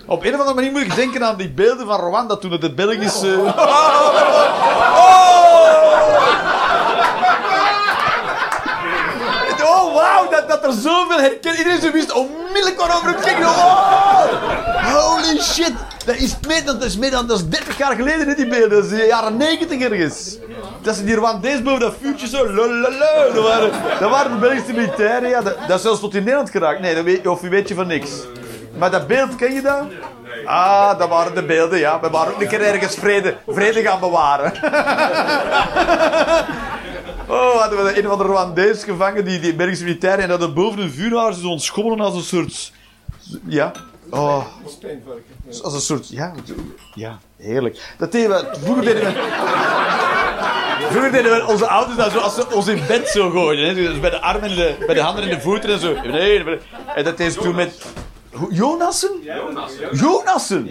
Op 0.06 0.24
een 0.24 0.34
of 0.34 0.40
andere 0.40 0.56
manier 0.56 0.72
moet 0.72 0.82
ik 0.82 0.96
denken 0.96 1.24
aan 1.26 1.36
die 1.36 1.52
beelden 1.52 1.88
van 1.88 2.00
Rwanda 2.00 2.36
toen 2.36 2.52
het 2.52 2.62
de 2.62 2.74
Belgische... 2.74 3.38
Oh, 4.96 5.30
dat, 10.62 10.74
er 10.74 10.82
zoveel 10.82 11.20
herkenning... 11.20 11.66
Iedereen 11.66 11.92
wist 11.92 12.12
onmiddellijk 12.12 12.80
waarover 12.80 13.08
het 13.08 13.26
ging. 13.26 13.46
Oh, 13.46 14.26
holy 14.94 15.42
shit. 15.42 15.74
Dat 16.06 16.16
is 16.16 16.36
meer 16.48 16.66
dan, 16.66 16.80
dat 16.80 16.88
is 16.88 16.98
meer 16.98 17.12
dan 17.12 17.28
dat 17.28 17.38
is 17.38 17.48
30 17.48 17.78
jaar 17.78 17.96
geleden, 17.96 18.36
die 18.36 18.48
beelden. 18.48 18.70
Dat 18.70 18.84
is 18.84 18.90
de 18.90 19.06
jaren 19.06 19.38
90 19.38 19.82
ergens. 19.82 20.38
Dat 20.82 20.96
ze 20.96 21.04
die 21.04 21.16
Rwandees 21.16 21.62
boven 21.62 21.80
dat 21.80 21.94
vuurtje 22.02 22.28
zo... 22.28 22.50
Lololo, 22.50 23.34
dat, 23.34 23.44
waren, 23.44 23.72
dat 24.00 24.10
waren 24.10 24.32
de 24.32 24.38
Belgische 24.38 24.74
militairen. 24.74 25.30
Ja, 25.30 25.42
dat, 25.42 25.56
dat 25.68 25.78
is 25.78 25.82
zelfs 25.82 26.00
tot 26.00 26.16
in 26.16 26.20
Nederland 26.24 26.50
geraakt. 26.50 26.80
Nee, 26.80 26.96
dat 26.96 27.04
weet, 27.04 27.28
of 27.28 27.42
je 27.42 27.50
weet 27.50 27.68
je 27.68 27.76
van 27.76 27.88
niks. 27.88 28.10
Maar 28.78 28.92
dat 28.92 29.08
beeld, 29.08 29.36
ken 29.36 29.54
je 29.54 29.62
dat? 29.62 29.84
Ah, 30.46 30.98
dat 31.00 31.10
waren 31.10 31.36
de 31.36 31.44
beelden, 31.44 31.80
ja. 31.80 32.00
We 32.00 32.10
waren 32.10 32.34
ook 32.34 32.42
een 32.42 32.48
keer 32.48 32.62
ergens 32.62 32.96
vrede, 32.96 33.38
vrede 33.48 33.82
gaan 33.82 34.00
bewaren. 34.00 34.54
Oh, 37.30 37.60
hadden 37.60 37.84
we 37.84 37.98
een 37.98 38.06
of 38.06 38.12
andere 38.12 38.30
Rwandees 38.30 38.84
gevangen, 38.84 39.26
die, 39.26 39.40
die 39.40 39.56
Belgische 39.56 39.84
militairen, 39.84 40.24
en 40.24 40.30
hadden 40.30 40.54
boven 40.54 40.80
een 40.80 40.92
vuurhaar 40.92 41.34
ze 41.34 41.48
ontschommelen 41.48 42.06
als 42.06 42.16
een 42.16 42.22
soort... 42.22 42.72
Ja. 43.46 43.72
Oh. 44.10 44.46
Als 45.64 45.74
een 45.74 45.82
soort... 45.82 46.10
Ja, 46.10 46.34
ja 46.94 47.20
heerlijk. 47.38 47.94
Dat 47.98 48.12
deden 48.12 48.30
we... 48.30 48.58
Vroeger 48.64 48.84
deden 48.84 49.02
we... 49.04 49.12
Vroeger 50.90 51.12
deden 51.12 51.32
we 51.32 51.46
onze 51.48 51.68
ouders 51.68 51.98
dat 51.98 52.12
zo, 52.12 52.18
als 52.18 52.36
ze 52.36 52.54
ons 52.54 52.68
in 52.68 52.82
bed 52.88 53.08
zo 53.10 53.30
gooiden. 53.30 53.68
Hè. 53.68 53.74
Dus 53.74 54.00
bij 54.00 54.10
de 54.10 54.22
armen 54.22 54.50
en 54.50 54.56
de, 54.56 54.76
bij 54.86 54.96
de 54.96 55.02
handen 55.02 55.24
en 55.24 55.30
de 55.30 55.42
voeten 55.42 55.70
en 55.70 55.80
zo. 55.80 55.94
Nee, 56.02 56.44
en 56.96 57.04
dat 57.04 57.18
deden 57.18 57.34
ze 57.34 57.40
toen 57.40 57.56
met... 57.56 57.82
Hoe- 58.32 58.54
Jonassen? 58.54 59.12
Jonassen? 59.92 60.70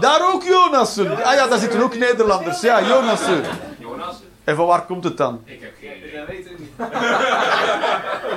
Daar 0.00 0.32
ook 0.32 0.42
Jonassen. 0.42 1.24
Ah 1.24 1.34
ja, 1.34 1.46
daar 1.46 1.58
zitten 1.58 1.82
ook 1.82 1.96
Nederlanders. 1.98 2.60
Ja, 2.60 2.82
Jonassen. 2.82 3.42
Jonas, 3.78 4.16
En 4.44 4.56
van 4.56 4.66
waar 4.66 4.82
komt 4.86 5.04
het 5.04 5.16
dan? 5.16 5.40
ik 5.44 5.60
heb 5.60 5.72
geen 5.80 5.96
idee. 5.96 6.16
Dat 6.18 6.26
weet 6.26 6.46
ik 6.46 6.58
niet. 6.58 6.70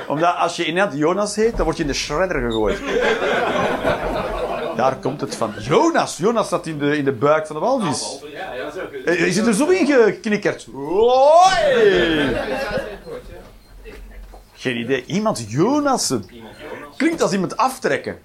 Omdat 0.12 0.36
als 0.36 0.56
je 0.56 0.64
in 0.64 0.74
Nederland 0.74 0.98
Jonas 1.00 1.36
heet, 1.36 1.56
dan 1.56 1.64
word 1.64 1.76
je 1.76 1.82
in 1.82 1.88
de 1.88 1.94
shredder 1.94 2.40
gegooid. 2.40 2.78
Daar 4.76 4.96
komt 4.96 5.20
het 5.20 5.36
van. 5.36 5.54
Jonas. 5.58 6.16
Jonas 6.16 6.48
zat 6.48 6.66
in 6.66 6.78
de, 6.78 6.96
in 6.98 7.04
de 7.04 7.12
buik 7.12 7.46
van 7.46 7.56
de 7.56 7.62
walvis. 7.62 8.18
Ja, 8.32 8.52
ja, 8.52 8.70
zo. 8.70 8.80
Eh, 9.04 9.24
Je 9.24 9.32
zit 9.32 9.46
er 9.46 9.54
zo 9.54 9.66
in 9.68 9.86
geknikkerd. 9.86 10.66
Hoi! 10.72 12.36
Geen 14.54 14.76
idee. 14.76 15.04
Iemand 15.06 15.44
Jonassen. 15.50 16.26
Klinkt 16.96 17.22
als 17.22 17.32
iemand 17.32 17.56
aftrekken. 17.56 18.18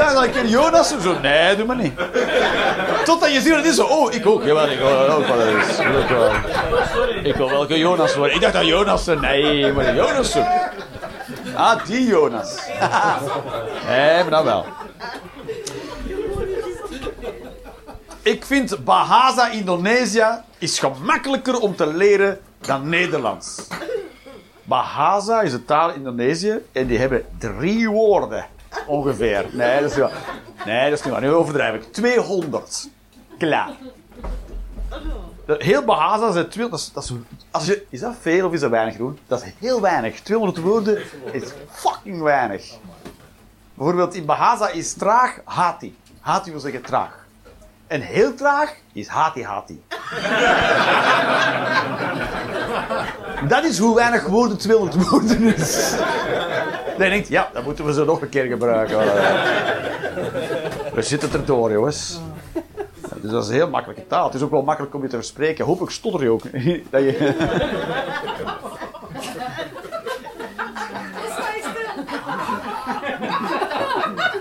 Ja, 0.00 0.12
dan 0.12 0.30
ken 0.30 0.48
Jonassen. 0.48 1.02
Zo, 1.02 1.18
nee, 1.20 1.56
doe 1.56 1.66
maar 1.66 1.76
niet. 1.76 1.92
Totdat 3.04 3.32
je 3.32 3.40
ziet 3.40 3.48
dat 3.48 3.56
het 3.56 3.66
is 3.66 3.74
zo. 3.74 3.84
Oh, 3.84 4.12
ik 4.12 4.26
ook. 4.26 4.44
Jawel, 4.44 4.70
ik 4.70 4.78
wil 4.78 5.08
ook 5.08 5.26
wel 5.26 5.46
eens. 5.46 5.78
Ik 5.78 6.06
wil. 6.08 6.30
Ik 7.22 7.34
welke 7.34 7.78
Jonas 7.78 8.14
worden. 8.14 8.34
Ik 8.34 8.40
dacht 8.40 8.52
dat 8.52 8.66
Jonassen. 8.66 9.20
Nee, 9.20 9.72
maar 9.72 9.94
Jonassen. 9.94 10.46
Ah, 11.54 11.84
die 11.86 12.06
Jonas. 12.06 12.56
nee, 13.88 14.22
maar 14.22 14.30
dan 14.30 14.44
wel. 14.44 14.64
Ik 18.22 18.44
vind 18.44 18.84
Bahasa 18.84 19.50
Indonesië 19.50 20.26
is 20.58 20.78
gemakkelijker 20.78 21.58
om 21.58 21.76
te 21.76 21.86
leren 21.86 22.40
dan 22.58 22.88
Nederlands. 22.88 23.68
Bahasa 24.64 25.40
is 25.40 25.52
een 25.52 25.64
taal 25.64 25.88
in 25.88 25.94
Indonesië 25.94 26.58
en 26.72 26.86
die 26.86 26.98
hebben 26.98 27.24
drie 27.38 27.90
woorden 27.90 28.46
ongeveer. 28.86 29.46
Nee, 29.52 29.80
dat 29.80 29.90
is 29.90 29.96
niet 29.96 30.04
waar. 30.04 30.40
Nee, 30.66 30.90
dat 30.90 30.98
is 30.98 31.04
niet 31.04 31.12
waar. 31.12 31.22
Nu 31.22 31.30
overdrijf 31.30 31.74
ik. 31.74 31.92
200. 31.92 32.88
Klaar. 33.38 33.70
Heel 35.46 35.84
Bahasa 35.84 36.32
zijn 36.32 36.48
200. 36.48 36.94
Dat 36.94 37.04
is, 37.04 37.12
als 37.50 37.66
je, 37.66 37.86
is 37.88 38.00
dat 38.00 38.14
veel 38.20 38.46
of 38.46 38.52
is 38.52 38.60
dat 38.60 38.70
weinig, 38.70 38.96
Roen? 38.96 39.18
Dat 39.26 39.42
is 39.42 39.52
heel 39.58 39.80
weinig. 39.80 40.20
200 40.20 40.58
woorden 40.58 41.02
is 41.32 41.44
fucking 41.70 42.22
weinig. 42.22 42.72
Bijvoorbeeld 43.74 44.14
in 44.14 44.24
Bahasa 44.24 44.68
is 44.68 44.92
traag 44.92 45.40
hati. 45.44 45.98
Hati 46.20 46.50
wil 46.50 46.60
zeggen 46.60 46.82
traag. 46.82 47.20
En 47.86 48.00
heel 48.00 48.34
traag 48.34 48.74
is 48.92 49.08
hati-hati. 49.08 49.82
Dat 53.48 53.64
is 53.64 53.78
hoe 53.78 53.94
weinig 53.94 54.26
woorden 54.26 54.58
200 54.58 55.08
woorden 55.08 55.42
is. 55.42 55.94
Dan 57.00 57.08
denkt, 57.08 57.28
ja, 57.28 57.50
dat 57.52 57.64
moeten 57.64 57.84
we 57.84 57.92
zo 57.92 58.04
nog 58.04 58.22
een 58.22 58.28
keer 58.28 58.44
gebruiken. 58.44 58.98
We 60.94 61.02
zitten 61.02 61.32
er 61.32 61.44
door, 61.44 61.72
jongens. 61.72 62.20
Dus 63.16 63.30
dat 63.30 63.42
is 63.42 63.48
een 63.48 63.54
heel 63.54 63.68
makkelijke 63.68 64.06
taal. 64.06 64.24
Het 64.24 64.34
is 64.34 64.42
ook 64.42 64.50
wel 64.50 64.62
makkelijk 64.62 64.94
om 64.94 65.02
je 65.02 65.08
te 65.08 65.16
verspreken. 65.16 65.64
Hopelijk 65.64 65.92
stotter 65.92 66.22
je 66.22 66.30
ook. 66.30 66.42
Dat 66.90 67.02
je... 67.02 67.34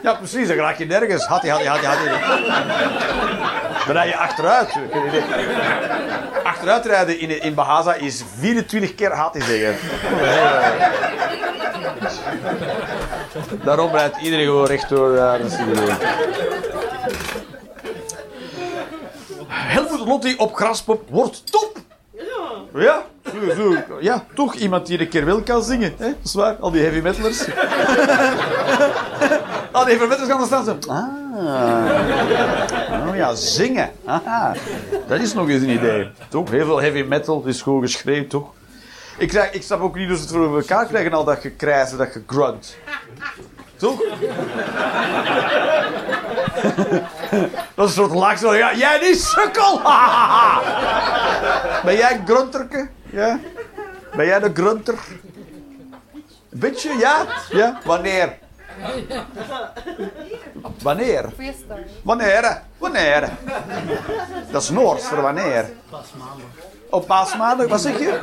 Ja, 0.03 0.13
precies. 0.13 0.47
Dan 0.47 0.57
raak 0.57 0.77
je 0.77 0.85
nergens. 0.85 1.25
Had 1.25 1.41
je, 1.41 1.51
had 1.51 1.61
je, 1.61 1.67
had 1.67 1.79
je. 1.81 2.09
Dan 3.85 3.95
rij 3.95 4.07
je 4.07 4.17
achteruit. 4.17 4.71
Geen 4.71 5.07
idee. 5.07 5.23
Achteruit 6.43 6.85
rijden 6.85 7.19
in, 7.19 7.41
in 7.41 7.53
Bahasa 7.53 7.93
is 7.93 8.23
24 8.39 8.95
keer 8.95 9.11
had 9.11 9.33
je 9.33 9.41
zeggen. 9.43 9.75
Daarom 13.65 13.91
rijdt 13.91 14.17
iedereen 14.21 14.45
gewoon 14.45 14.65
rechtdoor. 14.65 15.15
Ja, 15.15 15.37
dat 15.37 15.47
is. 15.47 15.57
Helmut 19.47 20.07
Lotti 20.07 20.35
op 20.37 20.55
Graspop 20.55 21.09
wordt 21.09 21.51
top. 21.51 21.77
Ja, 22.73 23.03
zo, 23.31 23.53
zo. 23.55 23.75
ja, 23.99 24.25
toch 24.35 24.55
iemand 24.55 24.85
die 24.85 24.99
een 24.99 25.09
keer 25.09 25.25
wel 25.25 25.41
kan 25.41 25.63
zingen. 25.63 25.93
Hè? 25.97 26.05
Dat 26.07 26.15
is 26.23 26.33
waar, 26.33 26.55
al 26.59 26.71
die 26.71 26.81
heavy 26.81 26.99
metalers. 26.99 27.39
al 29.71 29.85
die 29.85 29.95
heavy 29.95 30.07
metalers 30.07 30.29
gaan 30.29 30.39
er 30.39 30.45
staan 30.45 30.65
zo. 30.65 30.77
Ah. 30.87 31.19
Oh 33.09 33.15
ja, 33.15 33.35
zingen. 33.35 33.91
Aha. 34.05 34.53
Dat 35.07 35.19
is 35.19 35.33
nog 35.33 35.49
eens 35.49 35.61
een 35.63 35.69
idee. 35.69 36.09
Toch, 36.29 36.49
heel 36.49 36.65
veel 36.65 36.81
heavy 36.81 37.01
metal 37.01 37.43
is 37.45 37.61
gewoon 37.61 37.81
geschreven, 37.81 38.27
toch? 38.27 38.49
Ik, 39.19 39.27
krijg, 39.27 39.51
ik 39.51 39.63
snap 39.63 39.81
ook 39.81 39.95
niet 39.95 40.07
hoe 40.07 40.17
ze 40.17 40.21
het 40.21 40.31
voor 40.31 40.55
elkaar 40.57 40.85
krijgen, 40.85 41.13
al 41.13 41.23
dat 41.23 41.39
gekrijs 41.39 41.91
en 41.91 41.97
dat 41.97 42.11
gegrunt. 42.11 42.77
Toch? 43.75 44.01
dat 47.75 47.89
is 47.89 47.95
een 47.95 48.03
soort 48.03 48.11
lach 48.11 48.37
zo. 48.37 48.55
Ja, 48.55 48.75
jij 48.75 48.99
die 48.99 49.15
sukkel! 49.15 49.81
ben 51.85 51.95
jij 51.95 52.11
een 52.11 52.25
grunterke? 52.25 52.89
Ja? 53.09 53.39
Ben 54.15 54.25
jij 54.25 54.39
de 54.39 54.51
grunter? 54.53 54.95
Beetje, 56.49 56.97
ja? 56.97 57.25
Ja? 57.49 57.79
Wanneer? 57.85 58.37
Wanneer? 60.81 61.29
Wanneer? 62.03 62.61
Wanneer? 62.77 63.29
Dat 64.51 64.61
is 64.61 64.69
Noors 64.69 65.03
voor 65.03 65.21
wanneer. 65.21 65.69
Op 66.89 67.07
paasmaandag, 67.07 67.67
wat 67.67 67.81
zeg 67.81 67.99
je? 67.99 68.19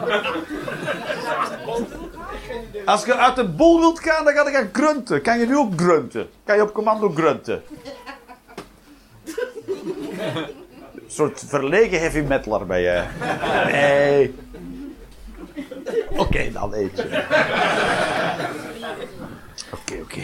Als 2.85 3.05
je 3.05 3.15
uit 3.17 3.37
de 3.37 3.49
bol 3.49 3.81
wilt 3.81 4.01
gaan, 4.01 4.25
dan 4.25 4.35
ga 4.35 4.49
je 4.49 4.55
gaan 4.55 4.69
grunten. 4.73 5.23
Kan 5.23 5.39
je 5.39 5.47
nu 5.47 5.57
ook 5.57 5.73
grunten? 5.77 6.29
Kan 6.45 6.57
je 6.57 6.63
op 6.63 6.73
commando 6.73 7.11
grunten? 7.15 7.63
Een 10.95 11.13
soort 11.13 11.45
verlegen 11.47 12.01
heavy 12.01 12.21
metaler 12.21 12.67
ben 12.67 12.81
je. 12.81 13.05
Nee. 13.67 14.35
Oké, 16.17 16.53
dan 16.53 16.75
eentje. 16.75 17.25
Oké, 19.73 19.95
oké. 20.03 20.23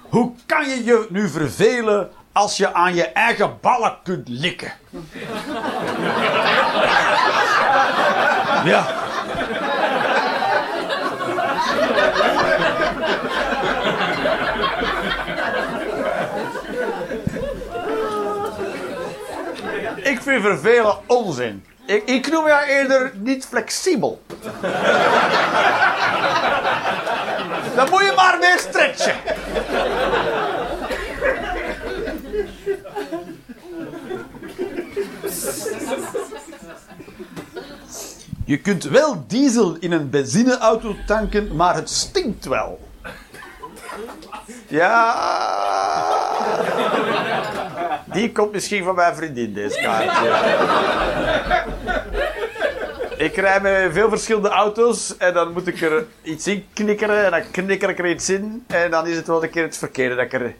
Hoe 0.00 0.32
kan 0.46 0.68
je 0.68 0.84
je 0.84 1.06
nu 1.10 1.28
vervelen 1.28 2.10
als 2.34 2.56
je 2.56 2.74
aan 2.74 2.94
je 2.94 3.04
eigen 3.08 3.58
ballen 3.60 3.96
kunt 4.02 4.28
likken? 4.28 4.72
Ja. 8.64 8.86
Ik 19.96 20.22
vind 20.22 20.42
vervelen 20.42 20.96
onzin. 21.06 21.64
Ik, 21.86 22.04
ik 22.04 22.30
noem 22.30 22.46
jou 22.46 22.64
eerder 22.64 23.12
niet 23.14 23.46
flexibel. 23.46 24.22
Dan 27.74 27.90
moet 27.90 28.00
je 28.00 28.12
maar 28.16 28.38
meer 28.40 28.58
stretchen. 28.58 29.14
Je 38.44 38.60
kunt 38.60 38.84
wel 38.84 39.24
diesel 39.26 39.76
in 39.80 39.92
een 39.92 40.10
benzineauto 40.10 40.94
tanken, 41.06 41.56
maar 41.56 41.74
het 41.74 41.90
stinkt 41.90 42.44
wel. 42.44 42.80
Ja. 44.68 45.16
Die 48.12 48.32
komt 48.32 48.52
misschien 48.52 48.84
van 48.84 48.94
mijn 48.94 49.16
vriendin, 49.16 49.52
deze 49.52 49.80
kaartje. 49.80 50.30
Ik 53.16 53.36
rij 53.36 53.60
met 53.60 53.92
veel 53.92 54.08
verschillende 54.08 54.48
auto's 54.48 55.16
en 55.16 55.34
dan 55.34 55.52
moet 55.52 55.66
ik 55.66 55.80
er 55.80 56.06
iets 56.22 56.46
in 56.46 56.66
knikkeren 56.72 57.24
en 57.24 57.30
dan 57.30 57.50
knikker 57.50 57.88
ik 57.88 57.98
er 57.98 58.10
iets 58.10 58.30
in 58.30 58.64
en 58.66 58.90
dan 58.90 59.06
is 59.06 59.16
het 59.16 59.26
wel 59.26 59.42
een 59.42 59.50
keer 59.50 59.62
het 59.62 59.76
verkeerde 59.76 60.14
dat 60.14 60.24
ik 60.24 60.32
er... 60.32 60.54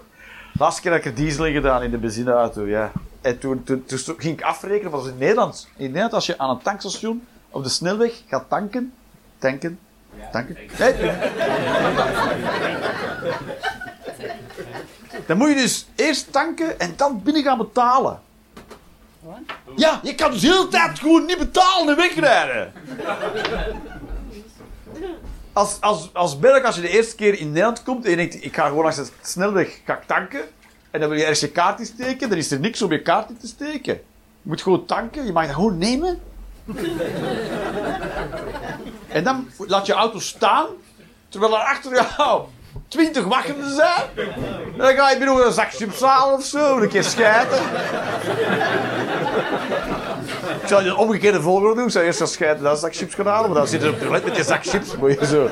Laatste 0.59 0.81
keer 0.83 0.91
dat 0.91 1.01
ik 1.01 1.07
er 1.07 1.15
diesel 1.15 1.47
in 1.47 1.53
gedaan 1.53 1.83
in 1.83 1.91
de 1.91 1.99
benzineauto, 1.99 2.67
ja. 2.67 2.93
En 3.21 3.39
toen, 3.39 3.65
toen, 3.65 3.85
toen 3.85 4.15
ging 4.19 4.39
ik 4.39 4.43
afrekenen, 4.43 4.91
dat 4.91 5.01
was 5.01 5.11
in 5.11 5.19
Nederland. 5.19 5.69
In 5.77 5.87
Nederland 5.87 6.13
als 6.13 6.27
je 6.27 6.39
aan 6.39 6.51
een 6.51 6.63
tankstation 6.63 7.27
op 7.51 7.63
de 7.63 7.69
snelweg 7.69 8.23
gaat 8.29 8.45
tanken, 8.49 8.93
tanken, 9.39 9.79
tanken, 10.33 10.57
nee. 10.79 11.13
Dan 15.27 15.37
moet 15.37 15.49
je 15.49 15.55
dus 15.55 15.87
eerst 15.95 16.33
tanken 16.33 16.81
en 16.81 16.93
dan 16.97 17.23
binnen 17.23 17.43
gaan 17.43 17.59
betalen. 17.59 18.21
Ja, 19.77 20.01
je 20.03 20.15
kan 20.15 20.31
dus 20.31 20.41
de 20.41 20.47
hele 20.47 20.69
tijd 20.69 20.99
gewoon 20.99 21.27
niet 21.27 21.39
betalen 21.39 21.89
en 21.89 21.97
wegrijden. 21.97 22.73
Als, 25.55 25.81
als, 25.81 26.11
als 26.13 26.37
als 26.65 26.75
je 26.75 26.81
de 26.81 26.89
eerste 26.89 27.15
keer 27.15 27.39
in 27.39 27.49
Nederland 27.49 27.83
komt 27.83 28.05
en 28.05 28.11
je 28.11 28.17
denkt, 28.17 28.45
ik 28.45 28.55
ga 28.55 28.67
gewoon 28.67 28.83
langs 28.83 28.97
de 28.97 29.07
snelweg 29.23 29.81
ga 29.85 30.01
tanken. 30.07 30.41
En 30.91 31.01
dan 31.01 31.09
wil 31.09 31.19
je 31.19 31.23
ergens 31.25 31.41
je 31.41 31.51
kaart 31.51 31.87
steken, 31.87 32.29
dan 32.29 32.39
is 32.39 32.51
er 32.51 32.61
niks 32.61 32.83
om 32.83 32.93
je 32.93 33.03
kaart 33.03 33.29
in 33.29 33.39
te 33.39 33.47
steken. 33.47 33.95
Je 33.95 34.01
moet 34.43 34.63
gewoon 34.63 34.87
tanken, 34.87 35.27
je 35.27 35.33
mag 35.33 35.47
dat 35.47 35.55
gewoon 35.55 35.79
nemen. 35.79 36.21
en 39.09 39.25
dan 39.25 39.51
laat 39.59 39.87
je 39.87 39.93
auto 39.93 40.19
staan, 40.19 40.67
terwijl 41.29 41.55
er 41.55 41.65
achter 41.65 41.93
jou 41.93 42.43
20 42.89 43.25
wachtenden 43.25 43.75
zijn. 43.75 44.03
En 44.73 44.79
dan 44.79 44.95
ga 44.95 45.11
je 45.11 45.19
binnen 45.19 45.47
een 45.47 45.53
zak 45.53 45.73
chips 45.73 46.01
halen 46.01 46.35
of 46.35 46.45
zo, 46.45 46.79
een 46.79 46.89
keer 46.89 47.05
schijten. 47.05 47.59
Ik 50.65 50.71
zou 50.71 50.83
je 50.85 50.89
een 50.91 50.97
omgekeerde 50.97 51.41
volgorde 51.41 51.75
doen. 51.75 51.85
Ik 51.85 51.91
zou 51.91 52.05
eerst 52.05 52.19
gaan 52.19 52.29
schijten, 52.29 52.65
dan 52.65 52.77
zak 52.77 52.95
chips 52.97 53.15
gaan 53.15 53.27
halen. 53.27 53.51
Maar 53.51 53.59
dan 53.59 53.69
zit 53.69 53.83
je 53.83 53.89
op 53.89 53.95
het 53.95 54.03
toilet 54.03 54.25
met 54.25 54.37
je 54.37 54.43
zak 54.43 54.67
chips. 54.67 54.97
Moet 54.97 55.19
je 55.21 55.27
zo. 55.27 55.49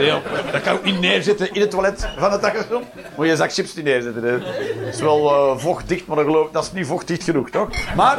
Ja, 0.00 0.20
dat 0.52 0.62
kan 0.62 0.74
ook 0.74 0.84
niet 0.84 1.00
neerzetten 1.00 1.52
in 1.52 1.60
het 1.60 1.70
toilet 1.70 2.08
van 2.18 2.32
het 2.32 2.40
takkenstom. 2.40 2.82
Moet 3.16 3.24
je 3.26 3.30
een 3.30 3.36
zak 3.36 3.52
chips 3.52 3.74
niet 3.74 3.84
neerzetten. 3.84 4.22
hè. 4.22 4.38
Dat 4.38 4.94
is 4.94 5.00
wel 5.00 5.30
eh, 5.30 5.58
vochtdicht, 5.58 6.06
maar 6.06 6.16
dat, 6.16 6.24
geloof, 6.24 6.48
dat 6.52 6.64
is 6.64 6.72
niet 6.72 6.86
vochtdicht 6.86 7.22
genoeg, 7.24 7.50
toch? 7.50 7.68
Maar. 7.96 8.18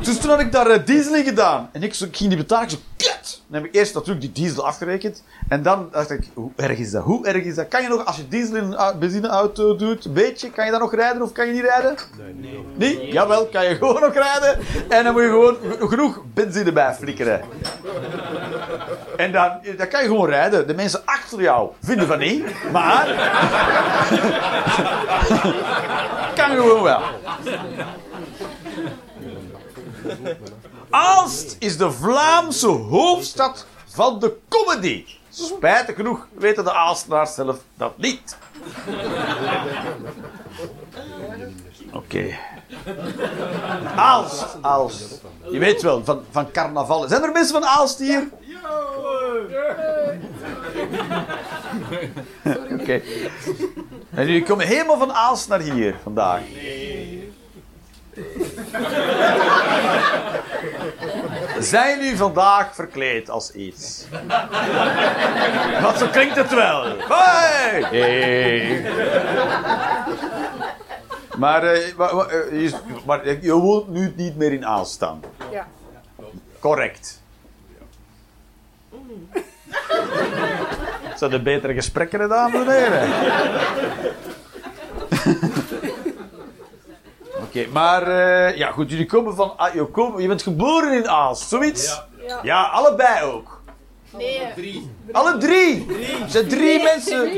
Dus 0.00 0.18
toen 0.18 0.30
had 0.30 0.40
ik 0.40 0.52
daar 0.52 0.66
eh, 0.66 0.86
diesel 0.86 1.14
in 1.14 1.24
gedaan. 1.24 1.68
En 1.72 1.82
ik, 1.82 1.94
zo, 1.94 2.04
ik 2.04 2.16
ging 2.16 2.28
die 2.28 2.38
betalen. 2.38 2.68
Ik 2.68 2.70
zo, 2.96 3.11
Dan 3.46 3.60
heb 3.60 3.64
ik 3.70 3.74
eerst 3.74 3.94
natuurlijk 3.94 4.20
die 4.20 4.32
diesel 4.32 4.66
afgerekend. 4.66 5.22
En 5.48 5.62
dan 5.62 5.88
dacht 5.92 6.10
ik, 6.10 6.28
hoe 6.34 6.50
erg 6.56 6.78
is 6.78 6.90
dat? 6.90 7.02
Hoe 7.04 7.26
erg 7.26 7.44
is 7.44 7.54
dat? 7.54 7.68
Kan 7.68 7.82
je 7.82 7.88
nog, 7.88 8.04
als 8.04 8.16
je 8.16 8.28
diesel 8.28 8.56
in 8.56 8.64
een 8.64 8.74
au- 8.76 8.98
benzineauto 8.98 9.76
doet, 9.76 10.04
een 10.04 10.12
beetje, 10.12 10.50
kan 10.50 10.64
je 10.64 10.70
dan 10.70 10.80
nog 10.80 10.94
rijden 10.94 11.22
of 11.22 11.32
kan 11.32 11.46
je 11.46 11.52
niet 11.52 11.62
rijden? 11.62 11.94
Nee. 12.36 12.64
Nee? 12.74 13.12
Jawel, 13.12 13.46
kan 13.46 13.64
je 13.64 13.74
gewoon 13.76 14.00
nog 14.00 14.14
rijden. 14.14 14.58
En 14.88 15.04
dan 15.04 15.12
moet 15.12 15.22
je 15.22 15.28
gewoon 15.28 15.56
genoeg 15.88 16.22
benzine 16.34 16.72
bij 16.72 16.94
flikkeren. 16.94 17.40
En 19.16 19.32
dan, 19.32 19.50
dan 19.76 19.88
kan 19.88 20.02
je 20.02 20.08
gewoon 20.08 20.28
rijden. 20.28 20.66
De 20.66 20.74
mensen 20.74 21.00
achter 21.04 21.40
jou 21.40 21.70
vinden 21.82 22.06
van 22.06 22.18
niet, 22.18 22.44
maar... 22.72 23.06
kan 26.36 26.50
gewoon 26.50 26.82
wel. 26.82 27.00
Aalst 30.92 31.56
is 31.58 31.76
de 31.76 31.92
Vlaamse 31.92 32.66
hoofdstad 32.66 33.66
van 33.86 34.18
de 34.18 34.36
comedy. 34.48 35.04
Spijtig 35.28 35.96
genoeg 35.96 36.26
weten 36.34 36.64
de 36.64 36.72
Aalstenaars 36.72 37.34
zelf 37.34 37.58
dat 37.76 37.98
niet. 37.98 38.36
Oké. 41.92 42.38
Aalst, 43.96 44.56
Aalst. 44.60 45.20
Je 45.50 45.58
weet 45.58 45.82
wel, 45.82 46.04
van, 46.04 46.22
van 46.30 46.50
carnaval. 46.50 47.08
Zijn 47.08 47.22
er 47.22 47.32
mensen 47.32 47.52
van 47.52 47.64
Aalst 47.64 47.98
hier? 47.98 48.28
Oké. 52.80 53.02
En 54.10 54.26
jullie 54.26 54.42
komen 54.42 54.66
helemaal 54.66 54.98
van 54.98 55.12
Aalst 55.12 55.48
naar 55.48 55.60
hier 55.60 55.96
vandaag. 56.02 56.42
Zijn 61.60 61.98
jullie 61.98 62.16
vandaag 62.16 62.74
verkleed 62.74 63.30
als 63.30 63.50
iets? 63.52 64.04
Want 65.80 65.98
zo 65.98 66.06
klinkt 66.06 66.36
het 66.36 66.54
wel. 66.54 66.84
Hey! 66.98 67.82
Hey. 67.82 68.84
Maar, 71.36 71.62
eh, 71.62 71.92
wa- 71.96 72.14
wa- 72.14 72.26
eh, 72.26 72.50
je, 72.62 72.74
maar 73.06 73.20
je 73.40 73.52
woont 73.52 73.88
nu 73.88 74.12
niet 74.16 74.36
meer 74.36 74.52
in 74.52 74.66
Aalst 74.66 75.00
dan. 75.00 75.22
Ja. 75.50 75.66
Correct. 76.60 77.20
Zijn 81.16 81.32
er 81.32 81.42
betere 81.42 81.74
gesprekken, 81.74 82.20
hè, 82.20 82.28
dames 82.28 82.66
Oké, 87.54 87.66
maar 87.72 88.02
eh, 88.02 88.56
ja, 88.56 88.70
goed, 88.70 88.90
jullie 88.90 89.06
komen 89.06 89.34
van. 89.34 89.52
ah, 89.56 89.74
je, 89.74 89.84
komen, 89.84 90.22
je 90.22 90.28
bent 90.28 90.42
geboren 90.42 90.92
in 90.92 91.08
Aalst, 91.08 91.48
zoiets? 91.48 92.00
Ja. 92.26 92.38
Ja, 92.42 92.62
allebei 92.62 93.24
ook. 93.24 93.60
Nee. 94.18 94.90
Alle 95.12 95.38
drie. 95.38 95.86
Er 96.24 96.30
zijn 96.30 96.48
drie 96.48 96.82
mensen. 96.82 97.30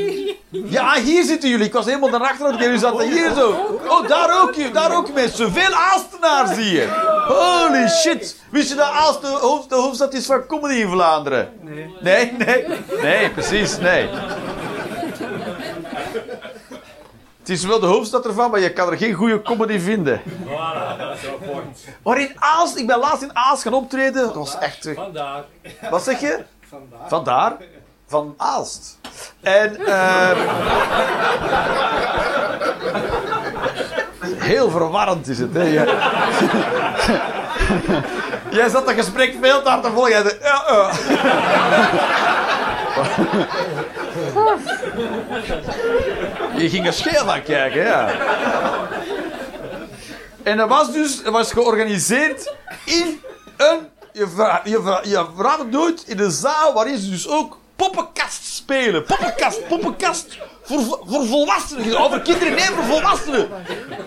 Ja, 0.51 0.95
hier 0.95 1.25
zitten 1.25 1.49
jullie. 1.49 1.67
Ik 1.67 1.73
was 1.73 1.85
helemaal 1.85 2.09
naar 2.11 2.21
achteren. 2.21 2.59
Jullie 2.59 2.79
zaten 2.79 3.11
hier 3.13 3.33
zo. 3.35 3.51
Oh, 3.89 4.09
daar 4.09 4.43
ook, 4.43 4.73
daar 4.75 4.97
ook 4.97 5.13
mensen. 5.13 5.53
Veel 5.53 5.73
Aalstenaars 5.75 6.57
hier. 6.57 6.89
Holy 7.27 7.89
shit. 7.89 8.41
Wist 8.51 8.69
je 8.69 8.75
dat 8.75 8.91
Aalst 8.91 9.21
de, 9.21 9.27
hoofd- 9.27 9.69
de 9.69 9.75
hoofdstad 9.75 10.13
is 10.15 10.27
van 10.27 10.47
comedy 10.47 10.75
in 10.75 10.89
Vlaanderen? 10.89 11.53
Nee. 11.61 11.91
Nee, 12.01 12.33
nee. 12.39 12.65
Nee, 13.03 13.31
precies, 13.31 13.79
nee. 13.79 14.09
Het 17.45 17.53
is 17.53 17.65
wel 17.65 17.81
de 17.81 17.87
hoofdstad 17.87 18.27
ervan, 18.27 18.51
maar 18.51 18.61
je 18.61 18.73
kan 18.73 18.91
er 18.91 18.97
geen 18.97 19.13
goede 19.15 19.43
comedy 19.43 19.79
vinden. 19.79 20.23
Maar 22.03 22.19
in 22.19 22.33
Aalst, 22.39 22.77
ik 22.77 22.87
ben 22.87 22.99
laatst 22.99 23.23
in 23.23 23.37
Aalst 23.37 23.63
gaan 23.63 23.73
optreden. 23.75 24.23
Dat 24.25 24.35
was 24.35 24.59
echt... 24.59 24.87
eh, 24.87 24.95
Vandaar. 24.95 25.45
Wat 25.91 26.03
zeg 26.03 26.21
je? 26.21 26.45
Vandaar. 27.07 27.57
Van 28.07 28.35
Aalst. 28.37 28.99
En... 29.41 29.87
eh 29.87 30.31
heel 34.51 34.71
verwarrend 34.71 35.29
is 35.29 35.39
het, 35.39 35.55
hè? 35.55 35.63
Ja. 35.63 35.85
Jij 38.51 38.69
zat 38.69 38.87
dat 38.87 38.95
gesprek 38.95 39.35
veel 39.43 39.63
te 39.63 39.69
hard 39.69 39.83
te 39.83 39.91
volgen. 39.91 40.11
Jij 40.11 40.23
zei, 40.23 40.35
ja. 40.43 40.91
Je 46.57 46.69
ging 46.71 46.87
er 46.87 46.93
scheel 46.93 47.25
van 47.25 47.43
kijken, 47.43 47.83
ja. 47.83 48.13
En 50.43 50.57
dat 50.57 50.69
was 50.69 50.93
dus 50.93 51.23
was 51.23 51.53
georganiseerd 51.53 52.55
in 52.85 53.21
een... 53.57 53.79
Je, 54.13 54.29
vra- 54.29 54.61
je, 54.65 55.01
je 55.03 55.27
nooit, 55.71 56.05
in 56.07 56.19
een 56.19 56.31
zaal 56.31 56.73
waarin 56.73 56.99
ze 56.99 57.11
dus 57.11 57.29
ook 57.29 57.59
poppenkast 57.77 58.45
spelen. 58.45 59.05
Poppenkast, 59.05 59.69
poppenkast. 59.69 60.39
Voor, 60.63 60.81
voor 61.07 61.27
volwassenen. 61.27 61.99
Over 61.99 62.21
kinderen, 62.21 62.55
nee, 62.55 62.65
voor 62.65 62.85
volwassenen. 62.85 63.49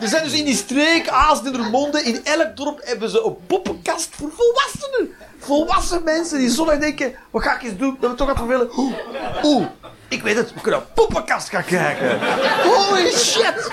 Er 0.02 0.08
zijn 0.08 0.24
dus 0.24 0.34
in 0.34 0.46
die 0.46 0.56
streek, 0.56 1.08
Aasdendermonde, 1.10 2.04
in 2.04 2.26
elk 2.26 2.58
dorp 2.58 2.80
hebben 2.84 3.10
ze 3.10 3.24
een 3.26 3.38
poppenkast 3.48 4.10
voor 4.12 4.30
volwassenen. 4.38 5.16
Volwassen 5.40 6.04
mensen 6.04 6.38
die 6.38 6.50
zondag 6.50 6.78
denken, 6.78 7.16
wat 7.32 7.44
ga 7.44 7.56
ik 7.56 7.64
eens 7.64 7.78
doen? 7.78 7.98
Dat 8.00 8.12
we 8.12 8.18
toch 8.18 8.30
even 8.30 8.48
willen. 8.48 8.70
Oeh, 8.78 8.94
oeh, 9.44 9.66
ik 10.08 10.22
weet 10.22 10.36
het, 10.36 10.54
we 10.54 10.62
kunnen 10.62 10.80
een 10.80 10.86
poppenkast 10.94 11.50
gaan 11.50 11.66
kijken. 11.66 12.20
Holy 12.64 13.12
shit. 13.12 13.72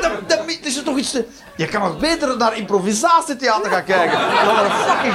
Dat, 0.00 0.12
dat, 0.26 0.38
is 0.62 0.76
er 0.76 0.84
toch 0.84 0.96
iets 0.96 1.10
te... 1.10 1.26
Je 1.56 1.66
kan 1.66 1.80
nog 1.80 1.98
beter 1.98 2.36
naar 2.36 2.56
improvisatietheater 2.56 3.70
gaan 3.70 3.84
kijken. 3.84 4.18
Dan 4.18 4.54
naar 4.54 4.70
fucking 4.70 5.14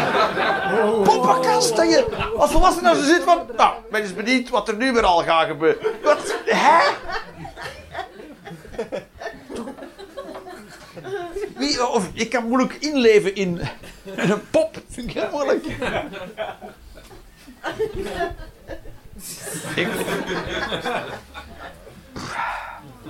poppenkast. 1.03 1.76
Dat 1.76 1.89
je 1.89 2.05
als 2.38 2.51
volwassene 2.51 2.89
als 2.89 2.97
je 2.97 3.05
zit 3.05 3.24
van... 3.24 3.41
Nou, 3.57 3.74
ben 3.91 4.01
eens 4.01 4.13
benieuwd 4.13 4.49
wat 4.49 4.68
er 4.68 4.76
nu 4.76 4.93
weer 4.93 5.05
al 5.05 5.24
gaat 5.24 5.47
gebeuren. 5.47 5.86
Wat? 6.03 6.36
Hè? 6.45 6.80
Wie, 11.55 11.87
of, 11.87 12.09
ik 12.13 12.29
kan 12.29 12.47
moeilijk 12.47 12.73
inleven 12.73 13.35
in, 13.35 13.61
een 14.15 14.49
pop. 14.49 14.81
Vind 14.89 15.15
ik 15.15 15.31
moeilijk. 15.31 15.65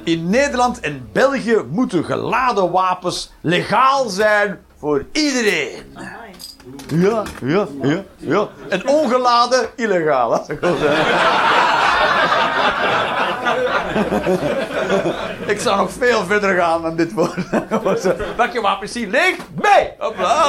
In 0.04 0.30
Nederland 0.30 0.80
en 0.80 1.10
België 1.12 1.64
moeten 1.70 2.06
geladen 2.06 2.72
wapens 2.72 3.32
legaal 3.42 4.10
zijn 4.10 4.66
voor 4.78 5.06
iedereen. 5.12 5.98
Ja, 6.88 7.24
ja, 7.42 7.68
ja, 7.82 8.04
ja. 8.18 8.48
En 8.70 8.88
ongeladen 8.88 9.70
illegaal. 9.76 10.34
Ik 15.48 15.60
zou 15.60 15.78
nog 15.78 15.92
veel 15.92 16.26
verder 16.26 16.56
gaan 16.56 16.82
dan 16.82 16.96
dit 16.96 17.14
woord. 17.14 17.36
Pak 18.36 18.54
je 18.54 18.62
wapens 18.62 18.92
zien, 18.92 19.10
leeg, 19.10 19.38
mee! 19.62 19.94
Hopla. 19.98 20.46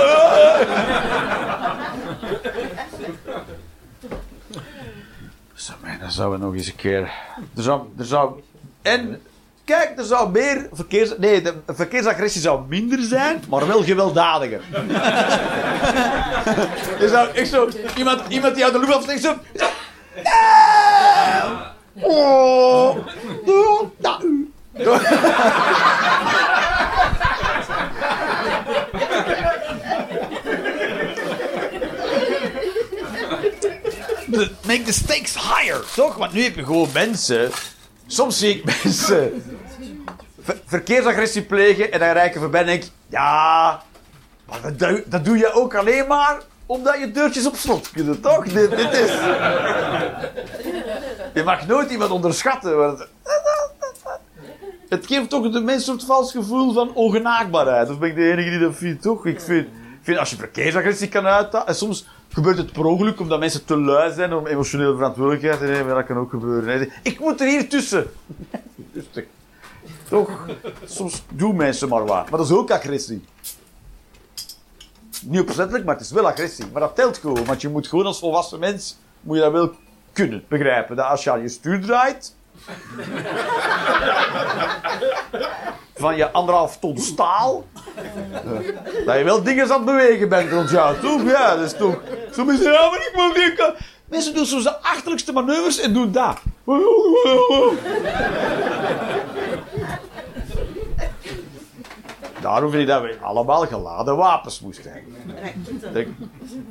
Zo, 5.54 5.72
man, 5.82 5.98
dan 6.00 6.10
zouden 6.10 6.38
we 6.38 6.44
nog 6.44 6.54
eens 6.54 6.66
een 6.66 6.76
keer. 6.76 7.00
Er 7.56 7.62
zou, 7.62 7.80
er 7.98 8.04
zou, 8.04 8.42
en 8.82 9.22
kijk, 9.66 9.98
er 9.98 10.04
zou 10.04 10.30
meer 10.30 10.68
verkeers. 10.72 11.10
Nee, 11.18 11.42
de 11.42 11.54
verkeersagressie 11.66 12.40
zou 12.40 12.60
minder 12.68 13.02
zijn, 13.02 13.42
maar 13.48 13.66
wel 13.66 13.84
gewelddadiger. 13.84 14.60
er 17.00 17.08
zou, 17.08 17.44
zo, 17.44 17.68
iemand, 17.96 18.22
iemand 18.28 18.54
die 18.54 18.64
uit 18.64 18.72
de 18.72 18.78
lucht 18.78 18.94
afsteekt, 18.94 19.22
zo. 19.22 19.34
Ah! 20.22 21.60
Oh, 22.00 22.96
ja. 23.96 24.20
Make 34.66 34.82
the 34.82 34.92
stakes 34.92 35.34
higher, 35.34 35.84
toch? 35.94 36.16
Want 36.16 36.32
nu 36.32 36.42
heb 36.42 36.54
je 36.54 36.64
gewoon 36.64 36.88
mensen. 36.92 37.50
Soms 38.06 38.38
zie 38.38 38.54
ik 38.54 38.64
mensen 38.64 39.42
ver- 40.40 40.60
verkeersagressie 40.66 41.42
plegen 41.42 41.92
en 41.92 41.98
dan 41.98 42.12
rijken 42.12 42.40
voorbij 42.40 42.62
en 42.62 42.68
ik, 42.68 42.90
ja, 43.08 43.82
maar 44.46 44.60
dat, 44.62 44.78
doe- 44.78 45.04
dat 45.06 45.24
doe 45.24 45.38
je 45.38 45.52
ook 45.52 45.74
alleen 45.74 46.06
maar 46.06 46.40
omdat 46.66 46.98
je 46.98 47.10
deurtjes 47.10 47.46
op 47.46 47.56
slot 47.56 47.90
kunnen, 47.90 48.20
toch? 48.20 48.44
Dit, 48.44 48.70
dit 48.70 48.92
is... 48.92 49.10
Je 51.34 51.42
mag 51.44 51.66
nooit 51.66 51.90
iemand 51.90 52.10
onderschatten. 52.10 52.76
Want... 52.78 53.06
Het 54.88 55.06
geeft 55.06 55.30
toch 55.30 55.50
de 55.52 55.60
mensen 55.60 55.84
soort 55.84 56.04
vals 56.04 56.32
gevoel 56.32 56.72
van 56.72 56.94
ongenaakbaarheid. 56.94 57.90
Of 57.90 57.98
ben 57.98 58.08
ik 58.08 58.14
de 58.14 58.30
enige 58.30 58.50
die 58.50 58.58
dat 58.58 58.76
vindt, 58.76 59.02
toch? 59.02 59.26
Ik 59.26 59.40
vind, 59.40 59.68
vind 60.02 60.18
als 60.18 60.30
je 60.30 60.36
verkeersagressie 60.36 61.08
kan 61.08 61.26
uiten... 61.26 61.66
En 61.66 61.74
soms 61.74 62.06
gebeurt 62.36 62.56
het 62.56 62.72
per 62.72 62.84
ongeluk 62.84 63.20
omdat 63.20 63.38
mensen 63.38 63.64
te 63.64 63.80
lui 63.80 64.12
zijn 64.12 64.32
om 64.32 64.46
emotionele 64.46 64.94
verantwoordelijkheid 64.94 65.58
te 65.58 65.64
nemen. 65.64 65.94
Dat 65.94 66.06
kan 66.06 66.16
ook 66.16 66.30
gebeuren. 66.30 66.90
Ik 67.02 67.20
moet 67.20 67.40
er 67.40 67.46
hier 67.46 67.68
tussen. 67.68 68.10
Rustig. 68.94 69.24
Toch? 70.08 70.46
Soms 70.84 71.22
doen 71.32 71.56
mensen 71.56 71.88
maar 71.88 72.06
wat. 72.06 72.30
Maar 72.30 72.38
dat 72.38 72.48
is 72.48 72.56
ook 72.56 72.70
agressie. 72.70 73.24
Niet 75.22 75.40
opzettelijk, 75.40 75.84
maar 75.84 75.94
het 75.94 76.04
is 76.04 76.10
wel 76.10 76.26
agressie. 76.26 76.64
Maar 76.72 76.80
dat 76.80 76.94
telt 76.94 77.18
gewoon. 77.18 77.44
Want 77.44 77.60
je 77.60 77.68
moet 77.68 77.88
gewoon 77.88 78.06
als 78.06 78.18
volwassen 78.18 78.58
mens... 78.58 78.98
Moet 79.20 79.36
je 79.36 79.42
dat 79.42 79.52
wel 79.52 79.74
kunnen 80.12 80.44
begrijpen. 80.48 80.96
Dat 80.96 81.06
als 81.06 81.24
je 81.24 81.30
aan 81.30 81.42
je 81.42 81.48
stuur 81.48 81.80
draait... 81.80 82.34
van 85.96 86.16
je 86.16 86.30
anderhalf 86.30 86.78
ton 86.78 86.98
staal... 86.98 87.64
dat 89.06 89.18
je 89.18 89.24
wel 89.24 89.42
dingen 89.42 89.64
aan 89.64 89.76
het 89.76 89.84
bewegen 89.84 90.28
bent 90.28 90.52
rond 90.52 90.70
jou, 90.70 91.00
toch? 91.00 91.22
Ja, 91.22 91.56
dat 91.56 91.64
is 91.64 91.76
toch... 91.76 92.02
Zo 92.32 92.42
ja, 92.52 92.88
maar 92.88 93.06
ik 93.06 93.12
moet. 93.14 93.74
Mensen 94.08 94.34
doen 94.34 94.62
de 94.62 94.80
achterlijkste 94.82 95.32
manoeuvres 95.32 95.80
en 95.80 95.92
doen 95.92 96.12
dat. 96.12 96.38
Daarom 102.40 102.70
vind 102.70 102.82
ik 102.82 102.88
dat 102.88 103.02
we 103.02 103.18
allemaal 103.22 103.66
geladen 103.66 104.16
wapens 104.16 104.60
moesten 104.60 104.92
hebben. 104.92 106.14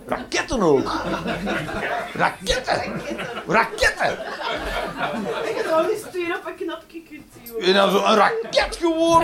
Raketten 0.05 0.61
ook. 0.61 0.91
Raketten. 2.13 3.01
Raketten. 3.47 4.11
Ik 5.43 5.55
ga 5.57 5.61
gewoon 5.67 5.85
eens 5.85 6.01
sturen 6.09 6.35
op 6.35 6.45
een 6.45 6.55
knopje. 6.55 7.01
En 7.59 7.73
dan 7.73 7.91
zo 7.91 7.97
een 7.97 8.15
raket 8.15 8.77
gewoon. 8.81 9.23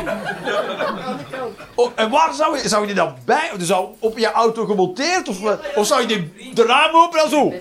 Oh, 1.76 1.92
en 1.96 2.10
waar 2.10 2.34
zou 2.34 2.58
je, 2.58 2.68
zou 2.68 2.82
je 2.82 2.88
die 2.88 2.96
dan 2.96 3.16
bij? 3.26 3.52
Zou 3.58 3.88
op 4.00 4.18
je 4.18 4.32
auto 4.32 4.66
gemonteerd? 4.66 5.28
Of, 5.28 5.44
eh, 5.44 5.52
of 5.76 5.88
zou 5.88 6.02
je 6.02 6.08
die 6.08 6.54
de 6.54 6.66
raam 6.66 6.96
open 6.96 7.20
en 7.20 7.30
zo? 7.30 7.54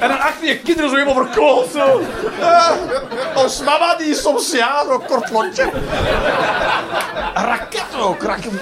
en 0.00 0.08
dan 0.08 0.20
achter 0.20 0.46
je 0.46 0.58
kinderen 0.58 0.90
zo 0.90 0.96
helemaal 0.96 1.24
verkoold 1.24 1.70
zo. 1.70 2.00
Ons 3.34 3.62
mama 3.62 3.96
die 3.96 4.06
is 4.06 4.22
soms 4.22 4.50
ja, 4.50 4.84
zo'n 4.86 5.06
kort 5.06 5.30
lontje. 5.30 5.62
Een 7.34 7.44
raket 7.44 7.86
ook, 8.00 8.22
raket. 8.22 8.52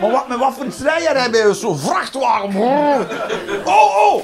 Maar 0.00 0.10
wat, 0.10 0.28
met 0.28 0.38
wat 0.38 0.54
voor 0.54 0.68
trein 0.68 1.02
jij 1.02 1.30
bij 1.30 1.54
zo'n 1.54 1.78
vrachtwagen? 1.78 2.56
Oh, 3.64 4.12
oh. 4.12 4.22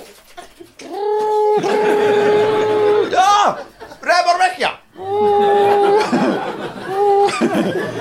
Rij 4.07 4.23
maar 4.25 4.39
weg, 4.39 4.57
ja. 4.57 4.79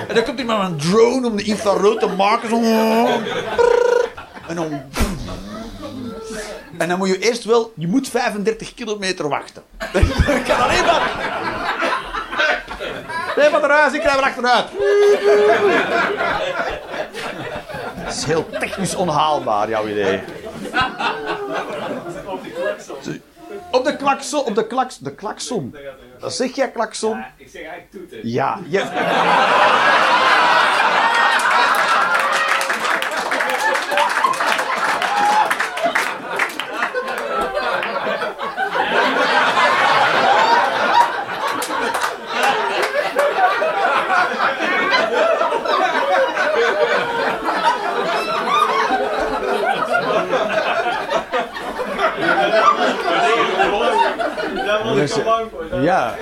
en 0.07 0.15
dan 0.15 0.23
komt 0.23 0.37
hij 0.37 0.45
met 0.45 0.59
een 0.59 0.77
drone 0.77 1.27
om 1.27 1.35
de 1.35 1.43
infrarood 1.43 1.99
te 1.99 2.07
maken. 2.07 2.49
En 4.47 4.55
dan... 4.55 4.81
En 6.77 6.87
dan 6.87 6.97
moet 6.97 7.07
je 7.07 7.19
eerst 7.19 7.43
wel... 7.43 7.73
Je 7.75 7.87
moet 7.87 8.09
35 8.09 8.73
kilometer 8.73 9.29
wachten. 9.29 9.63
Ik 9.93 10.43
kan 10.47 10.59
alleen 10.59 10.85
maar... 10.85 11.11
Nee, 13.35 13.49
van 13.49 13.61
de 13.61 13.89
ik 13.93 14.03
rij 14.03 14.17
er 14.17 14.23
achteruit. 14.23 14.67
Dat 18.03 18.13
is 18.13 18.23
heel 18.23 18.49
technisch 18.49 18.95
onhaalbaar, 18.95 19.69
jouw 19.69 19.87
idee. 19.87 20.21
Op 23.85 23.91
de 23.91 23.97
klakson, 23.97 24.45
op 24.45 24.55
de 24.55 24.67
klaks, 24.67 24.97
de 24.97 25.15
klakson. 25.15 25.75
Dat 26.19 26.33
zeg 26.33 26.55
jij 26.55 26.71
klakson? 26.71 27.17
Ja, 27.17 27.33
ik 27.37 27.49
zeg 27.49 27.61
eigenlijk 27.61 27.91
toeter. 27.91 28.19
Ja, 28.27 28.59
je... 28.67 30.23
Voor. 55.07 55.49
Ja. 55.81 56.15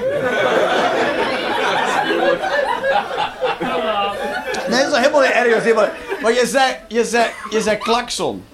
Nee, 4.67 4.83
dat 4.83 4.91
is 4.91 4.97
helemaal 4.97 5.21
niet 5.21 5.31
erg. 5.31 5.63
Helemaal. 5.63 5.87
Maar 6.21 6.31
je 6.31 6.47
zei, 6.47 6.75
je 6.87 7.05
zei, 7.05 7.25
je 7.49 7.61
zei 7.61 7.77
klakson. 7.77 8.45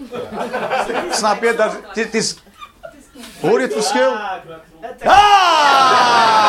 Snap 1.12 1.44
je? 1.44 1.56
Dat, 1.56 1.78
het, 1.94 2.14
is, 2.14 2.36
Hoor 3.42 3.60
je 3.60 3.66
het 3.66 3.74
verschil? 3.74 4.12
Ja. 4.12 4.42
Ah! 5.04 6.40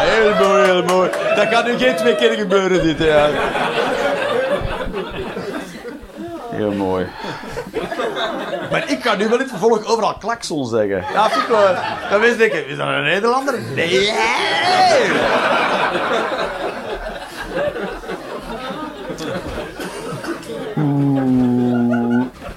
Heel 0.00 0.34
mooi, 0.34 0.64
heel 0.64 0.82
mooi. 0.82 1.10
Dat 1.34 1.48
kan 1.48 1.64
nu 1.64 1.78
geen 1.78 1.96
twee 1.96 2.14
keer 2.14 2.32
gebeuren, 2.32 2.82
dit. 2.82 2.98
Ja. 2.98 3.28
Heel 6.50 6.72
mooi. 6.72 7.06
Maar 8.72 8.90
ik 8.90 9.00
kan 9.00 9.18
nu 9.18 9.24
wel 9.24 9.34
in 9.34 9.40
het 9.40 9.50
vervolg 9.50 9.84
overal 9.84 10.14
klakson 10.14 10.66
zeggen. 10.66 11.04
Ja, 11.12 11.30
vind 11.30 11.42
ik 11.42 11.48
wel. 11.48 11.74
Dan 12.10 12.20
wist 12.20 12.40
ik, 12.40 12.52
is 12.52 12.76
dat 12.76 12.86
een 12.86 13.02
Nederlander? 13.02 13.60
Nee! 13.74 14.12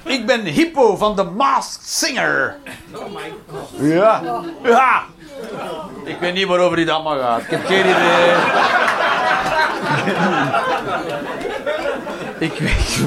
Ik 0.04 0.26
ben 0.26 0.40
Hippo 0.40 0.96
van 0.96 1.16
de 1.16 1.22
Masked 1.22 1.88
Singer. 1.88 2.56
Ja. 3.78 4.22
Ja. 4.62 5.02
Ik 6.04 6.16
weet 6.20 6.34
niet 6.34 6.46
waarover 6.46 6.76
dit 6.76 6.88
allemaal 6.88 7.18
gaat. 7.18 7.40
Ik 7.40 7.50
heb 7.50 7.66
geen 7.66 7.80
idee. 7.80 8.34
ik 12.48 12.58
weet... 12.58 13.04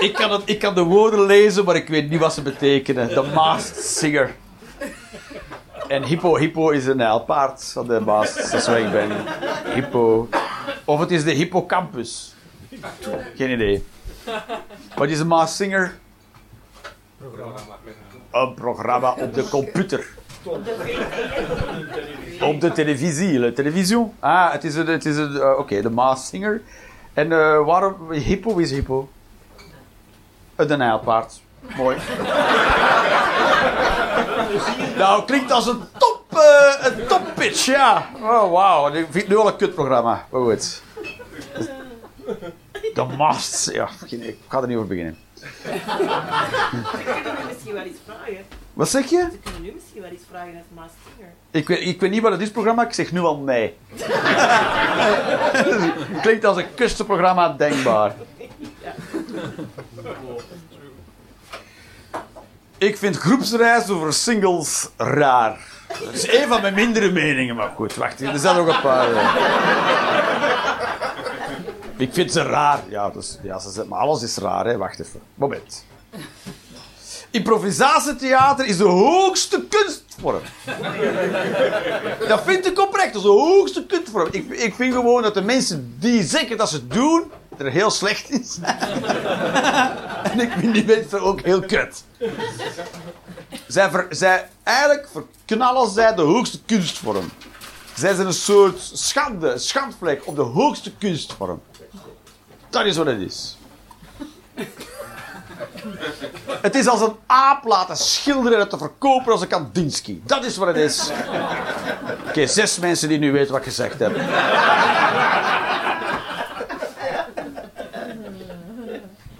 Ik 0.00 0.14
kan, 0.14 0.30
het, 0.30 0.42
ik 0.44 0.58
kan 0.58 0.74
de 0.74 0.82
woorden 0.82 1.26
lezen, 1.26 1.64
maar 1.64 1.76
ik 1.76 1.88
weet 1.88 2.10
niet 2.10 2.20
wat 2.20 2.34
ze 2.34 2.42
betekenen. 2.42 3.08
The 3.08 3.22
Masked 3.34 3.84
Singer. 3.84 4.34
En 5.88 6.04
hippo, 6.04 6.36
hippo 6.36 6.70
is 6.70 6.86
een 6.86 6.96
nijlpaard 6.96 7.74
de 7.86 8.00
masked. 8.00 8.50
Dat 8.50 8.68
is 8.68 8.84
ik 8.84 8.90
ben. 8.90 9.10
Hippo. 9.74 10.28
Of 10.84 11.00
het 11.00 11.10
is 11.10 11.24
de 11.24 11.30
hippocampus. 11.30 12.34
Geen 13.36 13.50
idee. 13.50 13.84
Wat 14.96 15.08
is 15.08 15.20
een 15.20 15.26
Masked 15.26 15.56
Singer? 15.56 15.98
Een 18.30 18.54
programma 18.54 19.14
op 19.18 19.34
de 19.34 19.48
computer. 19.48 20.06
Op 22.40 22.60
de 22.60 22.72
televisie, 22.72 23.40
de 23.40 23.52
televisie. 23.52 24.12
Ah, 24.18 24.52
het 24.52 24.64
is 24.64 24.74
een, 24.74 25.40
eh, 25.40 25.58
oké, 25.58 25.82
de 25.82 25.90
Masked 25.90 26.28
Singer. 26.28 26.62
En 27.12 27.32
eh, 27.32 27.64
waarom, 27.64 28.12
hippo 28.12 28.56
is 28.56 28.70
hippo? 28.70 29.08
Een 30.60 30.78
nijlpaard. 30.78 31.40
Mooi. 31.76 31.96
nou, 34.96 35.24
klinkt 35.24 35.50
als 35.50 35.66
een 35.66 35.80
top, 35.98 36.24
eh, 36.30 36.86
een 36.86 37.06
top 37.06 37.22
pitch, 37.34 37.64
ja. 37.64 38.08
Oh, 38.22 38.50
wauw. 38.50 38.88
Ik 38.88 39.06
vind 39.10 39.14
het 39.14 39.28
nu 39.28 39.36
al 39.36 39.46
een 39.46 39.56
kutprogramma. 39.56 40.26
Maar 40.30 40.40
goed. 40.40 40.82
De 42.94 43.04
Masked, 43.16 43.74
ja, 43.74 43.88
ik 44.08 44.36
ga 44.48 44.60
er 44.60 44.66
niet 44.66 44.76
over 44.76 44.88
beginnen. 44.88 45.18
We 45.32 45.80
kunnen 47.04 47.34
nu 47.38 47.44
misschien 47.48 47.72
wel 47.72 47.84
iets 47.84 47.98
vragen. 48.06 48.44
Wat 48.72 48.88
zeg 48.88 49.10
je? 49.10 49.28
We 49.30 49.38
kunnen 49.38 49.62
nu 49.62 49.72
misschien 49.74 50.02
wel 50.02 50.10
iets 50.10 50.24
vragen 50.30 50.54
als 50.56 50.64
Maas 50.74 50.90
Singer. 51.04 51.32
Ik 51.50 51.68
weet, 51.68 51.86
ik 51.86 52.00
weet 52.00 52.10
niet 52.10 52.22
wat 52.22 52.32
het 52.32 52.40
is, 52.40 52.50
programma. 52.50 52.86
Ik 52.86 52.92
zeg 52.92 53.12
nu 53.12 53.20
al 53.20 53.36
nee. 53.36 53.76
Klinkt 56.22 56.44
als 56.44 56.56
een 56.56 56.74
kustenprogramma 56.74 57.48
denkbaar. 57.48 58.14
Ik 62.80 62.96
vind 62.96 63.16
groepsreis 63.16 63.88
over 63.88 64.12
singles 64.12 64.88
raar. 64.96 65.58
Dat 66.04 66.12
is 66.14 66.28
een 66.32 66.48
van 66.48 66.60
mijn 66.60 66.74
mindere 66.74 67.10
meningen, 67.10 67.56
maar 67.56 67.72
goed, 67.76 67.94
wacht. 67.94 68.20
Er 68.20 68.38
zijn 68.38 68.56
nog 68.56 68.66
een 68.66 68.80
paar. 68.80 69.12
eh. 69.12 69.34
Ik 71.96 72.12
vind 72.12 72.32
ze 72.32 72.42
raar. 72.42 72.80
Ja, 72.88 73.10
dus, 73.10 73.38
ja 73.42 73.58
ze 73.58 73.68
zeggen, 73.70 73.88
maar 73.88 74.00
alles 74.00 74.22
is 74.22 74.36
raar, 74.36 74.66
hè. 74.66 74.76
Wacht 74.76 75.00
even. 75.00 75.20
Moment. 75.34 75.84
Improvisatietheater 77.30 78.66
is 78.66 78.76
de 78.76 78.84
hoogste 78.84 79.64
kunstvorm. 79.68 80.40
Dat 82.28 82.42
vind 82.44 82.66
ik 82.66 82.78
oprecht. 82.80 83.12
Dat 83.12 83.22
is 83.22 83.28
de 83.28 83.28
hoogste 83.34 83.86
kunstvorm. 83.86 84.28
Ik, 84.30 84.50
ik 84.50 84.74
vind 84.74 84.94
gewoon 84.94 85.22
dat 85.22 85.34
de 85.34 85.42
mensen 85.42 85.94
die 85.98 86.22
zeggen 86.22 86.56
dat 86.56 86.68
ze 86.68 86.74
het 86.76 86.90
doen, 86.90 87.30
er 87.60 87.70
heel 87.70 87.90
slecht 87.90 88.28
zijn. 88.42 89.04
en 90.32 90.40
ik 90.40 90.52
vind 90.58 90.74
die 90.74 90.84
mensen 90.84 91.20
ook 91.20 91.40
heel 91.40 91.60
kut. 91.60 92.02
Zij, 93.66 93.90
ver, 93.90 94.06
zij, 94.10 94.48
eigenlijk 94.62 95.08
verknallen 95.12 95.90
zij 95.90 96.14
de 96.14 96.22
hoogste 96.22 96.62
kunstvorm. 96.62 97.30
Zij 97.94 98.14
zijn 98.14 98.26
een 98.26 98.32
soort 98.32 98.80
schande, 98.92 99.58
schandvlek 99.58 100.26
op 100.26 100.36
de 100.36 100.42
hoogste 100.42 100.92
kunstvorm. 100.96 101.62
Dat 102.70 102.84
is 102.84 102.96
wat 102.96 103.06
het 103.06 103.20
is. 103.20 103.56
Het 106.60 106.74
is 106.74 106.86
als 106.86 107.00
een 107.00 107.16
aap 107.26 107.64
laten 107.64 107.96
schilderen 107.96 108.60
en 108.60 108.68
te 108.68 108.78
verkopen 108.78 109.32
als 109.32 109.40
een 109.40 109.48
Kandinsky. 109.48 110.20
Dat 110.24 110.44
is 110.44 110.56
wat 110.56 110.66
het 110.68 110.76
is. 110.76 111.10
Oké, 112.28 112.46
zes 112.46 112.78
mensen 112.78 113.08
die 113.08 113.18
nu 113.18 113.32
weten 113.32 113.52
wat 113.52 113.60
ik 113.60 113.66
gezegd 113.66 113.98
heb. 113.98 114.16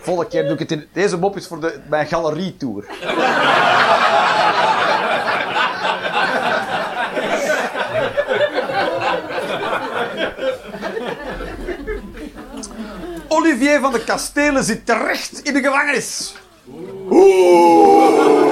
Volgende 0.00 0.30
keer 0.30 0.42
doe 0.42 0.52
ik 0.52 0.58
het 0.58 0.72
in... 0.72 0.88
Deze 0.92 1.18
mop 1.18 1.36
is 1.36 1.46
voor 1.46 1.60
de, 1.60 1.80
mijn 1.88 2.06
galerietour. 2.06 2.84
Olivier 13.28 13.80
van 13.80 13.92
de 13.92 14.04
Kastelen 14.04 14.64
zit 14.64 14.86
terecht 14.86 15.40
in 15.42 15.52
de 15.52 15.60
gevangenis. 15.60 16.34
Oeh. 17.10 18.50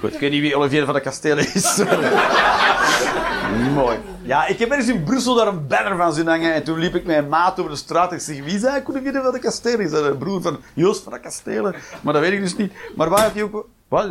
Goed, 0.00 0.14
ik 0.14 0.20
weet 0.20 0.30
niet 0.30 0.40
wie 0.40 0.56
Olivier 0.56 0.84
van 0.84 0.94
de 0.94 1.00
Kastelen 1.00 1.54
is. 1.54 1.76
Mooi. 3.74 4.13
Ja, 4.24 4.46
ik 4.46 4.58
heb 4.58 4.70
ergens 4.70 4.88
in 4.88 5.04
Brussel 5.04 5.34
daar 5.34 5.46
een 5.46 5.66
banner 5.66 5.96
van 5.96 6.12
zien 6.12 6.26
hangen. 6.26 6.54
En 6.54 6.64
toen 6.64 6.78
liep 6.78 6.94
ik 6.94 7.04
met 7.04 7.16
een 7.16 7.28
maat 7.28 7.58
over 7.58 7.70
de 7.70 7.76
straat. 7.76 8.10
En 8.10 8.16
ik 8.16 8.22
zeg, 8.22 8.44
wie 8.44 8.54
is 8.54 8.62
hij? 8.62 8.82
Olivier 8.86 9.22
van 9.22 9.32
de 9.32 9.38
Kastelen? 9.38 9.80
Is 9.80 9.90
dat 9.90 10.04
een 10.04 10.18
broer 10.18 10.42
van 10.42 10.58
Joost 10.74 11.02
van 11.02 11.12
de 11.12 11.20
Kastelen? 11.20 11.74
Maar 12.02 12.12
dat 12.12 12.22
weet 12.22 12.32
ik 12.32 12.40
dus 12.40 12.56
niet. 12.56 12.72
Maar 12.96 13.08
waar 13.08 13.22
heeft 13.22 13.34
hij 13.34 13.42
ook... 13.42 13.68
Wat, 13.88 14.08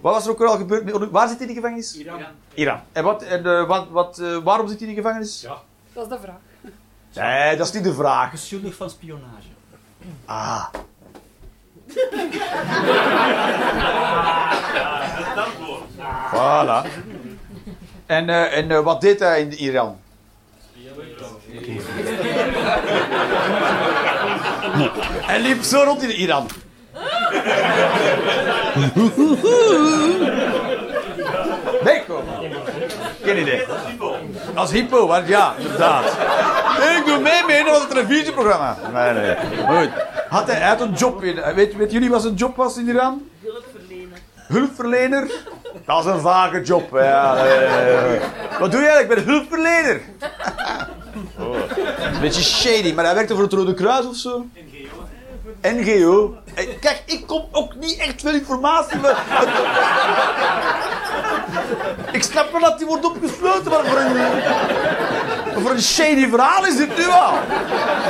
wat 0.00 0.14
was 0.14 0.24
er 0.24 0.30
ook 0.30 0.42
al 0.42 0.56
gebeurd? 0.56 1.10
Waar 1.10 1.28
zit 1.28 1.38
hij 1.38 1.46
in 1.46 1.54
de 1.54 1.60
gevangenis? 1.60 1.96
Iran. 1.96 2.20
Iran. 2.54 2.80
En, 2.92 3.04
wat, 3.04 3.22
en 3.22 3.46
eh, 3.46 3.66
wat, 3.66 3.86
wat, 3.90 4.18
eh, 4.18 4.36
waarom 4.36 4.68
zit 4.68 4.78
hij 4.80 4.88
in 4.88 4.94
de 4.94 5.00
gevangenis? 5.00 5.40
Ja. 5.40 5.56
Dat 5.92 6.04
is 6.04 6.10
de 6.10 6.18
vraag. 6.22 6.36
Nee, 7.14 7.56
dat 7.56 7.66
is 7.66 7.72
niet 7.72 7.84
de 7.84 7.94
vraag. 7.94 8.30
Beschuldigd 8.30 8.76
van 8.76 8.90
spionage. 8.90 9.48
Ah. 10.24 10.66
Voilà. 16.32 16.84
En, 18.06 18.28
eh, 18.28 18.56
en 18.56 18.70
eh, 18.70 18.80
wat 18.80 19.00
deed 19.00 19.18
hij 19.20 19.40
in 19.40 19.52
Iran? 19.52 20.00
Hij 25.22 25.40
liep 25.40 25.62
zo 25.62 25.82
rond 25.82 26.02
in 26.02 26.10
Iran. 26.10 26.46
Meekomen. 31.84 32.34
Geen 33.22 33.38
idee. 33.38 33.64
Als 34.54 34.70
hypo, 34.70 35.06
want 35.06 35.28
ja, 35.28 35.54
inderdaad. 35.58 36.04
Ik 36.98 37.02
doe 37.06 37.18
mee 37.18 37.44
mee, 37.46 37.64
dat 37.64 37.72
was 37.72 37.82
een 37.82 37.88
televisieprogramma. 37.88 38.76
Nee, 38.92 39.12
nee. 39.12 39.36
Maar 39.66 39.82
goed, 39.82 39.92
had 40.28 40.46
hij, 40.46 40.56
hij 40.56 40.68
had 40.68 40.80
een 40.80 40.92
job 40.92 41.22
in. 41.22 41.54
Weet, 41.54 41.76
weet 41.76 41.92
jullie 41.92 42.10
wat 42.10 42.22
zijn 42.22 42.34
job 42.34 42.56
was 42.56 42.76
in 42.76 42.88
Iran? 42.88 43.28
Hulpverlener. 43.42 44.18
Hulpverlener? 44.46 45.30
Dat 45.86 46.04
is 46.04 46.12
een 46.12 46.20
vage 46.20 46.62
job. 46.62 46.90
Ja. 46.92 47.36
Wat 48.58 48.70
doe 48.70 48.80
je 48.80 48.86
eigenlijk? 48.88 49.18
Ik 49.18 49.24
ben 49.24 49.34
hulpverlener. 49.34 50.00
Oh. 51.38 51.56
Een 52.14 52.20
beetje 52.20 52.42
shady, 52.42 52.92
maar 52.94 53.04
hij 53.04 53.14
werkte 53.14 53.34
voor 53.34 53.42
het 53.42 53.52
Rode 53.52 53.74
Kruis 53.74 54.06
of 54.06 54.16
zo. 54.16 54.46
NGO. 55.62 56.36
Eh, 56.54 56.66
Kijk, 56.80 57.02
ik 57.06 57.26
kom 57.26 57.44
ook 57.52 57.74
niet 57.74 57.96
echt 57.98 58.20
veel 58.20 58.32
informatie. 58.32 58.98
Maar... 58.98 59.24
ik 62.12 62.22
snap 62.22 62.52
wel 62.52 62.60
dat 62.60 62.78
die 62.78 62.86
wordt 62.86 63.04
opgesloten, 63.04 63.70
maar 63.70 63.84
voor 63.84 63.98
een, 63.98 64.16
voor 65.62 65.70
een 65.70 65.82
shady 65.82 66.28
verhaal 66.28 66.66
is 66.66 66.76
dit 66.76 66.96
nu 66.96 67.06
al. 67.06 67.32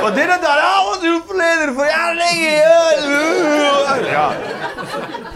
Wat 0.01 0.15
deed 0.15 0.27
dat 0.27 0.41
dan? 0.41 0.55
Ja, 0.55 0.83
wat 0.85 1.01
hulpverlener 1.01 1.73
voor 1.73 1.85
ja, 1.85 2.11
NGO. 2.13 4.05
Ja. 4.09 4.31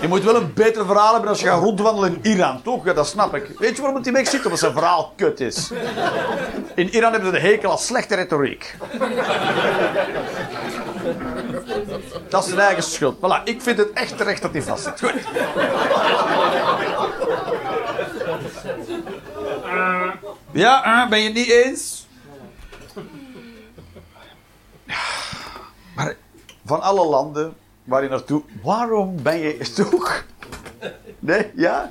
Je 0.02 0.08
moet 0.08 0.24
wel 0.24 0.36
een 0.36 0.54
beter 0.54 0.86
verhaal 0.86 1.12
hebben 1.12 1.30
als 1.30 1.40
je 1.40 1.48
gaat 1.48 1.62
rondwandelen 1.62 2.20
in 2.22 2.32
Iran, 2.32 2.62
toch? 2.62 2.86
Ja, 2.86 2.94
dat 2.94 3.08
snap 3.08 3.36
ik. 3.36 3.60
Weet 3.60 3.70
je 3.70 3.78
waarom 3.78 3.96
het 3.96 4.04
die 4.04 4.14
weg 4.14 4.28
zit? 4.28 4.44
Omdat 4.44 4.60
zijn 4.60 4.72
verhaal 4.72 5.14
kut 5.16 5.40
is. 5.40 5.72
In 6.76 6.90
Iran 6.90 7.12
hebben 7.12 7.34
ze 7.34 7.42
de 7.42 7.48
hekel 7.48 7.72
als 7.72 7.86
slechte 7.86 8.16
retoriek. 8.16 8.76
Dat 12.30 12.44
is 12.44 12.50
zijn 12.50 12.60
eigen 12.60 12.84
schuld. 12.84 13.18
Voilà, 13.18 13.44
ik 13.44 13.62
vind 13.62 13.78
het 13.78 13.92
echt 13.94 14.18
terecht 14.18 14.42
dat 14.42 14.52
hij 14.52 14.62
vast 14.62 14.84
zit. 14.84 15.00
Goed. 15.00 15.22
Ja, 20.52 21.04
eh, 21.04 21.10
ben 21.10 21.20
je 21.20 21.26
het 21.26 21.34
niet 21.34 21.50
eens? 21.50 22.08
Maar 25.96 26.16
van 26.66 26.82
alle 26.82 27.06
landen 27.06 27.56
waar 27.88 28.04
je 28.04 28.10
naartoe... 28.10 28.42
Waarom 28.64 29.22
ben 29.22 29.38
je 29.38 29.72
toch 29.76 30.26
Nee? 31.20 31.52
Ja? 31.56 31.90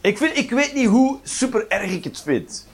Ik, 0.00 0.18
vind, 0.18 0.36
ik 0.36 0.50
weet 0.50 0.74
niet 0.74 0.88
hoe 0.88 1.18
super 1.22 1.68
erg 1.68 1.90
ik 1.90 2.04
het 2.04 2.20
vind. 2.20 2.66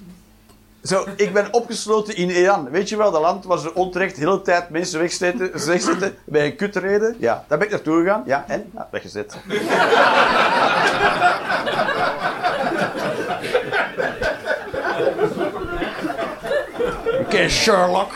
Zo, 0.82 1.06
ik 1.16 1.32
ben 1.32 1.52
opgesloten 1.52 2.16
in 2.16 2.30
Iran. 2.30 2.70
Weet 2.70 2.88
je 2.88 2.96
wel, 2.96 3.10
dat 3.10 3.20
land 3.20 3.44
waar 3.44 3.58
ze 3.58 3.74
onterecht 3.74 4.14
de 4.14 4.20
hele 4.20 4.42
tijd 4.42 4.70
mensen 4.70 5.00
wegzetten, 5.00 5.66
wegzetten 5.66 6.16
bij 6.24 6.46
een 6.46 6.56
kutreden. 6.56 7.16
Ja, 7.18 7.44
daar 7.48 7.58
ben 7.58 7.66
ik 7.66 7.72
naartoe 7.72 8.02
gegaan. 8.02 8.22
Ja, 8.26 8.44
en? 8.48 8.70
Ja, 8.74 8.88
weggezet. 8.90 9.36
Oké, 17.28 17.48
Sherlock. 17.48 18.12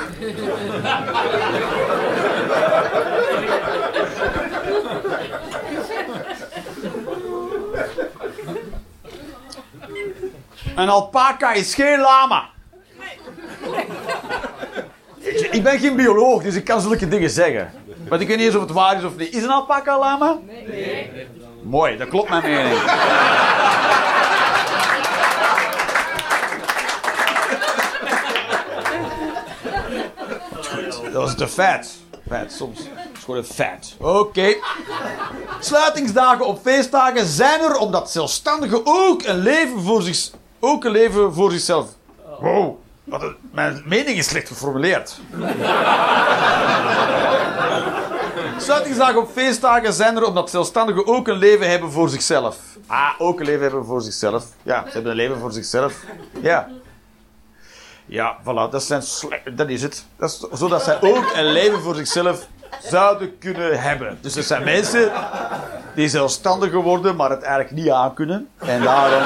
Een 10.77 10.89
alpaca 10.89 11.53
is 11.53 11.75
geen 11.75 12.01
lama. 12.01 12.49
Ik, 15.19 15.49
ik 15.51 15.63
ben 15.63 15.79
geen 15.79 15.97
bioloog, 15.97 16.43
dus 16.43 16.55
ik 16.55 16.65
kan 16.65 16.81
zulke 16.81 17.09
dingen 17.09 17.31
zeggen. 17.31 17.73
Maar 18.09 18.21
ik 18.21 18.29
weet 18.29 18.37
niet 18.37 18.47
eens 18.47 18.55
of 18.55 18.63
het 18.63 18.71
waar 18.71 18.97
is 18.97 19.05
of 19.05 19.17
niet. 19.17 19.35
Is 19.35 19.43
een 19.43 19.51
alpaca 19.51 19.99
lama? 19.99 20.39
Nee. 20.47 21.11
Mooi, 21.63 21.97
dat 21.97 22.09
klopt 22.09 22.29
mijn 22.29 22.43
mening. 22.43 22.81
Dat 31.13 31.23
was 31.23 31.35
te 31.35 31.49
vet. 31.49 31.97
Vet, 32.29 32.53
soms. 32.53 32.79
Het 32.79 33.17
is 33.17 33.25
gewoon 33.25 33.37
een 33.37 33.47
vet. 33.47 33.95
Oké. 33.99 34.55
Sluitingsdagen 35.61 36.47
op 36.47 36.61
feestdagen 36.63 37.27
zijn 37.27 37.61
er 37.61 37.77
omdat 37.77 38.11
zelfstandigen 38.11 38.81
ook 38.85 39.23
een 39.23 39.39
leven 39.39 39.81
voor, 39.83 40.03
zich, 40.03 40.31
ook 40.61 40.85
een 40.85 40.91
leven 40.91 41.35
voor 41.35 41.51
zichzelf. 41.51 41.89
Wow. 42.41 42.77
Wat 43.05 43.23
een, 43.23 43.37
mijn 43.51 43.83
mening 43.87 44.19
is 44.19 44.27
slecht 44.27 44.49
geformuleerd. 44.49 45.21
Sluitingsdagen 48.59 49.21
op 49.21 49.31
feestdagen 49.33 49.93
zijn 49.93 50.17
er 50.17 50.25
omdat 50.25 50.51
zelfstandigen 50.51 51.07
ook 51.07 51.29
een 51.29 51.39
leven 51.39 51.71
hebben 51.71 51.93
voor 51.93 52.09
zichzelf. 52.09 52.57
Ah, 52.87 53.11
ook 53.19 53.41
een 53.41 53.47
leven 53.47 53.63
hebben 53.63 53.85
voor 53.85 54.01
zichzelf. 54.01 54.45
Ja, 54.63 54.85
ze 54.87 54.93
hebben 54.93 55.11
een 55.11 55.17
leven 55.17 55.39
voor 55.39 55.53
zichzelf. 55.53 55.95
Ja. 56.41 56.69
Ja, 58.13 58.37
voilà, 58.43 58.71
dat, 58.71 58.83
zijn 58.83 59.03
dat 59.55 59.69
is 59.69 59.83
het. 59.83 60.05
Dat 60.17 60.31
is 60.31 60.59
zodat 60.59 60.83
zij 60.83 61.01
ook 61.01 61.33
een 61.35 61.45
leven 61.45 61.81
voor 61.81 61.95
zichzelf 61.95 62.47
zouden 62.83 63.39
kunnen 63.39 63.81
hebben. 63.81 64.19
Dus 64.21 64.37
er 64.37 64.43
zijn 64.43 64.65
mensen 64.65 65.13
die 65.95 66.09
zelfstandiger 66.09 66.83
worden, 66.83 67.17
maar 67.17 67.31
het 67.31 67.43
eigenlijk 67.43 67.75
niet 67.75 67.91
aankunnen. 67.91 68.49
En 68.59 68.83
daarom. 68.83 69.23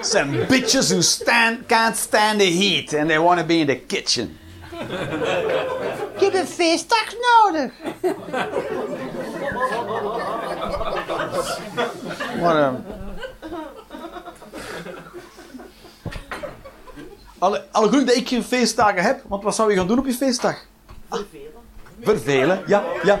Some 0.00 0.46
bitches 0.46 0.90
who 0.90 1.00
stand, 1.00 1.66
can't 1.66 1.96
stand 1.96 2.38
the 2.38 2.44
heat 2.44 3.00
and 3.00 3.08
they 3.08 3.18
want 3.20 3.38
to 3.38 3.46
be 3.46 3.54
in 3.54 3.66
the 3.66 3.76
kitchen. 3.86 4.38
Ik 6.14 6.20
heb 6.20 6.34
een 6.34 6.46
feestdag 6.46 7.06
nodig. 7.42 7.72
Wat 12.42 12.54
een... 12.54 12.84
Alle, 17.38 17.64
alle 17.70 17.88
goed 17.88 18.06
dat 18.06 18.16
ik 18.16 18.28
geen 18.28 18.44
feestdagen 18.44 19.02
heb, 19.02 19.22
want 19.26 19.42
wat 19.42 19.54
zou 19.54 19.70
je 19.70 19.76
gaan 19.76 19.86
doen 19.86 19.98
op 19.98 20.06
je 20.06 20.12
feestdag? 20.12 20.56
Vervelen. 21.10 21.50
Vervelen, 22.00 22.62
ja, 22.66 22.82
ja. 23.02 23.20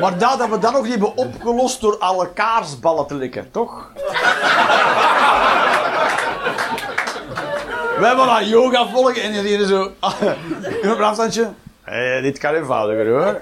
Maar 0.00 0.18
dat 0.18 0.38
hebben 0.38 0.50
we 0.50 0.58
dan 0.58 0.72
nog 0.72 0.82
niet 0.82 0.90
hebben 0.90 1.16
opgelost 1.16 1.80
door 1.80 1.98
alle 1.98 2.32
kaarsballen 2.32 3.06
te 3.06 3.14
likken, 3.14 3.50
toch? 3.50 3.90
We 7.98 8.06
hebben 8.06 8.28
aan 8.30 8.48
yoga 8.48 8.86
volgen 8.86 9.22
en 9.22 9.32
hier 9.32 9.66
zo... 9.66 9.82
In 10.82 10.88
een 10.88 11.02
afstandje. 11.02 11.48
Hé, 11.82 12.20
dit 12.20 12.38
kan 12.38 12.54
eenvoudiger 12.54 13.08
hoor. 13.08 13.38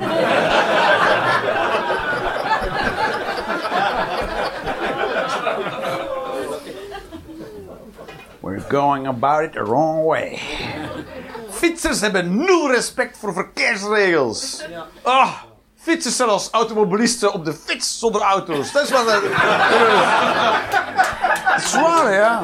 We're 8.41 8.61
going 8.61 9.07
about 9.07 9.45
it 9.45 9.53
the 9.53 9.65
wrong 9.65 10.05
way. 10.05 10.39
Fietsers 11.51 12.01
hebben 12.01 12.37
nul 12.37 12.71
respect 12.71 13.19
voor 13.19 13.33
verkeersregels. 13.33 14.65
Ah, 15.03 15.33
zijn 15.99 16.29
als 16.29 16.51
automobilisten 16.51 17.33
op 17.33 17.45
de 17.45 17.55
fiets 17.65 17.99
zonder 17.99 18.21
auto's. 18.21 18.73
Dat 18.73 18.83
is 18.83 18.91
wat... 18.91 19.07
Dat 19.07 19.23
ja. 22.13 22.43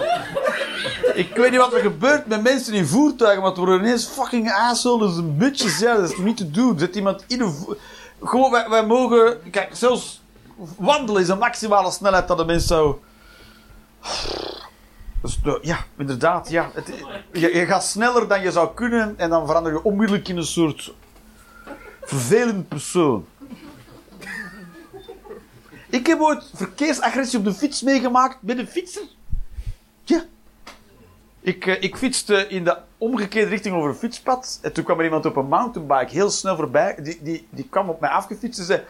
Ik 1.15 1.37
weet 1.37 1.51
niet 1.51 1.61
wat 1.61 1.73
er 1.73 1.81
gebeurt 1.81 2.27
met 2.27 2.43
mensen 2.43 2.75
in 2.75 2.87
voertuigen, 2.87 3.41
maar 3.41 3.51
het 3.51 3.59
worden 3.59 3.79
ineens 3.79 4.07
fucking 4.07 4.53
assholes 4.53 5.17
en 5.17 5.37
bitches. 5.37 5.79
Ja, 5.79 5.97
dat 5.97 6.11
is 6.11 6.17
niet 6.17 6.37
te 6.37 6.51
doen. 6.51 6.79
Zet 6.79 6.97
iemand 6.97 7.25
in 7.27 7.41
een 7.41 7.77
Gewoon, 8.23 8.51
wij, 8.51 8.87
mogen... 8.87 9.51
Kijk, 9.51 9.71
zelfs 9.73 10.23
wandelen 10.77 11.23
is 11.23 11.29
een 11.29 11.39
maximale 11.39 11.91
snelheid 11.91 12.29
dat 12.29 12.39
een 12.39 12.47
mens 12.47 12.67
zou... 12.67 12.97
Dus, 15.23 15.41
de- 15.43 15.59
ja, 15.63 15.79
inderdaad, 15.99 16.51
ja. 16.51 16.71
Het, 16.75 16.91
je 17.33 17.67
gaat 17.67 17.85
sneller 17.85 18.29
dan 18.29 18.41
je 18.43 18.53
zou 18.53 18.75
kunnen 18.75 19.15
en 19.17 19.31
dan 19.31 19.47
verander 19.47 19.73
je 19.73 19.83
onmiddellijk 19.83 20.29
in 20.29 20.37
een 20.37 20.45
soort 20.45 20.93
vervelend 22.03 22.69
persoon. 22.69 23.27
Ik 25.91 26.07
heb 26.07 26.21
ooit 26.21 26.51
verkeersagressie 26.55 27.39
op 27.39 27.45
de 27.45 27.55
fiets 27.55 27.83
meegemaakt 27.83 28.37
met 28.41 28.59
een 28.59 28.69
fietser. 28.69 29.03
Ja. 30.05 30.25
Ik, 31.41 31.67
eh, 31.67 31.83
ik 31.83 31.97
fietste 31.97 32.49
in 32.49 32.65
de 32.65 32.77
omgekeerde 32.99 33.51
richting 33.51 33.75
over 33.75 33.89
een 33.89 33.97
fietspad. 33.97 34.59
En 34.63 34.73
toen 34.73 34.85
kwam 34.85 34.99
er 34.99 35.05
iemand 35.05 35.27
op 35.27 35.37
een 35.37 35.49
mountainbike 35.49 36.13
heel 36.13 36.31
snel 36.31 36.57
voorbij. 36.57 36.97
Die, 36.99 37.19
die, 37.23 37.49
die 37.51 37.69
kwam 37.71 37.89
op 37.89 38.01
mij 38.01 38.11
afgefietst 38.11 38.59
en 38.59 38.65
zei... 38.65 38.83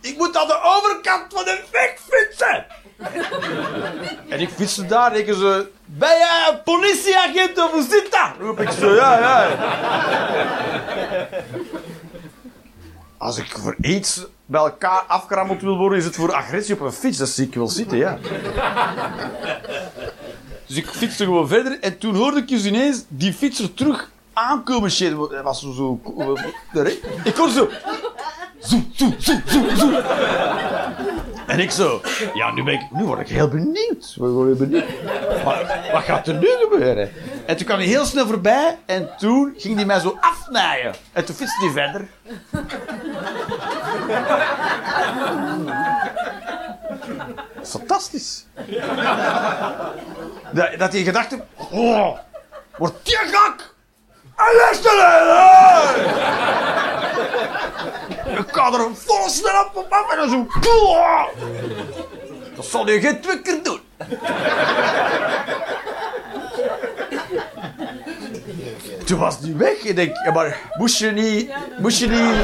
Ik 0.00 0.16
moet 0.16 0.36
aan 0.36 0.46
de 0.46 0.60
overkant 0.62 1.32
van 1.32 1.44
de 1.44 1.64
weg 1.72 1.98
fietsen! 2.08 2.66
en 4.32 4.40
ik 4.40 4.48
fietste 4.48 4.86
daar 4.86 5.12
en 5.12 5.18
ik 5.18 5.34
zo... 5.34 5.64
Ben 5.84 6.18
jij 6.18 6.48
een 6.50 6.62
politieagent 6.62 7.58
of 7.58 7.70
hoe 7.70 7.82
zit 7.82 8.10
dat? 8.10 8.30
Roep 8.38 8.60
ik 8.60 8.70
zo, 8.70 8.94
ja, 8.94 9.18
ja. 9.18 9.48
Als 13.18 13.38
ik 13.38 13.46
voor 13.58 13.76
iets 13.80 14.26
bij 14.46 14.60
elkaar 14.60 15.04
afgerammeld 15.06 15.62
wil 15.62 15.76
worden, 15.76 15.98
is 15.98 16.04
het 16.04 16.16
voor 16.16 16.32
agressie 16.32 16.74
op 16.74 16.80
een 16.80 16.92
fiets. 16.92 17.18
Dat 17.18 17.28
zie 17.28 17.46
ik 17.46 17.54
wel 17.54 17.68
zitten, 17.68 17.98
ja. 17.98 18.18
Dus 20.66 20.76
ik 20.76 20.86
fietste 20.86 21.24
gewoon 21.24 21.48
verder 21.48 21.78
en 21.80 21.98
toen 21.98 22.14
hoorde 22.14 22.38
ik 22.38 22.48
dus 22.48 22.64
ineens 22.64 23.04
die 23.08 23.32
fietser 23.32 23.74
terug 23.74 24.10
aankomen. 24.32 24.90
Shit, 24.90 25.12
was 25.42 25.60
zo... 25.60 25.72
zo 25.72 26.00
ik 27.24 27.34
hoorde 27.36 27.52
zo... 27.52 27.68
Zo, 28.58 28.76
zo, 28.94 29.12
zo, 29.18 29.32
zo. 29.76 30.00
En 31.46 31.58
ik 31.60 31.70
zo... 31.70 32.00
Ja, 32.34 32.52
nu, 32.52 32.62
ben 32.62 32.74
ik, 32.74 32.80
nu 32.90 33.04
word 33.04 33.20
ik 33.20 33.28
heel 33.28 33.48
benieuwd. 33.48 34.14
Word 34.16 34.58
benieuwd. 34.58 34.84
Wat 35.92 36.02
gaat 36.02 36.26
er 36.26 36.34
nu 36.34 36.48
gebeuren? 36.60 37.10
En 37.48 37.56
toen 37.56 37.66
kwam 37.66 37.78
hij 37.78 37.86
heel 37.86 38.04
snel 38.04 38.26
voorbij 38.26 38.78
en 38.86 39.10
toen 39.18 39.54
ging 39.56 39.76
hij 39.76 39.84
mij 39.84 40.00
zo 40.00 40.18
afnaaien. 40.20 40.94
En 41.12 41.24
toen 41.24 41.34
fietste 41.34 41.64
hij 41.64 41.72
verder. 41.72 42.08
Fantastisch. 47.62 48.46
Dat, 50.78 50.92
hij 50.92 51.02
gedacht 51.02 51.30
heeft... 51.30 51.42
Oh, 51.70 52.18
wordt 52.76 52.94
die 53.02 53.16
gek! 53.16 53.74
En 54.36 54.56
luisteren! 54.56 55.24
Ik 58.38 58.46
kan 58.52 58.74
er 58.74 58.80
een 58.80 58.96
vol 58.96 59.28
snel 59.28 59.70
op 59.74 59.86
af 59.92 60.12
en 60.12 60.30
zo... 60.30 60.46
Dat 62.56 62.64
zal 62.64 62.88
je 62.88 63.00
geen 63.00 63.20
twee 63.20 63.42
keer 63.42 63.62
doen. 63.62 63.80
Toen 69.08 69.18
was 69.18 69.40
die 69.40 69.54
weg. 69.54 69.82
Ik 69.82 69.96
denk, 69.96 70.16
ja, 70.24 70.32
maar 70.32 70.58
moest 70.76 70.98
je 70.98 71.10
niet... 71.10 71.50
Moest 71.78 71.98
je 71.98 72.08
niet... 72.08 72.34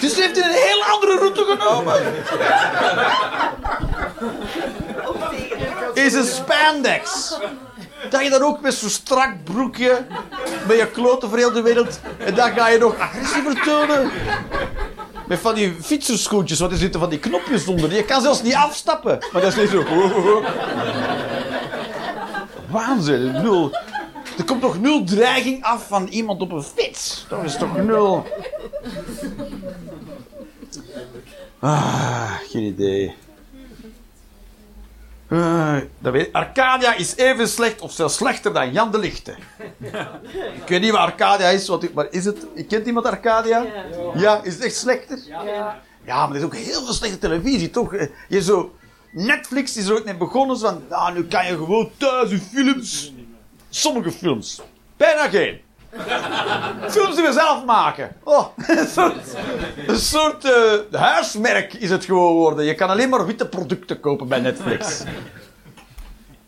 Dus 0.00 0.14
hij 0.14 0.22
heeft 0.22 0.36
een 0.36 0.50
heel 0.50 0.84
andere 0.92 1.18
route 1.18 1.56
genomen. 1.58 2.02
Is 5.94 6.14
een 6.14 6.24
spandex. 6.24 7.36
Dat 8.10 8.22
je 8.22 8.30
dan 8.30 8.42
ook 8.42 8.60
met 8.60 8.74
zo'n 8.74 8.88
strak 8.88 9.44
broekje, 9.44 10.06
met 10.66 10.78
je 10.78 10.86
kloten 10.86 11.28
voor 11.28 11.38
heel 11.38 11.52
de 11.52 11.62
wereld, 11.62 12.00
en 12.18 12.34
dan 12.34 12.52
ga 12.52 12.68
je 12.68 12.78
nog 12.78 12.98
agressiever 12.98 13.62
tonen. 13.62 14.10
Met 15.26 15.38
van 15.38 15.54
die 15.54 15.76
fietserschoentjes, 15.80 16.58
want 16.58 16.72
er 16.72 16.78
zitten 16.78 17.00
van 17.00 17.10
die 17.10 17.18
knopjes 17.18 17.66
onder. 17.66 17.94
Je 17.94 18.04
kan 18.04 18.22
zelfs 18.22 18.42
niet 18.42 18.54
afstappen. 18.54 19.18
Maar 19.32 19.42
dat 19.42 19.56
is 19.56 19.58
niet 19.58 19.68
zo. 19.68 19.84
Waanzin. 22.70 23.32
Nul. 23.32 23.76
Er 24.38 24.44
komt 24.44 24.60
toch 24.60 24.80
nul 24.80 25.04
dreiging 25.04 25.64
af 25.64 25.86
van 25.86 26.06
iemand 26.06 26.40
op 26.40 26.52
een 26.52 26.62
fiets? 26.62 27.26
Dat 27.28 27.44
is 27.44 27.56
toch 27.56 27.76
nul. 27.76 28.26
Ah, 31.58 32.32
geen 32.48 32.62
idee. 32.62 33.14
Uh, 35.32 35.76
dat 35.98 36.12
weet, 36.12 36.32
Arcadia 36.32 36.94
is 36.94 37.16
even 37.16 37.48
slecht 37.48 37.80
of 37.80 37.92
zelfs 37.92 38.16
slechter 38.16 38.52
dan 38.52 38.72
Jan 38.72 38.90
de 38.90 38.98
Lichte. 38.98 39.34
Ik 40.62 40.68
weet 40.68 40.80
niet 40.80 40.90
wat 40.90 41.00
Arcadia 41.00 41.48
is, 41.48 41.68
wat, 41.68 41.92
maar 41.92 42.06
is 42.10 42.24
het... 42.24 42.46
Kent 42.68 42.86
iemand 42.86 43.06
Arcadia? 43.06 43.62
Ja. 43.62 43.84
ja. 44.14 44.40
Is 44.42 44.54
het 44.54 44.64
echt 44.64 44.76
slechter? 44.76 45.18
Ja. 45.26 45.80
Ja, 46.04 46.26
maar 46.26 46.30
er 46.30 46.36
is 46.36 46.42
ook 46.42 46.54
heel 46.54 46.84
veel 46.84 46.92
slechte 46.92 47.18
televisie, 47.18 47.70
toch? 47.70 47.94
Eh, 47.94 48.08
je 48.28 48.42
zo... 48.42 48.74
Netflix 49.12 49.76
is 49.76 49.86
er 49.86 49.96
ook 49.98 50.04
net 50.04 50.18
begonnen, 50.18 50.58
van... 50.58 50.82
Ah, 50.88 51.14
nu 51.14 51.24
kan 51.26 51.46
je 51.46 51.52
gewoon 51.52 51.90
thuis 51.96 52.30
je 52.30 52.38
films... 52.38 53.12
Sommige 53.68 54.10
films. 54.10 54.60
Bijna 54.96 55.28
geen. 55.28 55.60
Films 56.90 57.14
die 57.14 57.24
we 57.24 57.32
zelf 57.32 57.64
maken. 57.64 58.16
Oh, 58.22 58.46
een 59.86 59.98
soort, 59.98 60.44
uh, 60.44 61.00
huismerk 61.00 61.74
is 61.74 61.90
het 61.90 62.04
gewoon 62.04 62.28
geworden. 62.28 62.64
Je 62.64 62.74
kan 62.74 62.88
alleen 62.88 63.08
maar 63.08 63.26
witte 63.26 63.48
producten 63.48 64.00
kopen 64.00 64.28
bij 64.28 64.40
Netflix. 64.40 65.02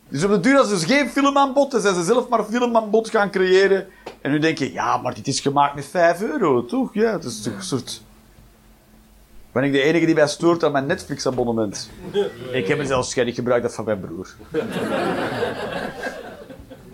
Dus 0.09 0.25
op 0.25 0.31
de 0.31 0.41
duur, 0.41 0.59
als 0.59 0.69
ze 0.69 0.75
dus 0.75 0.85
geen 0.85 1.09
film 1.09 1.39
aan 1.39 1.53
bod, 1.53 1.71
dan 1.71 1.81
zijn 1.81 1.95
ze 1.95 2.03
zelf 2.03 2.29
maar 2.29 2.45
film 2.45 2.77
aan 2.77 2.91
bod 2.91 3.11
gaan 3.11 3.31
creëren. 3.31 3.87
En 4.21 4.31
nu 4.31 4.39
denk 4.39 4.59
je, 4.59 4.73
ja, 4.73 4.97
maar 4.97 5.15
dit 5.15 5.27
is 5.27 5.41
gemaakt 5.41 5.75
met 5.75 5.87
5 5.87 6.23
euro, 6.23 6.65
toch? 6.65 6.95
Ja, 6.95 7.13
het 7.13 7.25
is 7.25 7.43
toch 7.43 7.55
een 7.55 7.63
soort... 7.63 8.03
Ben 9.53 9.63
ik 9.63 9.73
de 9.73 9.83
enige 9.83 10.07
die 10.07 10.15
mij 10.15 10.27
stoort 10.29 10.65
aan 10.65 10.73
mijn 10.73 10.87
Netflix-abonnement? 10.87 11.91
Ik 12.53 12.67
heb 12.67 12.79
er 12.79 12.87
zelfs 12.87 13.13
geen, 13.13 13.27
ik 13.27 13.35
gebruik 13.35 13.63
dat 13.63 13.75
van 13.75 13.85
mijn 13.85 14.01
broer. 14.01 14.35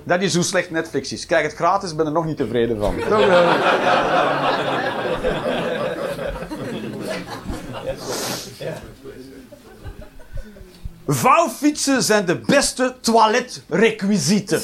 Dat 0.04 0.22
is 0.22 0.34
hoe 0.34 0.44
slecht 0.44 0.70
Netflix 0.70 1.12
is. 1.12 1.26
Krijg 1.26 1.42
het 1.42 1.54
gratis, 1.54 1.94
ben 1.94 2.06
er 2.06 2.12
nog 2.12 2.24
niet 2.24 2.36
tevreden 2.36 2.78
van. 2.78 2.94
Vouwfietsen 11.06 12.02
zijn 12.02 12.24
de 12.24 12.36
beste 12.36 12.94
toiletrequisieten. 13.00 14.62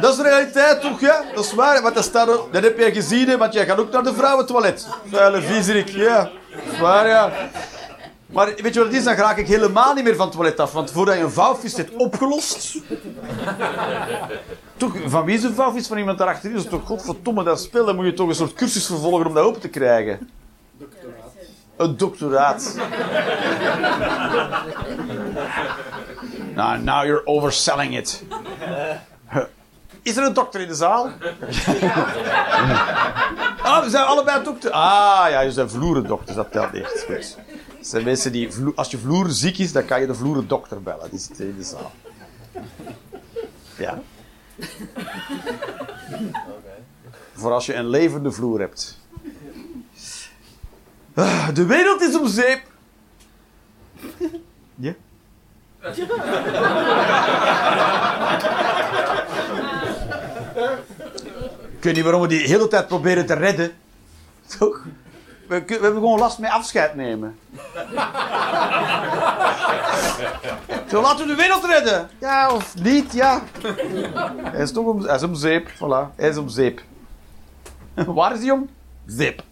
Dat 0.00 0.10
is 0.10 0.16
de 0.16 0.22
realiteit 0.22 0.80
toch, 0.80 1.00
ja? 1.00 1.24
Dat 1.34 1.44
is 1.44 1.54
waar, 1.54 1.82
want 1.82 1.94
dat, 1.94 2.04
staat 2.04 2.28
ook, 2.28 2.52
dat 2.52 2.62
heb 2.62 2.78
jij 2.78 2.92
gezien, 2.92 3.38
want 3.38 3.52
jij 3.52 3.66
gaat 3.66 3.78
ook 3.78 3.92
naar 3.92 4.02
de 4.02 4.14
vrouwentoilet. 4.14 4.86
Vuile 5.10 5.42
viezerik, 5.42 5.88
ja. 5.88 6.30
Dat 6.50 6.72
is 6.72 6.78
waar, 6.80 7.08
ja. 7.08 7.32
Maar 8.32 8.46
weet 8.46 8.74
je 8.74 8.80
wat 8.80 8.88
het 8.88 8.96
is? 8.96 9.04
Dan 9.04 9.14
raak 9.14 9.36
ik 9.36 9.46
helemaal 9.46 9.94
niet 9.94 10.04
meer 10.04 10.16
van 10.16 10.26
het 10.26 10.34
toilet 10.34 10.60
af. 10.60 10.72
Want 10.72 10.90
voordat 10.90 11.16
je 11.16 11.22
een 11.22 11.30
vouwvis 11.30 11.76
hebt 11.76 11.94
opgelost... 11.96 12.76
toch, 14.76 14.96
van 15.06 15.24
wie 15.24 15.36
is 15.36 15.42
een 15.42 15.54
vouwvis? 15.54 15.86
Van 15.86 15.98
iemand 15.98 16.18
daarachter 16.18 16.54
is? 16.54 16.64
Toch, 16.64 16.86
godverdomme, 16.86 17.44
dat 17.44 17.60
spel. 17.60 17.84
Dan 17.84 17.96
moet 17.96 18.04
je 18.04 18.12
toch 18.12 18.28
een 18.28 18.34
soort 18.34 18.52
cursus 18.52 18.86
vervolgen 18.86 19.26
om 19.26 19.34
dat 19.34 19.44
open 19.44 19.60
te 19.60 19.68
krijgen. 19.68 20.30
Doctoraat. 20.78 21.34
Een 21.76 21.96
doctoraat. 21.96 22.76
nou, 26.54 26.78
now 26.78 27.04
you're 27.04 27.26
overselling 27.26 27.96
it. 27.96 28.22
Is 30.02 30.16
er 30.16 30.24
een 30.24 30.32
dokter 30.32 30.60
in 30.60 30.68
de 30.68 30.74
zaal? 30.74 31.10
ah, 33.62 33.82
we 33.84 33.90
zijn 33.90 34.04
allebei 34.04 34.44
dokter. 34.44 34.70
Ah, 34.70 35.30
ja, 35.30 35.40
je 35.40 35.52
zijn 35.52 35.70
vloerendokters, 35.70 36.36
dat 36.36 36.52
telt 36.52 36.74
echt. 36.74 37.06
Goed 37.80 37.88
zijn 37.88 38.04
mensen 38.04 38.32
die, 38.32 38.48
als 38.74 38.90
je 38.90 38.98
vloer 38.98 39.30
ziek 39.30 39.58
is, 39.58 39.72
dan 39.72 39.84
kan 39.84 40.00
je 40.00 40.06
de 40.06 40.14
vloerendokter 40.14 40.82
bellen. 40.82 41.10
Die 41.10 41.18
zit 41.18 41.40
in 41.40 41.56
de 41.56 41.64
zaal. 41.64 41.92
Ja. 43.78 44.02
Voor 47.32 47.52
als 47.52 47.66
je 47.66 47.74
een 47.74 47.88
levende 47.88 48.32
vloer 48.32 48.60
hebt. 48.60 48.98
Ah, 51.14 51.54
de 51.54 51.66
wereld 51.66 52.00
is 52.00 52.18
om 52.18 52.28
zeep. 52.28 52.62
Ja? 54.74 54.94
Ik 61.76 61.86
weet 61.86 61.94
niet 61.94 62.02
waarom 62.02 62.20
we 62.20 62.28
die 62.28 62.46
hele 62.46 62.68
tijd 62.68 62.86
proberen 62.86 63.26
te 63.26 63.34
redden. 63.34 63.72
Toch? 64.58 64.84
We, 65.50 65.62
we, 65.66 65.72
hebben 65.72 65.92
gewoon 65.92 66.18
last 66.18 66.38
met 66.38 66.50
afscheid 66.50 66.94
nemen. 66.94 67.38
Zo, 70.88 71.00
laten 71.00 71.26
we 71.26 71.26
de 71.26 71.34
wereld 71.34 71.64
redden. 71.64 72.08
Ja, 72.18 72.54
of 72.54 72.74
niet, 72.82 73.12
ja. 73.12 73.42
Hij 74.42 74.62
is 74.62 74.72
toch 74.72 74.86
om, 74.86 75.04
hij 75.04 75.14
is 75.14 75.22
om 75.22 75.34
zeep. 75.34 75.68
Voilà, 75.68 76.14
hij 76.16 76.28
is 76.28 76.36
om 76.36 76.48
zeep. 76.48 76.82
Waar 78.06 78.34
is 78.34 78.40
hij 78.40 78.50
om? 78.50 78.68
Zeep. 79.06 79.42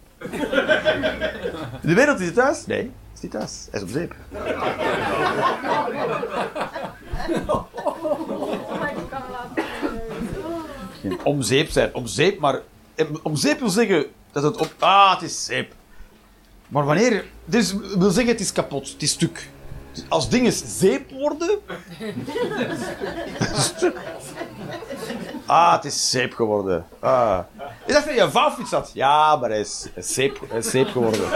De 1.83 1.95
wereld 1.95 2.21
is 2.21 2.33
thuis? 2.33 2.67
Nee, 2.67 2.93
is 3.15 3.21
niet 3.21 3.31
thuis. 3.31 3.67
Hij 3.71 3.81
is 3.81 3.87
om 3.87 3.93
zeep. 3.93 4.15
Om 11.25 11.43
zeep 11.43 11.71
zijn. 11.71 11.95
Om 11.95 12.07
zeep, 12.07 12.39
maar... 12.39 12.61
Om 13.23 13.37
zeep 13.37 13.59
wil 13.59 13.69
zeggen 13.69 14.07
dat 14.33 14.43
het 14.43 14.57
op... 14.57 14.75
Ah, 14.79 15.13
het 15.13 15.23
is 15.23 15.45
zeep. 15.45 15.77
Maar 16.69 16.85
wanneer... 16.85 17.25
Dus 17.45 17.75
wil 17.75 18.11
zeggen, 18.11 18.33
het 18.33 18.41
is 18.41 18.53
kapot. 18.53 18.89
Het 18.89 19.03
is 19.03 19.11
stuk. 19.11 19.49
Als 20.09 20.29
dingen 20.29 20.53
zeep 20.53 21.11
worden... 21.11 21.59
ah, 25.47 25.73
het 25.73 25.85
is 25.85 26.11
zeep 26.11 26.35
geworden. 26.35 26.87
Ah. 26.99 27.39
Is 27.87 27.95
dat 27.95 28.05
dat 28.05 28.15
je 28.15 28.31
vouwfiets 28.31 28.71
had? 28.71 28.91
Ja, 28.95 29.37
maar 29.37 29.51
hij 29.51 29.61
is, 29.61 29.87
zeep, 29.97 30.41
is 30.53 30.71
zeep 30.71 30.89
geworden. 30.89 31.29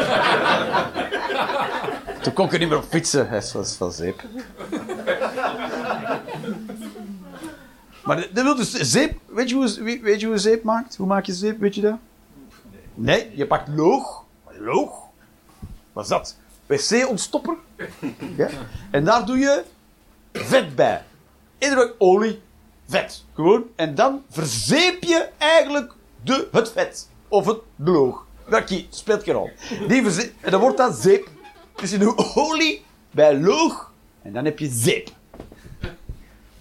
Toen 2.22 2.32
kon 2.32 2.44
ik 2.46 2.58
niet 2.58 2.68
meer 2.68 2.78
op 2.78 2.84
fietsen. 2.88 3.28
Hij 3.28 3.42
was 3.52 3.74
van 3.74 3.92
zeep. 3.92 4.22
Maar 8.04 8.28
dat 8.32 8.44
wil 8.44 8.56
dus 8.56 8.70
zeep... 8.70 9.18
Weet 9.26 9.48
je, 9.48 9.54
hoe, 9.54 10.00
weet 10.02 10.20
je 10.20 10.26
hoe 10.26 10.38
zeep 10.38 10.62
maakt? 10.62 10.96
Hoe 10.96 11.06
maak 11.06 11.26
je 11.26 11.32
zeep? 11.32 11.60
Weet 11.60 11.74
je 11.74 11.80
dat? 11.80 11.96
Nee, 12.94 13.30
je 13.34 13.46
pakt 13.46 13.68
loog. 13.68 14.24
Loog? 14.58 15.01
Wat 15.92 16.04
is 16.04 16.10
dat? 16.10 16.36
Wc-ontstopper. 16.66 17.56
Ja? 18.36 18.48
En 18.90 19.04
daar 19.04 19.26
doe 19.26 19.38
je 19.38 19.64
vet 20.32 20.74
bij. 20.74 21.04
Iedere 21.58 21.94
olie, 21.98 22.42
vet. 22.88 23.24
Gewoon. 23.34 23.64
En 23.76 23.94
dan 23.94 24.22
verzeep 24.30 25.02
je 25.02 25.28
eigenlijk 25.38 25.92
de, 26.22 26.48
het 26.52 26.72
vet. 26.72 27.08
Of 27.28 27.46
het 27.46 27.58
bloog. 27.76 28.26
Dat 28.48 28.84
speelt 28.90 29.22
geen 29.22 29.34
rol. 29.34 29.50
Die 29.88 30.32
en 30.40 30.50
dan 30.50 30.60
wordt 30.60 30.76
dat 30.76 30.96
zeep. 30.96 31.28
Dus 31.74 31.90
je 31.90 31.98
doet 31.98 32.34
olie 32.34 32.84
bij 33.10 33.38
loog. 33.38 33.92
En 34.22 34.32
dan 34.32 34.44
heb 34.44 34.58
je 34.58 34.68
zeep. 34.68 35.10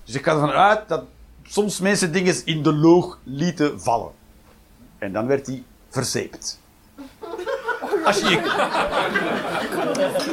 Dus 0.03 0.15
ik 0.15 0.23
ga 0.23 0.31
ervan 0.31 0.49
uit 0.49 0.87
dat 0.87 1.03
soms 1.43 1.79
mensen 1.79 2.11
dingen 2.11 2.45
in 2.45 2.63
de 2.63 2.73
loog 2.73 3.19
lieten 3.23 3.81
vallen. 3.81 4.11
En 4.97 5.13
dan 5.13 5.27
werd 5.27 5.45
die 5.45 5.65
verzeept. 5.89 6.60
Als 8.05 8.19
je, 8.19 8.29
je, 8.29 8.41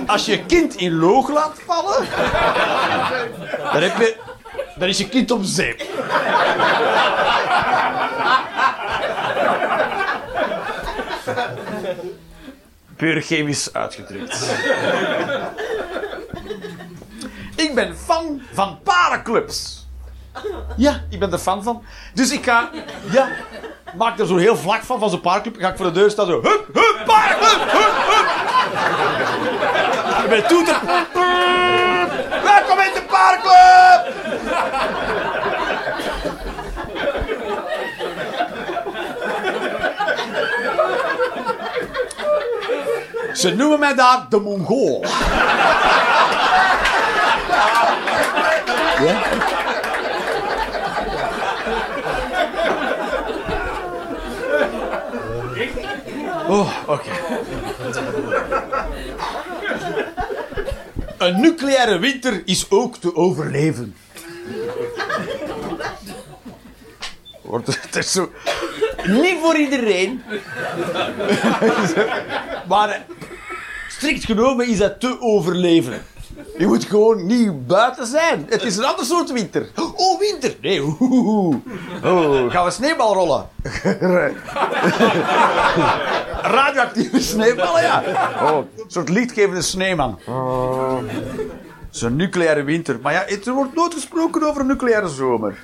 als 0.06 0.26
je 0.26 0.44
kind 0.44 0.74
in 0.74 0.98
loog 0.98 1.28
laat 1.28 1.58
vallen, 1.66 2.06
dan, 3.72 3.82
heb 3.82 3.98
je, 3.98 4.16
dan 4.76 4.88
is 4.88 4.98
je 4.98 5.08
kind 5.08 5.30
op 5.30 5.40
zeep. 5.42 5.82
Puur 12.96 13.22
chemisch 13.22 13.72
uitgedrukt. 13.72 14.44
Ik 17.56 17.74
ben 17.74 17.96
fan 17.96 18.42
van 18.52 18.78
parenclubs. 18.82 19.77
Ja, 20.76 21.00
ik 21.10 21.18
ben 21.18 21.32
er 21.32 21.38
fan 21.38 21.62
van. 21.62 21.82
Dus 22.14 22.30
ik 22.30 22.44
ga... 22.44 22.70
Ja, 23.10 23.28
maak 23.94 24.18
er 24.18 24.26
zo 24.26 24.36
heel 24.36 24.56
vlak 24.56 24.82
van, 24.82 24.98
van 24.98 25.10
zo'n 25.10 25.20
paarclub. 25.20 25.56
Ga 25.60 25.68
ik 25.68 25.76
voor 25.76 25.86
de 25.86 25.92
deur 25.92 26.10
staan 26.10 26.26
zo... 26.26 26.32
Hup, 26.42 26.66
hup, 26.72 27.02
paarclub, 27.06 27.70
hup, 27.70 28.02
hup. 28.06 28.36
Ik 30.24 30.28
ben 30.28 30.46
toeter... 30.46 30.80
Welkom 32.42 32.78
in 32.78 32.92
de 32.94 33.02
paarclub! 33.08 34.16
Ze 43.32 43.54
noemen 43.54 43.78
mij 43.78 43.94
daar 43.94 44.26
de 44.28 44.40
Mongool. 44.40 45.04
Ja? 49.00 49.16
Oh, 56.48 56.70
oké. 56.86 57.10
Een 61.18 61.40
nucleaire 61.40 61.98
winter 61.98 62.42
is 62.44 62.70
ook 62.70 62.96
te 62.96 63.16
overleven. 63.16 63.96
Wordt 67.42 67.66
het 67.66 67.96
is 67.96 68.12
zo... 68.12 68.30
Niet 69.06 69.38
voor 69.40 69.56
iedereen. 69.56 70.22
maar 72.68 72.88
eh, 72.88 73.00
strikt 73.88 74.24
genomen 74.24 74.68
is 74.68 74.78
dat 74.78 75.00
te 75.00 75.20
overleven. 75.20 76.02
Je 76.58 76.66
moet 76.66 76.84
gewoon 76.84 77.26
niet 77.26 77.66
buiten 77.66 78.06
zijn. 78.06 78.46
Het 78.48 78.62
is 78.62 78.76
een 78.76 78.84
ander 78.84 79.04
soort 79.04 79.32
winter. 79.32 79.70
Oh, 79.96 80.18
winter! 80.18 80.56
Nee, 80.60 80.82
oeh. 81.00 81.56
Oh, 82.04 82.50
gaan 82.50 82.64
we 82.64 82.70
sneeuwbal 82.70 83.14
rollen? 83.14 83.48
Radioactieve 86.42 87.20
sneeuwballen, 87.20 87.82
ja. 87.82 88.02
Oh, 88.42 88.56
een 88.56 88.84
soort 88.86 89.08
lichtgevende 89.08 89.62
sneeman. 89.62 90.18
Oh. 90.26 90.98
Het 91.86 91.96
is 91.96 92.02
een 92.02 92.16
nucleaire 92.16 92.62
winter. 92.62 92.98
Maar 93.02 93.12
ja, 93.12 93.26
er 93.26 93.52
wordt 93.52 93.74
nooit 93.74 93.94
gesproken 93.94 94.42
over 94.42 94.60
een 94.60 94.66
nucleaire 94.66 95.08
zomer. 95.08 95.58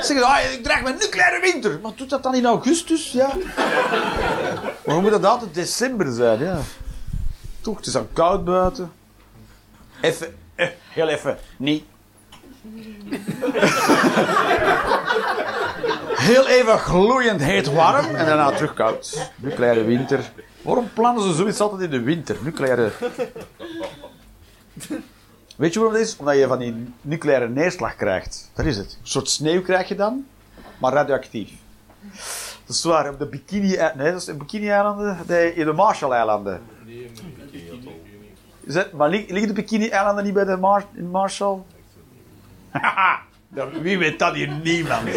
Zeggen, 0.00 0.22
ah, 0.22 0.52
ik 0.52 0.62
draag 0.62 0.82
mijn 0.82 0.96
nucleaire 0.98 1.40
winter. 1.40 1.78
Maar 1.82 1.92
doet 1.96 2.10
dat 2.10 2.22
dan 2.22 2.34
in 2.34 2.46
augustus? 2.46 3.12
Ja. 3.12 3.30
Waarom 4.84 5.02
moet 5.02 5.12
dat 5.12 5.24
altijd 5.24 5.54
december 5.54 6.12
zijn? 6.12 6.38
Ja. 6.38 6.58
Toch, 7.62 7.76
het 7.76 7.86
is 7.86 7.96
al 7.96 8.08
koud 8.12 8.44
buiten. 8.44 8.92
Even, 10.00 10.34
eh, 10.54 10.68
heel 10.88 11.08
even, 11.08 11.38
niet. 11.56 11.84
Heel 16.14 16.46
even 16.48 16.78
gloeiend 16.78 17.42
heet 17.42 17.72
warm 17.72 18.04
en 18.14 18.26
daarna 18.26 18.50
terug 18.50 18.74
koud. 18.74 19.30
Nucleaire 19.36 19.84
winter. 19.84 20.30
Waarom 20.62 20.90
plannen 20.94 21.22
ze 21.24 21.32
zoiets 21.32 21.60
altijd 21.60 21.80
in 21.80 21.90
de 21.90 22.00
winter? 22.00 22.36
Nucleaire... 22.42 22.90
Weet 25.56 25.72
je 25.72 25.78
waarom 25.78 25.96
dat 25.98 26.06
is? 26.06 26.16
Omdat 26.16 26.36
je 26.36 26.46
van 26.46 26.58
die 26.58 26.92
nucleaire 27.00 27.48
neerslag 27.48 27.96
krijgt. 27.96 28.50
Dat 28.54 28.66
is 28.66 28.76
het. 28.76 28.98
Een 29.00 29.06
soort 29.08 29.28
sneeuw 29.30 29.62
krijg 29.62 29.88
je 29.88 29.94
dan, 29.94 30.26
maar 30.78 30.92
radioactief. 30.92 31.50
Dat 32.66 32.76
is 32.76 32.84
waar, 32.84 33.08
op 33.10 33.18
de 33.18 33.26
Bikini... 33.26 33.76
Nee, 33.94 34.10
dat 34.12 34.20
is 34.20 34.24
de 34.24 34.34
Bikini-eilanden, 34.34 35.18
de- 35.26 35.54
in 35.54 35.64
de 35.64 35.72
Marshall-eilanden. 35.72 36.60
Is 38.64 38.74
dat- 38.74 38.92
maar 38.92 39.08
li- 39.08 39.26
liggen 39.28 39.46
de 39.48 39.52
Bikini-eilanden 39.62 40.24
niet 40.24 40.34
bij 40.34 40.44
de 40.44 40.56
Mar 40.56 40.84
in 40.94 41.10
Marshall? 41.10 41.58
Wie 43.82 43.98
weet 43.98 44.18
dat 44.18 44.34
hier? 44.34 44.48
Niemand. 44.62 45.08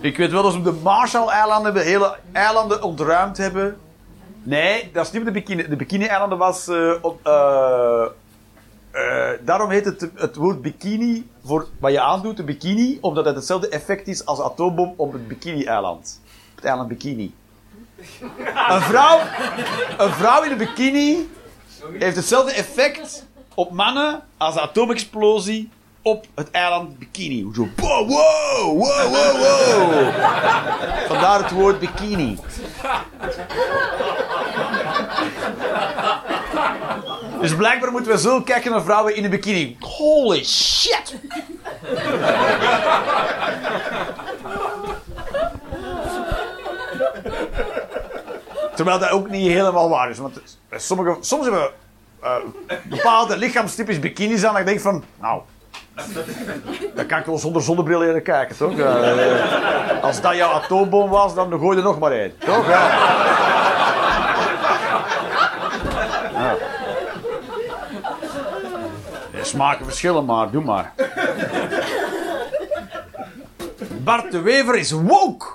Ik 0.00 0.16
weet 0.16 0.30
wel 0.30 0.42
dat 0.42 0.52
ze 0.52 0.58
op 0.58 0.64
de 0.64 0.72
Marshall-eilanden 0.82 1.74
de 1.74 1.80
hele 1.82 2.16
eilanden 2.32 2.82
ontruimd 2.82 3.36
hebben. 3.36 3.76
Nee, 4.42 4.90
dat 4.92 5.06
is 5.06 5.12
niet 5.12 5.20
op 5.20 5.26
de 5.26 5.32
Bikini. 5.32 5.68
De 5.68 5.76
Bikini-eilanden 5.76 6.38
was 6.38 6.68
eh, 6.68 6.92
op... 7.02 7.20
eh, 7.26 8.04
eh, 8.90 9.38
daarom 9.44 9.70
heet 9.70 9.84
het 9.84 10.10
het 10.14 10.36
woord 10.36 10.62
bikini 10.62 11.30
voor 11.44 11.66
wat 11.80 11.92
je 11.92 12.00
aandoet, 12.00 12.36
de 12.36 12.42
bikini, 12.44 12.98
omdat 13.00 13.24
het 13.24 13.34
hetzelfde 13.34 13.68
effect 13.68 14.06
is 14.08 14.26
als 14.26 14.40
atoombom 14.40 14.94
op 14.96 15.12
het 15.12 15.28
bikini-eiland. 15.28 16.20
Op 16.50 16.56
het 16.56 16.64
eiland 16.64 16.88
Bikini. 16.88 17.34
Een 18.68 18.80
vrouw, 18.80 19.20
een 19.98 20.12
vrouw 20.12 20.42
in 20.42 20.50
een 20.50 20.56
bikini 20.58 21.28
heeft 21.98 22.16
hetzelfde 22.16 22.52
effect 22.52 23.26
op 23.54 23.72
mannen 23.72 24.22
als 24.36 24.54
de 24.54 24.60
atoomexplosie 24.60 25.70
op 26.02 26.26
het 26.34 26.50
eiland 26.50 26.98
Bikini. 26.98 27.46
Zo, 27.54 27.68
wow, 27.76 28.08
wow, 28.08 28.78
wow, 28.78 29.10
wow, 29.10 29.36
wow. 29.36 30.12
Vandaar 31.06 31.42
het 31.42 31.50
woord 31.50 31.78
bikini. 31.78 32.38
Dus 37.40 37.56
blijkbaar 37.56 37.90
moeten 37.90 38.12
we 38.12 38.18
zo 38.18 38.40
kijken 38.40 38.70
naar 38.70 38.82
vrouwen 38.82 39.16
in 39.16 39.24
een 39.24 39.30
bikini. 39.30 39.76
Holy 39.80 40.44
shit! 40.44 41.14
Terwijl 48.76 48.98
dat 48.98 49.10
ook 49.10 49.28
niet 49.30 49.50
helemaal 49.50 49.88
waar 49.88 50.10
is. 50.10 50.18
Want 50.18 50.40
sommige, 50.70 51.16
soms 51.20 51.44
hebben 51.44 51.70
eh, 52.22 52.36
bepaalde 52.84 53.36
lichaamstypes 53.36 53.98
bikinis 53.98 54.44
aan. 54.44 54.52
Dat 54.52 54.60
ik 54.60 54.66
denk 54.66 54.80
van, 54.80 55.04
nou, 55.20 55.40
dan 56.94 57.06
kan 57.06 57.18
ik 57.18 57.24
wel 57.24 57.38
zonder 57.38 57.62
zonnebril 57.62 57.98
leren 57.98 58.22
kijken, 58.22 58.56
toch? 58.56 58.78
Eh, 58.78 60.02
als 60.02 60.20
dat 60.20 60.36
jouw 60.36 60.50
atoombom 60.50 61.10
was, 61.10 61.34
dan 61.34 61.50
gooi 61.50 61.70
je 61.70 61.82
er 61.82 61.88
nog 61.88 61.98
maar 61.98 62.12
één. 62.12 62.38
Toch? 62.38 62.68
Ja. 62.68 62.88
Ja, 69.32 69.44
Smaken 69.44 69.84
verschillen, 69.84 70.24
maar 70.24 70.50
doe 70.50 70.64
maar. 70.64 70.92
Bart 74.04 74.30
de 74.30 74.40
Wever 74.40 74.74
is 74.74 74.90
woke. 74.90 75.46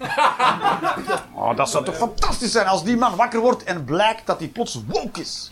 Oh, 1.34 1.56
dat 1.56 1.70
zou 1.70 1.84
toch 1.84 1.96
fantastisch 1.96 2.52
zijn 2.52 2.66
als 2.66 2.84
die 2.84 2.96
man 2.96 3.16
wakker 3.16 3.40
wordt 3.40 3.64
en 3.64 3.84
blijkt 3.84 4.26
dat 4.26 4.38
hij 4.38 4.48
plots 4.48 4.80
woke 4.86 5.20
is. 5.20 5.50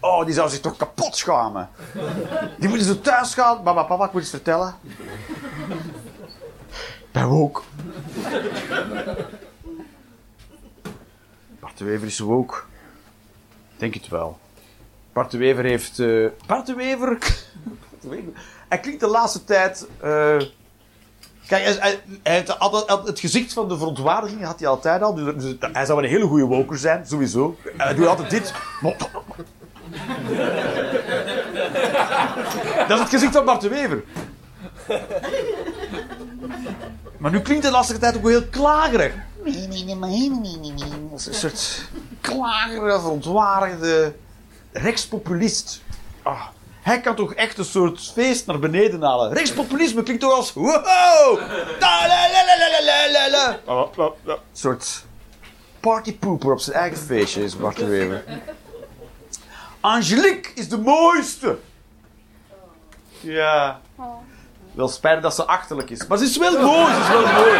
Oh, 0.00 0.24
die 0.24 0.34
zou 0.34 0.48
zich 0.48 0.60
toch 0.60 0.76
kapot 0.76 1.16
schamen. 1.16 1.68
Die 2.58 2.68
moeten 2.68 2.86
zo 2.86 3.00
thuis 3.00 3.34
gaan. 3.34 3.62
Mama, 3.62 3.82
papa, 3.82 4.04
ik 4.04 4.12
moet 4.12 4.22
iets 4.22 4.30
vertellen. 4.30 4.74
Ben 7.12 7.26
woke. 7.28 7.60
Bart 11.60 11.78
de 11.78 11.84
Wever 11.84 12.06
is 12.06 12.18
woke. 12.18 12.56
Denk 13.76 13.94
het 13.94 14.08
wel. 14.08 14.38
Bart 15.12 15.30
de 15.30 15.38
Wever 15.38 15.64
heeft... 15.64 15.96
Wever... 15.96 16.32
Bart 16.46 16.66
de 16.66 16.74
Wever- 16.74 17.18
Hij 18.68 18.80
klinkt 18.80 19.00
de 19.00 19.06
laatste 19.06 19.44
tijd... 19.44 19.86
eh, 20.00 20.36
Kijk, 21.52 21.78
hij, 21.80 22.00
heeft 22.22 22.56
het 23.04 23.20
gezicht 23.20 23.52
van 23.52 23.68
de 23.68 23.76
verontwaardiging 23.76 24.44
had 24.44 24.58
hij 24.58 24.68
altijd 24.68 25.02
al. 25.02 25.14
Dus, 25.14 25.44
dus 25.44 25.54
hij 25.72 25.84
zou 25.84 26.02
een 26.02 26.08
hele 26.08 26.26
goede 26.26 26.44
woker 26.44 26.78
zijn, 26.78 27.06
sowieso. 27.06 27.56
Hij 27.76 27.94
doet 27.94 28.06
altijd 28.06 28.30
dit. 28.30 28.52
Dat 32.88 32.90
is 32.90 32.98
het 32.98 33.08
gezicht 33.08 33.32
van 33.32 33.44
Bart 33.44 33.60
de 33.60 33.68
Wever. 33.68 34.04
Maar 37.18 37.30
nu 37.30 37.40
klinkt 37.40 37.64
de 37.64 37.70
laatste 37.70 37.98
tijd 37.98 38.16
ook 38.16 38.28
heel 38.28 38.46
klagerig. 38.46 39.14
Is 39.44 41.26
een 41.26 41.34
soort 41.34 41.88
klagerige, 42.20 43.00
verontwaardigde 43.00 44.12
rechtspopulist. 44.72 45.82
Ah, 46.22 46.46
hij 46.82 47.00
kan 47.00 47.14
toch 47.14 47.34
echt 47.34 47.58
een 47.58 47.64
soort 47.64 48.10
feest 48.14 48.46
naar 48.46 48.58
beneden 48.58 49.02
halen. 49.02 49.32
Rechtspopulisme 49.32 50.02
klinkt 50.02 50.22
toch 50.22 50.32
als... 50.32 50.52
Wow! 50.52 51.40
Een 54.24 54.36
soort 54.52 55.04
partypooper 55.80 56.52
op 56.52 56.60
zijn 56.60 56.76
eigen 56.76 56.98
feestje 56.98 57.44
is 57.44 57.56
Bart 57.56 57.76
de 57.76 57.86
Wever. 57.86 58.24
Angelique 59.80 60.50
is 60.54 60.68
de 60.68 60.78
mooiste. 60.78 61.58
Ja. 63.20 63.80
Wel 64.72 64.88
spijt 64.88 65.22
dat 65.22 65.34
ze 65.34 65.44
achterlijk 65.44 65.90
is. 65.90 66.06
Maar 66.06 66.18
ze 66.18 66.24
is 66.24 66.36
wel 66.36 66.60
mooi, 66.60 66.94
ze 66.94 67.00
is 67.00 67.08
wel 67.08 67.26
mooi. 67.32 67.58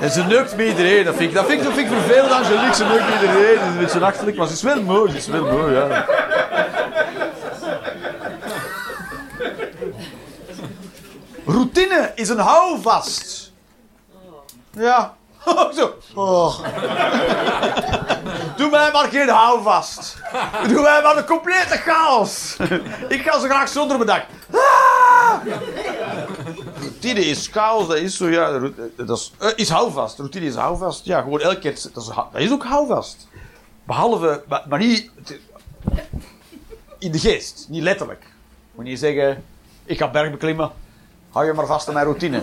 En 0.00 0.10
ze 0.10 0.22
neukt 0.22 0.56
met 0.56 0.66
iedereen. 0.66 1.04
Dat 1.04 1.14
vind 1.14 1.28
ik, 1.28 1.34
dat 1.36 1.46
vind 1.46 1.60
ik, 1.60 1.66
dat 1.66 1.74
vind 1.74 1.88
vervelend, 1.88 2.32
Angelique. 2.32 2.74
Ze 2.74 2.84
neukt 2.84 3.12
iedereen. 3.12 3.58
Ze 3.58 3.64
is 3.64 3.72
een 3.72 3.78
beetje 3.78 4.04
achterlijk, 4.04 4.36
maar 4.36 4.46
ze 4.46 4.52
is 4.52 4.62
wel 4.62 4.82
mooi. 4.82 5.10
Ze 5.10 5.16
is 5.16 5.26
wel 5.26 5.44
mooi, 5.44 5.74
ja. 5.74 6.06
Routine 11.46 12.12
is 12.14 12.28
een 12.28 12.38
houvast. 12.38 13.52
Ja. 14.70 15.16
Zo. 15.76 15.94
Oh. 16.14 16.58
Doe 18.56 18.70
mij 18.70 18.90
maar 18.92 19.08
geen 19.10 19.28
houvast. 19.28 20.16
Doe 20.68 20.82
mij 20.82 21.02
maar 21.02 21.16
een 21.16 21.24
complete 21.24 21.76
chaos. 21.76 22.56
Ik 23.08 23.22
ga 23.22 23.38
zo 23.38 23.46
graag 23.46 23.68
zonder. 23.68 24.26
Ah! 24.52 25.40
Routine 27.00 27.26
is 27.26 27.48
chaos, 27.52 27.88
dat 27.88 27.96
is 27.96 28.16
zo, 28.16 28.28
ja. 28.28 28.70
Dat 28.96 29.18
is, 29.18 29.32
eh, 29.38 29.48
is 29.56 29.68
houvast. 29.68 30.18
Routine 30.18 30.46
is 30.46 30.54
houvast. 30.54 31.04
Ja, 31.04 31.20
gewoon 31.20 31.40
elke 31.40 31.58
keer. 31.58 31.78
Dat 31.92 32.14
is, 32.34 32.50
ook 32.50 32.64
houvast. 32.64 33.28
Behalve, 33.84 34.42
maar, 34.48 34.64
maar 34.68 34.78
niet 34.78 35.10
in 36.98 37.12
de 37.12 37.18
geest, 37.18 37.66
niet 37.68 37.82
letterlijk. 37.82 38.26
Moet 38.74 38.86
je 38.86 38.96
zeggen, 38.96 39.44
ik 39.84 39.98
ga 39.98 40.10
berg 40.10 40.30
beklimmen, 40.30 40.70
hou 41.30 41.46
je 41.46 41.52
maar 41.52 41.66
vast 41.66 41.88
aan 41.88 41.94
mijn 41.94 42.06
routine. 42.06 42.42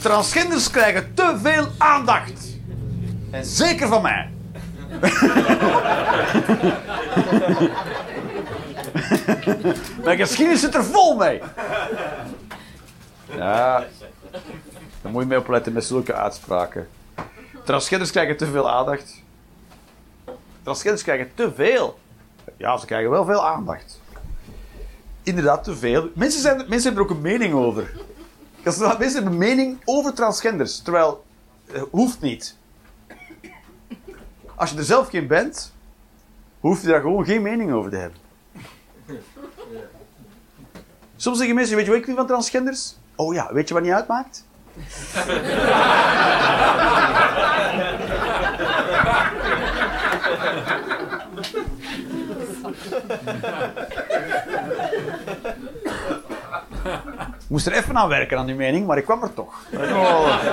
Transgenders 0.00 0.70
krijgen 0.70 1.14
te 1.14 1.38
veel 1.42 1.66
aandacht. 1.78 2.56
En 3.30 3.44
zeker 3.44 3.88
van 3.88 4.02
mij. 4.02 4.33
Mijn 10.04 10.18
geschiedenis 10.18 10.60
zit 10.60 10.74
er 10.74 10.84
vol 10.84 11.16
mee. 11.16 11.42
Ja, 13.36 13.84
daar 15.02 15.12
moet 15.12 15.22
je 15.22 15.28
mee 15.28 15.38
opletten 15.38 15.72
met 15.72 15.84
zulke 15.84 16.14
uitspraken. 16.14 16.88
Transgenders 17.64 18.10
krijgen 18.10 18.36
te 18.36 18.46
veel 18.46 18.70
aandacht. 18.70 19.22
Transgenders 20.62 21.02
krijgen 21.02 21.30
te 21.34 21.52
veel. 21.54 21.98
Ja, 22.56 22.76
ze 22.76 22.86
krijgen 22.86 23.10
wel 23.10 23.24
veel 23.24 23.46
aandacht. 23.46 24.00
Inderdaad, 25.22 25.64
te 25.64 25.76
veel. 25.76 26.10
Mensen, 26.14 26.40
zijn, 26.40 26.56
mensen 26.56 26.82
hebben 26.82 26.94
er 26.94 27.10
ook 27.10 27.10
een 27.10 27.22
mening 27.22 27.54
over. 27.54 27.92
Mensen 28.62 28.88
hebben 28.88 29.26
een 29.26 29.38
mening 29.38 29.80
over 29.84 30.14
transgenders. 30.14 30.78
Terwijl, 30.78 31.24
het 31.66 31.86
hoeft 31.90 32.20
niet. 32.20 32.56
Als 34.54 34.70
je 34.70 34.76
er 34.76 34.84
zelf 34.84 35.08
geen 35.08 35.26
bent, 35.26 35.72
hoef 36.60 36.80
je 36.80 36.86
daar 36.88 37.00
gewoon 37.00 37.24
geen 37.24 37.42
mening 37.42 37.72
over 37.72 37.90
te 37.90 37.96
hebben. 37.96 38.18
Soms 41.16 41.36
zeggen 41.36 41.54
mensen, 41.54 41.76
weet 41.76 41.84
je 41.84 41.90
wat 41.90 42.08
ik 42.08 42.14
van 42.14 42.26
transgenders? 42.26 42.96
Oh 43.14 43.34
ja, 43.34 43.52
weet 43.52 43.68
je 43.68 43.74
wat 43.74 43.82
niet 43.82 43.92
uitmaakt? 43.92 44.44
moest 57.46 57.66
er 57.66 57.72
even 57.72 57.96
aan 57.96 58.08
werken 58.08 58.38
aan 58.38 58.46
die 58.46 58.54
mening, 58.54 58.86
maar 58.86 58.98
ik 58.98 59.04
kwam 59.04 59.22
er 59.22 59.34
toch. 59.34 59.66
Oh. 59.72 60.44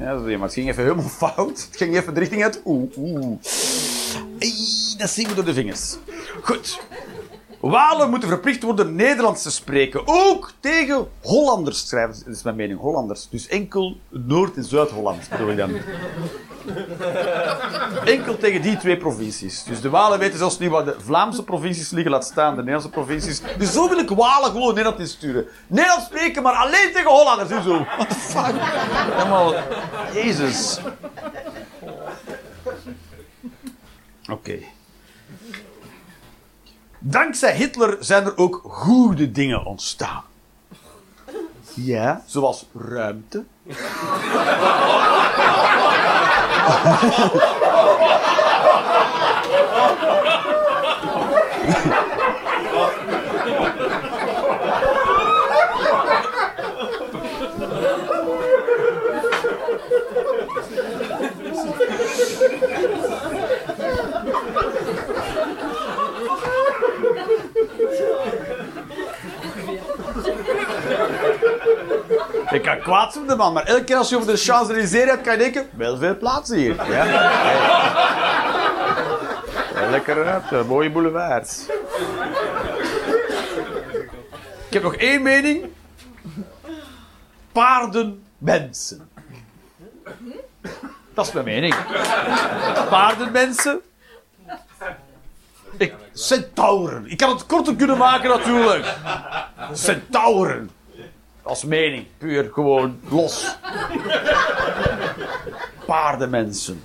Ja, 0.00 0.14
maar 0.14 0.40
het 0.40 0.52
ging 0.52 0.68
even 0.68 0.82
helemaal 0.82 1.08
fout. 1.34 1.66
Het 1.70 1.76
ging 1.76 1.96
even 1.96 2.14
de 2.14 2.20
richting 2.20 2.42
uit. 2.42 2.60
Oeh, 2.64 2.96
oeh. 2.96 3.38
Ei, 4.38 4.52
dat 4.98 5.10
zien 5.10 5.28
we 5.28 5.34
door 5.34 5.44
de 5.44 5.54
vingers. 5.54 5.96
Goed. 6.42 6.80
Walen 7.70 8.10
moeten 8.10 8.28
verplicht 8.28 8.62
worden 8.62 8.94
Nederlands 8.94 9.42
te 9.42 9.50
spreken. 9.50 10.02
Ook 10.04 10.52
tegen 10.60 11.08
Hollanders, 11.20 11.88
schrijven. 11.88 12.22
Dat 12.24 12.34
is 12.34 12.42
mijn 12.42 12.56
mening, 12.56 12.78
Hollanders. 12.80 13.28
Dus 13.30 13.48
enkel 13.48 13.96
Noord- 14.08 14.56
en 14.56 14.64
Zuid-Holland 14.64 15.28
bedoel 15.30 15.50
ik 15.50 15.56
dan. 15.56 15.70
Enkel 18.04 18.36
tegen 18.36 18.62
die 18.62 18.76
twee 18.76 18.96
provincies. 18.96 19.64
Dus 19.64 19.80
de 19.80 19.90
Walen 19.90 20.18
weten 20.18 20.38
zelfs 20.38 20.58
niet 20.58 20.70
waar 20.70 20.84
de 20.84 20.96
Vlaamse 21.04 21.44
provincies 21.44 21.90
liggen, 21.90 22.10
laat 22.10 22.24
staan 22.24 22.50
de 22.50 22.56
Nederlandse 22.56 22.90
provincies. 22.90 23.42
Dus 23.58 23.72
zo 23.72 23.88
wil 23.88 23.98
ik 23.98 24.08
Walen 24.08 24.50
gewoon 24.50 24.74
Nederland 24.74 24.98
insturen. 24.98 25.46
Nederlands 25.66 26.04
spreken, 26.04 26.42
maar 26.42 26.54
alleen 26.54 26.92
tegen 26.92 27.10
Hollanders. 27.10 27.48
Dus 27.48 27.64
zo. 27.64 27.84
What 27.96 28.08
the 28.08 28.14
fuck? 28.14 28.54
Helemaal... 29.14 29.54
Jezus. 30.14 30.78
Oké. 34.30 34.58
Dankzij 37.04 37.56
Hitler 37.56 37.96
zijn 38.00 38.24
er 38.24 38.38
ook 38.38 38.60
goede 38.64 39.32
dingen 39.32 39.64
ontstaan. 39.64 40.22
Ja, 41.74 42.22
zoals 42.26 42.66
ruimte. 42.74 43.44
Ik 72.52 72.62
kan 72.62 72.78
kwaad 72.80 73.12
zijn 73.12 73.24
op 73.24 73.30
de 73.30 73.36
man, 73.36 73.52
maar 73.52 73.64
elke 73.64 73.84
keer 73.84 73.96
als 73.96 74.08
je 74.08 74.16
over 74.16 74.32
de 74.32 74.36
Champs-Élysées 74.36 75.04
hebt, 75.04 75.22
kan 75.22 75.32
je 75.32 75.38
denken, 75.38 75.68
wel 75.76 75.96
veel 75.96 76.16
plaats 76.16 76.50
hier. 76.50 76.90
Ja? 76.90 77.04
Ja, 79.74 79.90
lekker 79.90 80.16
ruimte, 80.16 80.62
mooie 80.66 80.90
boulevards. 80.90 81.66
Ik 84.66 84.72
heb 84.72 84.82
nog 84.82 84.94
één 84.94 85.22
mening. 85.22 85.64
Paarden 87.52 88.24
mensen. 88.38 89.08
Dat 91.14 91.26
is 91.26 91.32
mijn 91.32 91.44
mening. 91.44 91.74
Paarden 92.88 93.32
mensen. 93.32 93.80
Ik, 95.76 95.94
centauren. 96.12 97.10
Ik 97.10 97.16
kan 97.16 97.30
het 97.30 97.46
korter 97.46 97.76
kunnen 97.76 97.98
maken 97.98 98.28
natuurlijk. 98.28 98.94
Centauren. 99.72 100.70
Als 101.42 101.64
mening. 101.64 102.06
Puur 102.18 102.50
gewoon 102.52 103.00
los. 103.08 103.56
Paardenmensen. 105.86 106.84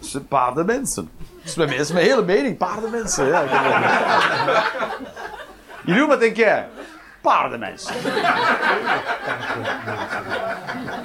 Zijn 0.00 0.28
paardenmensen. 0.28 1.10
Dat 1.56 1.70
is 1.70 1.92
mijn, 1.92 2.04
hele 2.04 2.22
mening. 2.22 2.56
Paardenmensen. 2.56 3.26
Ja, 3.26 3.44
Jeroen, 5.84 6.08
wat 6.08 6.20
denk 6.20 6.36
jij? 6.36 6.68
Paardenmensen. 7.20 7.94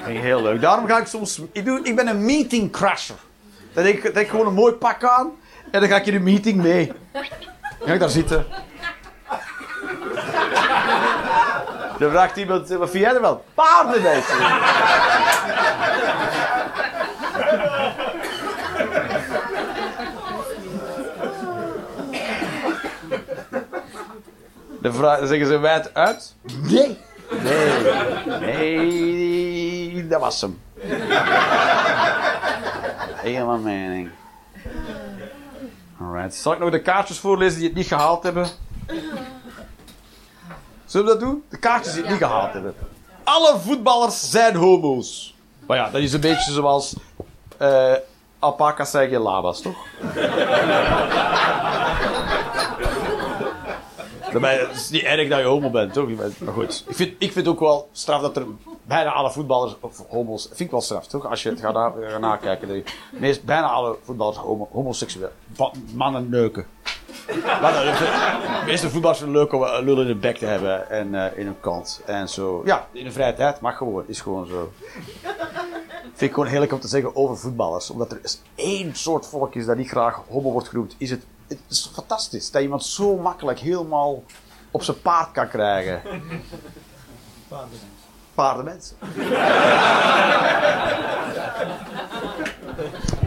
Heel 0.04 0.42
leuk. 0.42 0.62
Daarom 0.62 0.88
ga 0.88 0.98
ik 0.98 1.08
soms... 1.08 1.42
Ik, 1.52 1.66
doe, 1.66 1.80
ik 1.84 1.96
ben 1.96 2.08
een 2.08 2.26
meeting 2.26 2.72
crasher. 2.72 3.16
Dan 3.74 3.84
denk 3.84 4.04
ik, 4.04 4.14
denk 4.14 4.30
gewoon 4.30 4.48
een 4.48 4.54
mooi 4.54 4.74
pak 4.74 5.04
aan. 5.04 5.32
En 5.72 5.80
dan 5.80 5.90
ga 5.90 5.96
ik 5.96 6.06
in 6.06 6.14
de 6.14 6.20
meeting 6.20 6.62
mee. 6.62 6.92
Dan 7.12 7.88
ga 7.88 7.94
ik 7.94 8.00
daar 8.00 8.10
zitten. 8.10 8.46
Dan 12.00 12.12
vraagt 12.12 12.38
iemand, 12.38 12.70
wat 12.70 12.90
vind 12.90 13.04
jij 13.04 13.14
er 13.16 13.22
wel? 13.22 13.44
Paardenmensen. 13.54 14.38
Dan, 24.82 24.94
vra- 24.94 25.18
dan 25.18 25.28
zeggen 25.28 25.48
ze 25.48 25.58
wijd 25.58 25.94
uit. 25.94 26.36
Nee. 26.62 26.98
Nee. 27.44 27.80
Nee, 28.40 30.08
dat 30.08 30.20
was 30.20 30.42
hem. 30.42 30.60
Helemaal 33.16 33.58
mening. 33.58 34.10
Alright. 36.02 36.36
Zal 36.36 36.54
ik 36.54 36.60
nog 36.60 36.72
de 36.72 36.82
kaartjes 36.82 37.20
voorlezen 37.20 37.58
die 37.60 37.68
het 37.68 37.78
niet 37.78 37.88
gehaald 37.88 38.24
hebben? 38.24 38.48
Zullen 40.94 41.08
we 41.08 41.14
dat 41.14 41.22
doen? 41.22 41.44
De 41.50 41.58
kaartjes 41.58 41.94
die 41.94 42.02
het 42.02 42.12
niet 42.12 42.22
gehaald 42.22 42.54
hebben. 42.54 42.76
Alle 43.24 43.60
voetballers 43.60 44.30
zijn 44.30 44.56
homo's. 44.56 45.36
Maar 45.68 45.78
ja, 45.78 45.90
dat 45.90 46.02
is 46.02 46.14
een 46.14 46.20
beetje 46.22 46.52
zoals... 46.52 46.96
eh 47.58 47.94
alpaca's 48.40 48.92
zijn 48.92 49.10
geen 49.10 49.20
laba's, 49.20 49.62
toch? 49.62 49.76
Daarbij, 54.32 54.58
het 54.58 54.76
is 54.76 54.90
niet 54.90 55.04
erg 55.04 55.30
dat 55.30 55.40
je 55.40 55.46
homo 55.46 55.70
bent, 55.70 55.94
toch? 55.94 56.10
Maar 56.40 56.54
goed, 56.54 56.84
ik 56.88 56.96
vind, 56.96 57.16
ik 57.20 57.32
vind 57.32 57.48
ook 57.48 57.60
wel 57.60 57.90
straf 57.92 58.22
dat 58.22 58.38
er 58.38 58.46
bijna 58.84 59.12
alle 59.12 59.32
voetballers, 59.32 59.76
of 59.80 60.04
homo's, 60.10 60.46
vind 60.48 60.60
ik 60.60 60.72
wel 60.72 60.82
straf, 60.82 61.08
toch? 61.08 61.30
Als 61.30 61.44
je 61.44 61.50
het 61.50 61.60
gaat, 61.60 61.74
na, 61.74 61.94
gaat 62.10 62.20
nakijken. 62.20 62.84
meest, 63.12 63.44
bijna 63.44 63.68
alle 63.68 63.98
voetballers 64.04 64.38
homo, 64.38 64.70
homoseksueel. 64.72 65.32
Mannen 65.94 66.30
neuken. 66.30 66.66
Maar 67.62 67.74
de, 67.74 68.60
de 68.60 68.66
meeste 68.66 68.90
voetballers 68.90 69.20
het 69.20 69.30
leuk 69.30 69.54
om 69.54 69.62
een 69.62 69.84
lul 69.84 70.02
in 70.02 70.08
de 70.08 70.16
bek 70.16 70.38
te 70.38 70.46
hebben 70.46 70.90
en 70.90 71.16
eh, 71.16 71.38
in 71.38 71.48
een 71.48 71.60
kant. 71.60 72.02
En 72.06 72.30
zo. 72.30 72.62
Ja, 72.66 72.88
in 72.92 73.04
de 73.04 73.12
vrije 73.12 73.34
tijd 73.34 73.60
mag 73.60 73.78
gewoon, 73.78 74.04
is 74.08 74.22
gewoon 74.22 74.48
zo. 74.48 74.72
Vind 76.02 76.22
ik 76.22 76.34
gewoon 76.34 76.48
heerlijk 76.48 76.74
om 76.74 76.80
te 76.80 76.88
zeggen 76.88 77.16
over 77.16 77.38
voetballers. 77.38 77.90
Omdat 77.90 78.12
er 78.12 78.20
is 78.24 78.42
één 78.56 78.96
soort 78.96 79.28
volk 79.28 79.56
is 79.56 79.66
dat 79.66 79.78
niet 79.78 79.90
graag 79.90 80.22
homo 80.30 80.52
wordt 80.52 80.68
genoemd. 80.68 80.96
Is 80.98 81.10
het, 81.10 81.26
het 81.48 81.60
is 81.70 81.92
fantastisch 81.94 82.52
dat 82.52 82.62
iemand 82.62 82.84
zo 82.84 83.18
makkelijk 83.18 83.60
helemaal 83.60 84.24
op 84.72 84.84
zijn 84.84 85.02
paard 85.02 85.32
kan 85.32 85.48
krijgen. 85.48 86.02
Paardenmensen. 88.34 88.98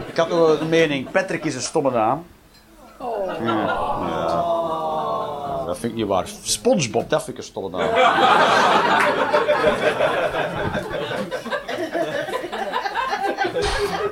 Ik 0.05 0.17
had 0.17 0.29
nog 0.29 0.59
een 0.59 0.69
mening. 0.69 1.11
Patrick 1.11 1.43
is 1.43 1.55
een 1.55 1.61
stomme 1.61 1.91
naam. 1.91 2.25
Ja. 2.99 3.37
ja. 3.43 3.55
Dat 5.65 5.77
vind 5.77 5.91
ik 5.91 5.97
niet 5.97 6.07
waar. 6.07 6.27
SpongeBob, 6.41 7.09
dat 7.09 7.23
vind 7.23 7.37
ik 7.37 7.43
een 7.43 7.49
stomme 7.49 7.69
naam. 7.77 7.89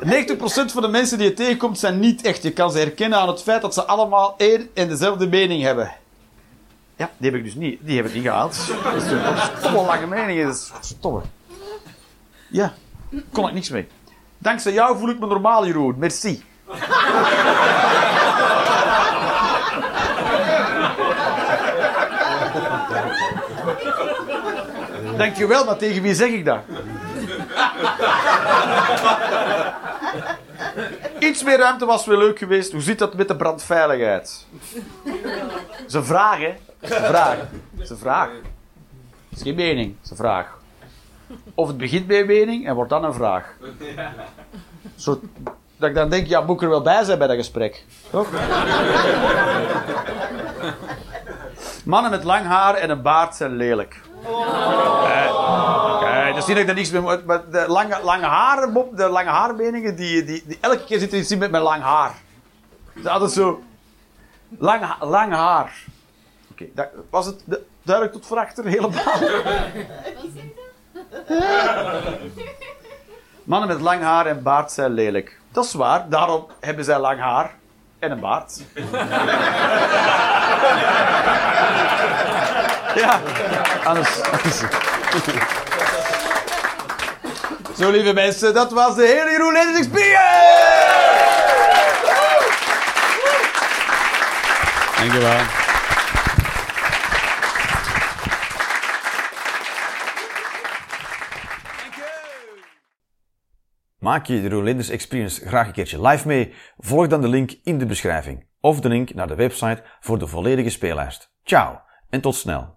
90% 0.05 0.71
van 0.71 0.81
de 0.81 0.87
mensen 0.87 1.17
die 1.17 1.27
je 1.27 1.33
tegenkomt 1.33 1.79
zijn 1.79 1.99
niet 1.99 2.21
echt. 2.21 2.43
Je 2.43 2.51
kan 2.51 2.71
ze 2.71 2.77
herkennen 2.77 3.19
aan 3.19 3.27
het 3.27 3.41
feit 3.41 3.61
dat 3.61 3.73
ze 3.73 3.85
allemaal 3.85 4.33
één 4.37 4.69
en 4.73 4.87
dezelfde 4.87 5.27
mening 5.27 5.63
hebben. 5.63 5.91
Ja, 6.95 7.09
die 7.17 7.29
heb 7.29 7.39
ik 7.39 7.45
dus 7.45 7.55
niet. 7.55 7.79
Die 7.81 7.97
heb 7.97 8.05
ik 8.05 8.13
niet 8.13 8.23
gehaald. 8.23 8.67
Dat 8.83 8.95
is 8.95 9.11
een 9.11 9.19
stomme 9.57 9.85
lange 9.85 10.07
mening. 10.07 10.43
Dat 10.43 10.55
is 10.55 10.71
stomme. 10.81 11.21
Ja, 12.49 12.73
kon 13.31 13.47
ik 13.47 13.53
niks 13.53 13.69
mee. 13.69 13.87
Dankzij 14.37 14.73
jou 14.73 14.97
voel 14.97 15.09
ik 15.09 15.19
me 15.19 15.27
normaal, 15.27 15.65
Jeroen. 15.65 15.95
Merci. 15.97 16.43
Dankjewel, 25.17 25.65
maar 25.65 25.77
tegen 25.77 26.01
wie 26.01 26.13
zeg 26.13 26.29
ik 26.29 26.45
dat? 26.45 26.59
Iets 31.19 31.43
meer 31.43 31.57
ruimte 31.57 31.85
was 31.85 32.05
wel 32.05 32.17
leuk 32.17 32.37
geweest. 32.37 32.71
Hoe 32.71 32.81
zit 32.81 32.99
dat 32.99 33.13
met 33.13 33.27
de 33.27 33.35
brandveiligheid? 33.35 34.45
Ze 35.87 36.03
vragen. 36.03 36.57
Ze 36.81 36.93
vragen. 36.93 37.49
Ze 37.83 37.97
vragen. 37.97 38.35
Het 39.29 39.37
is 39.37 39.41
geen 39.41 39.55
mening, 39.55 39.95
een 40.09 40.15
vraag. 40.17 40.57
Of 41.55 41.67
het 41.67 41.77
begint 41.77 42.07
bij 42.07 42.19
een 42.19 42.25
mening 42.25 42.67
en 42.67 42.75
wordt 42.75 42.89
dan 42.89 43.03
een 43.03 43.13
vraag. 43.13 43.53
Zo, 44.95 45.21
dat 45.77 45.89
ik 45.89 45.95
dan 45.95 46.09
denk, 46.09 46.27
ja, 46.27 46.41
moet 46.41 46.55
ik 46.55 46.61
er 46.61 46.69
wel 46.69 46.81
bij 46.81 47.03
zijn 47.03 47.17
bij 47.17 47.27
dat 47.27 47.35
gesprek? 47.35 47.83
Toch? 48.09 48.27
Mannen 51.85 52.11
met 52.11 52.23
lang 52.23 52.45
haar 52.45 52.75
en 52.75 52.89
een 52.89 53.01
baard 53.01 53.35
zijn 53.35 53.55
lelijk. 53.55 54.01
Kijk, 55.99 56.35
dat 56.35 56.43
zie 56.45 56.53
dat 56.53 56.61
ik 56.61 56.65
daar 56.65 56.75
niks 56.75 56.91
mee 56.91 57.01
moet. 57.01 57.25
Maar 57.25 57.41
de 57.51 57.65
lange, 57.67 57.99
lange 58.03 58.25
haren, 58.25 58.73
Bob, 58.73 58.97
de 58.97 59.09
lange 59.09 59.29
haarmeningen, 59.29 59.95
die, 59.95 60.23
die, 60.23 60.43
die, 60.47 60.57
elke 60.61 60.83
keer 60.83 61.13
iets 61.13 61.31
in 61.31 61.37
met 61.37 61.51
mijn 61.51 61.63
lang 61.63 61.83
haar. 61.83 62.11
Dat 62.93 63.03
is 63.05 63.09
altijd 63.09 63.31
zo. 63.31 63.63
Lang, 64.57 64.85
lang 64.99 65.33
haar. 65.33 65.83
Oké, 66.51 66.65
dat- 66.73 66.89
was 67.09 67.25
het 67.25 67.41
de- 67.45 67.65
duidelijk 67.83 68.15
tot 68.15 68.27
verachter 68.27 68.65
helemaal? 68.65 69.03
Mannen 73.43 73.67
met 73.67 73.81
lang 73.81 74.01
haar 74.01 74.25
en 74.25 74.43
baard 74.43 74.71
zijn 74.71 74.91
lelijk. 74.91 75.39
Dat 75.51 75.65
is 75.65 75.73
waar, 75.73 76.09
daarom 76.09 76.45
hebben 76.59 76.85
zij 76.85 76.99
lang 76.99 77.19
haar 77.19 77.53
en 77.99 78.11
een 78.11 78.19
baard. 78.19 78.61
Ja, 82.95 83.21
anders. 83.83 84.21
anders. 84.21 84.57
Zo, 87.77 87.91
lieve 87.91 88.13
mensen, 88.13 88.53
dat 88.53 88.71
was 88.71 88.95
de 88.95 89.05
hele 89.05 89.31
Jeroen 89.31 89.55
Experience! 89.55 90.95
Dankjewel. 94.97 95.63
Maak 103.99 104.25
je 104.25 104.41
de 104.41 104.49
Rolanders 104.49 104.89
Experience 104.89 105.47
graag 105.47 105.67
een 105.67 105.73
keertje 105.73 106.01
live 106.07 106.27
mee? 106.27 106.53
Volg 106.77 107.07
dan 107.07 107.21
de 107.21 107.27
link 107.27 107.51
in 107.63 107.77
de 107.77 107.85
beschrijving 107.85 108.47
of 108.59 108.79
de 108.79 108.89
link 108.89 109.13
naar 109.13 109.27
de 109.27 109.35
website 109.35 109.83
voor 109.99 110.19
de 110.19 110.27
volledige 110.27 110.69
speellijst. 110.69 111.33
Ciao 111.43 111.81
en 112.09 112.21
tot 112.21 112.35
snel. 112.35 112.74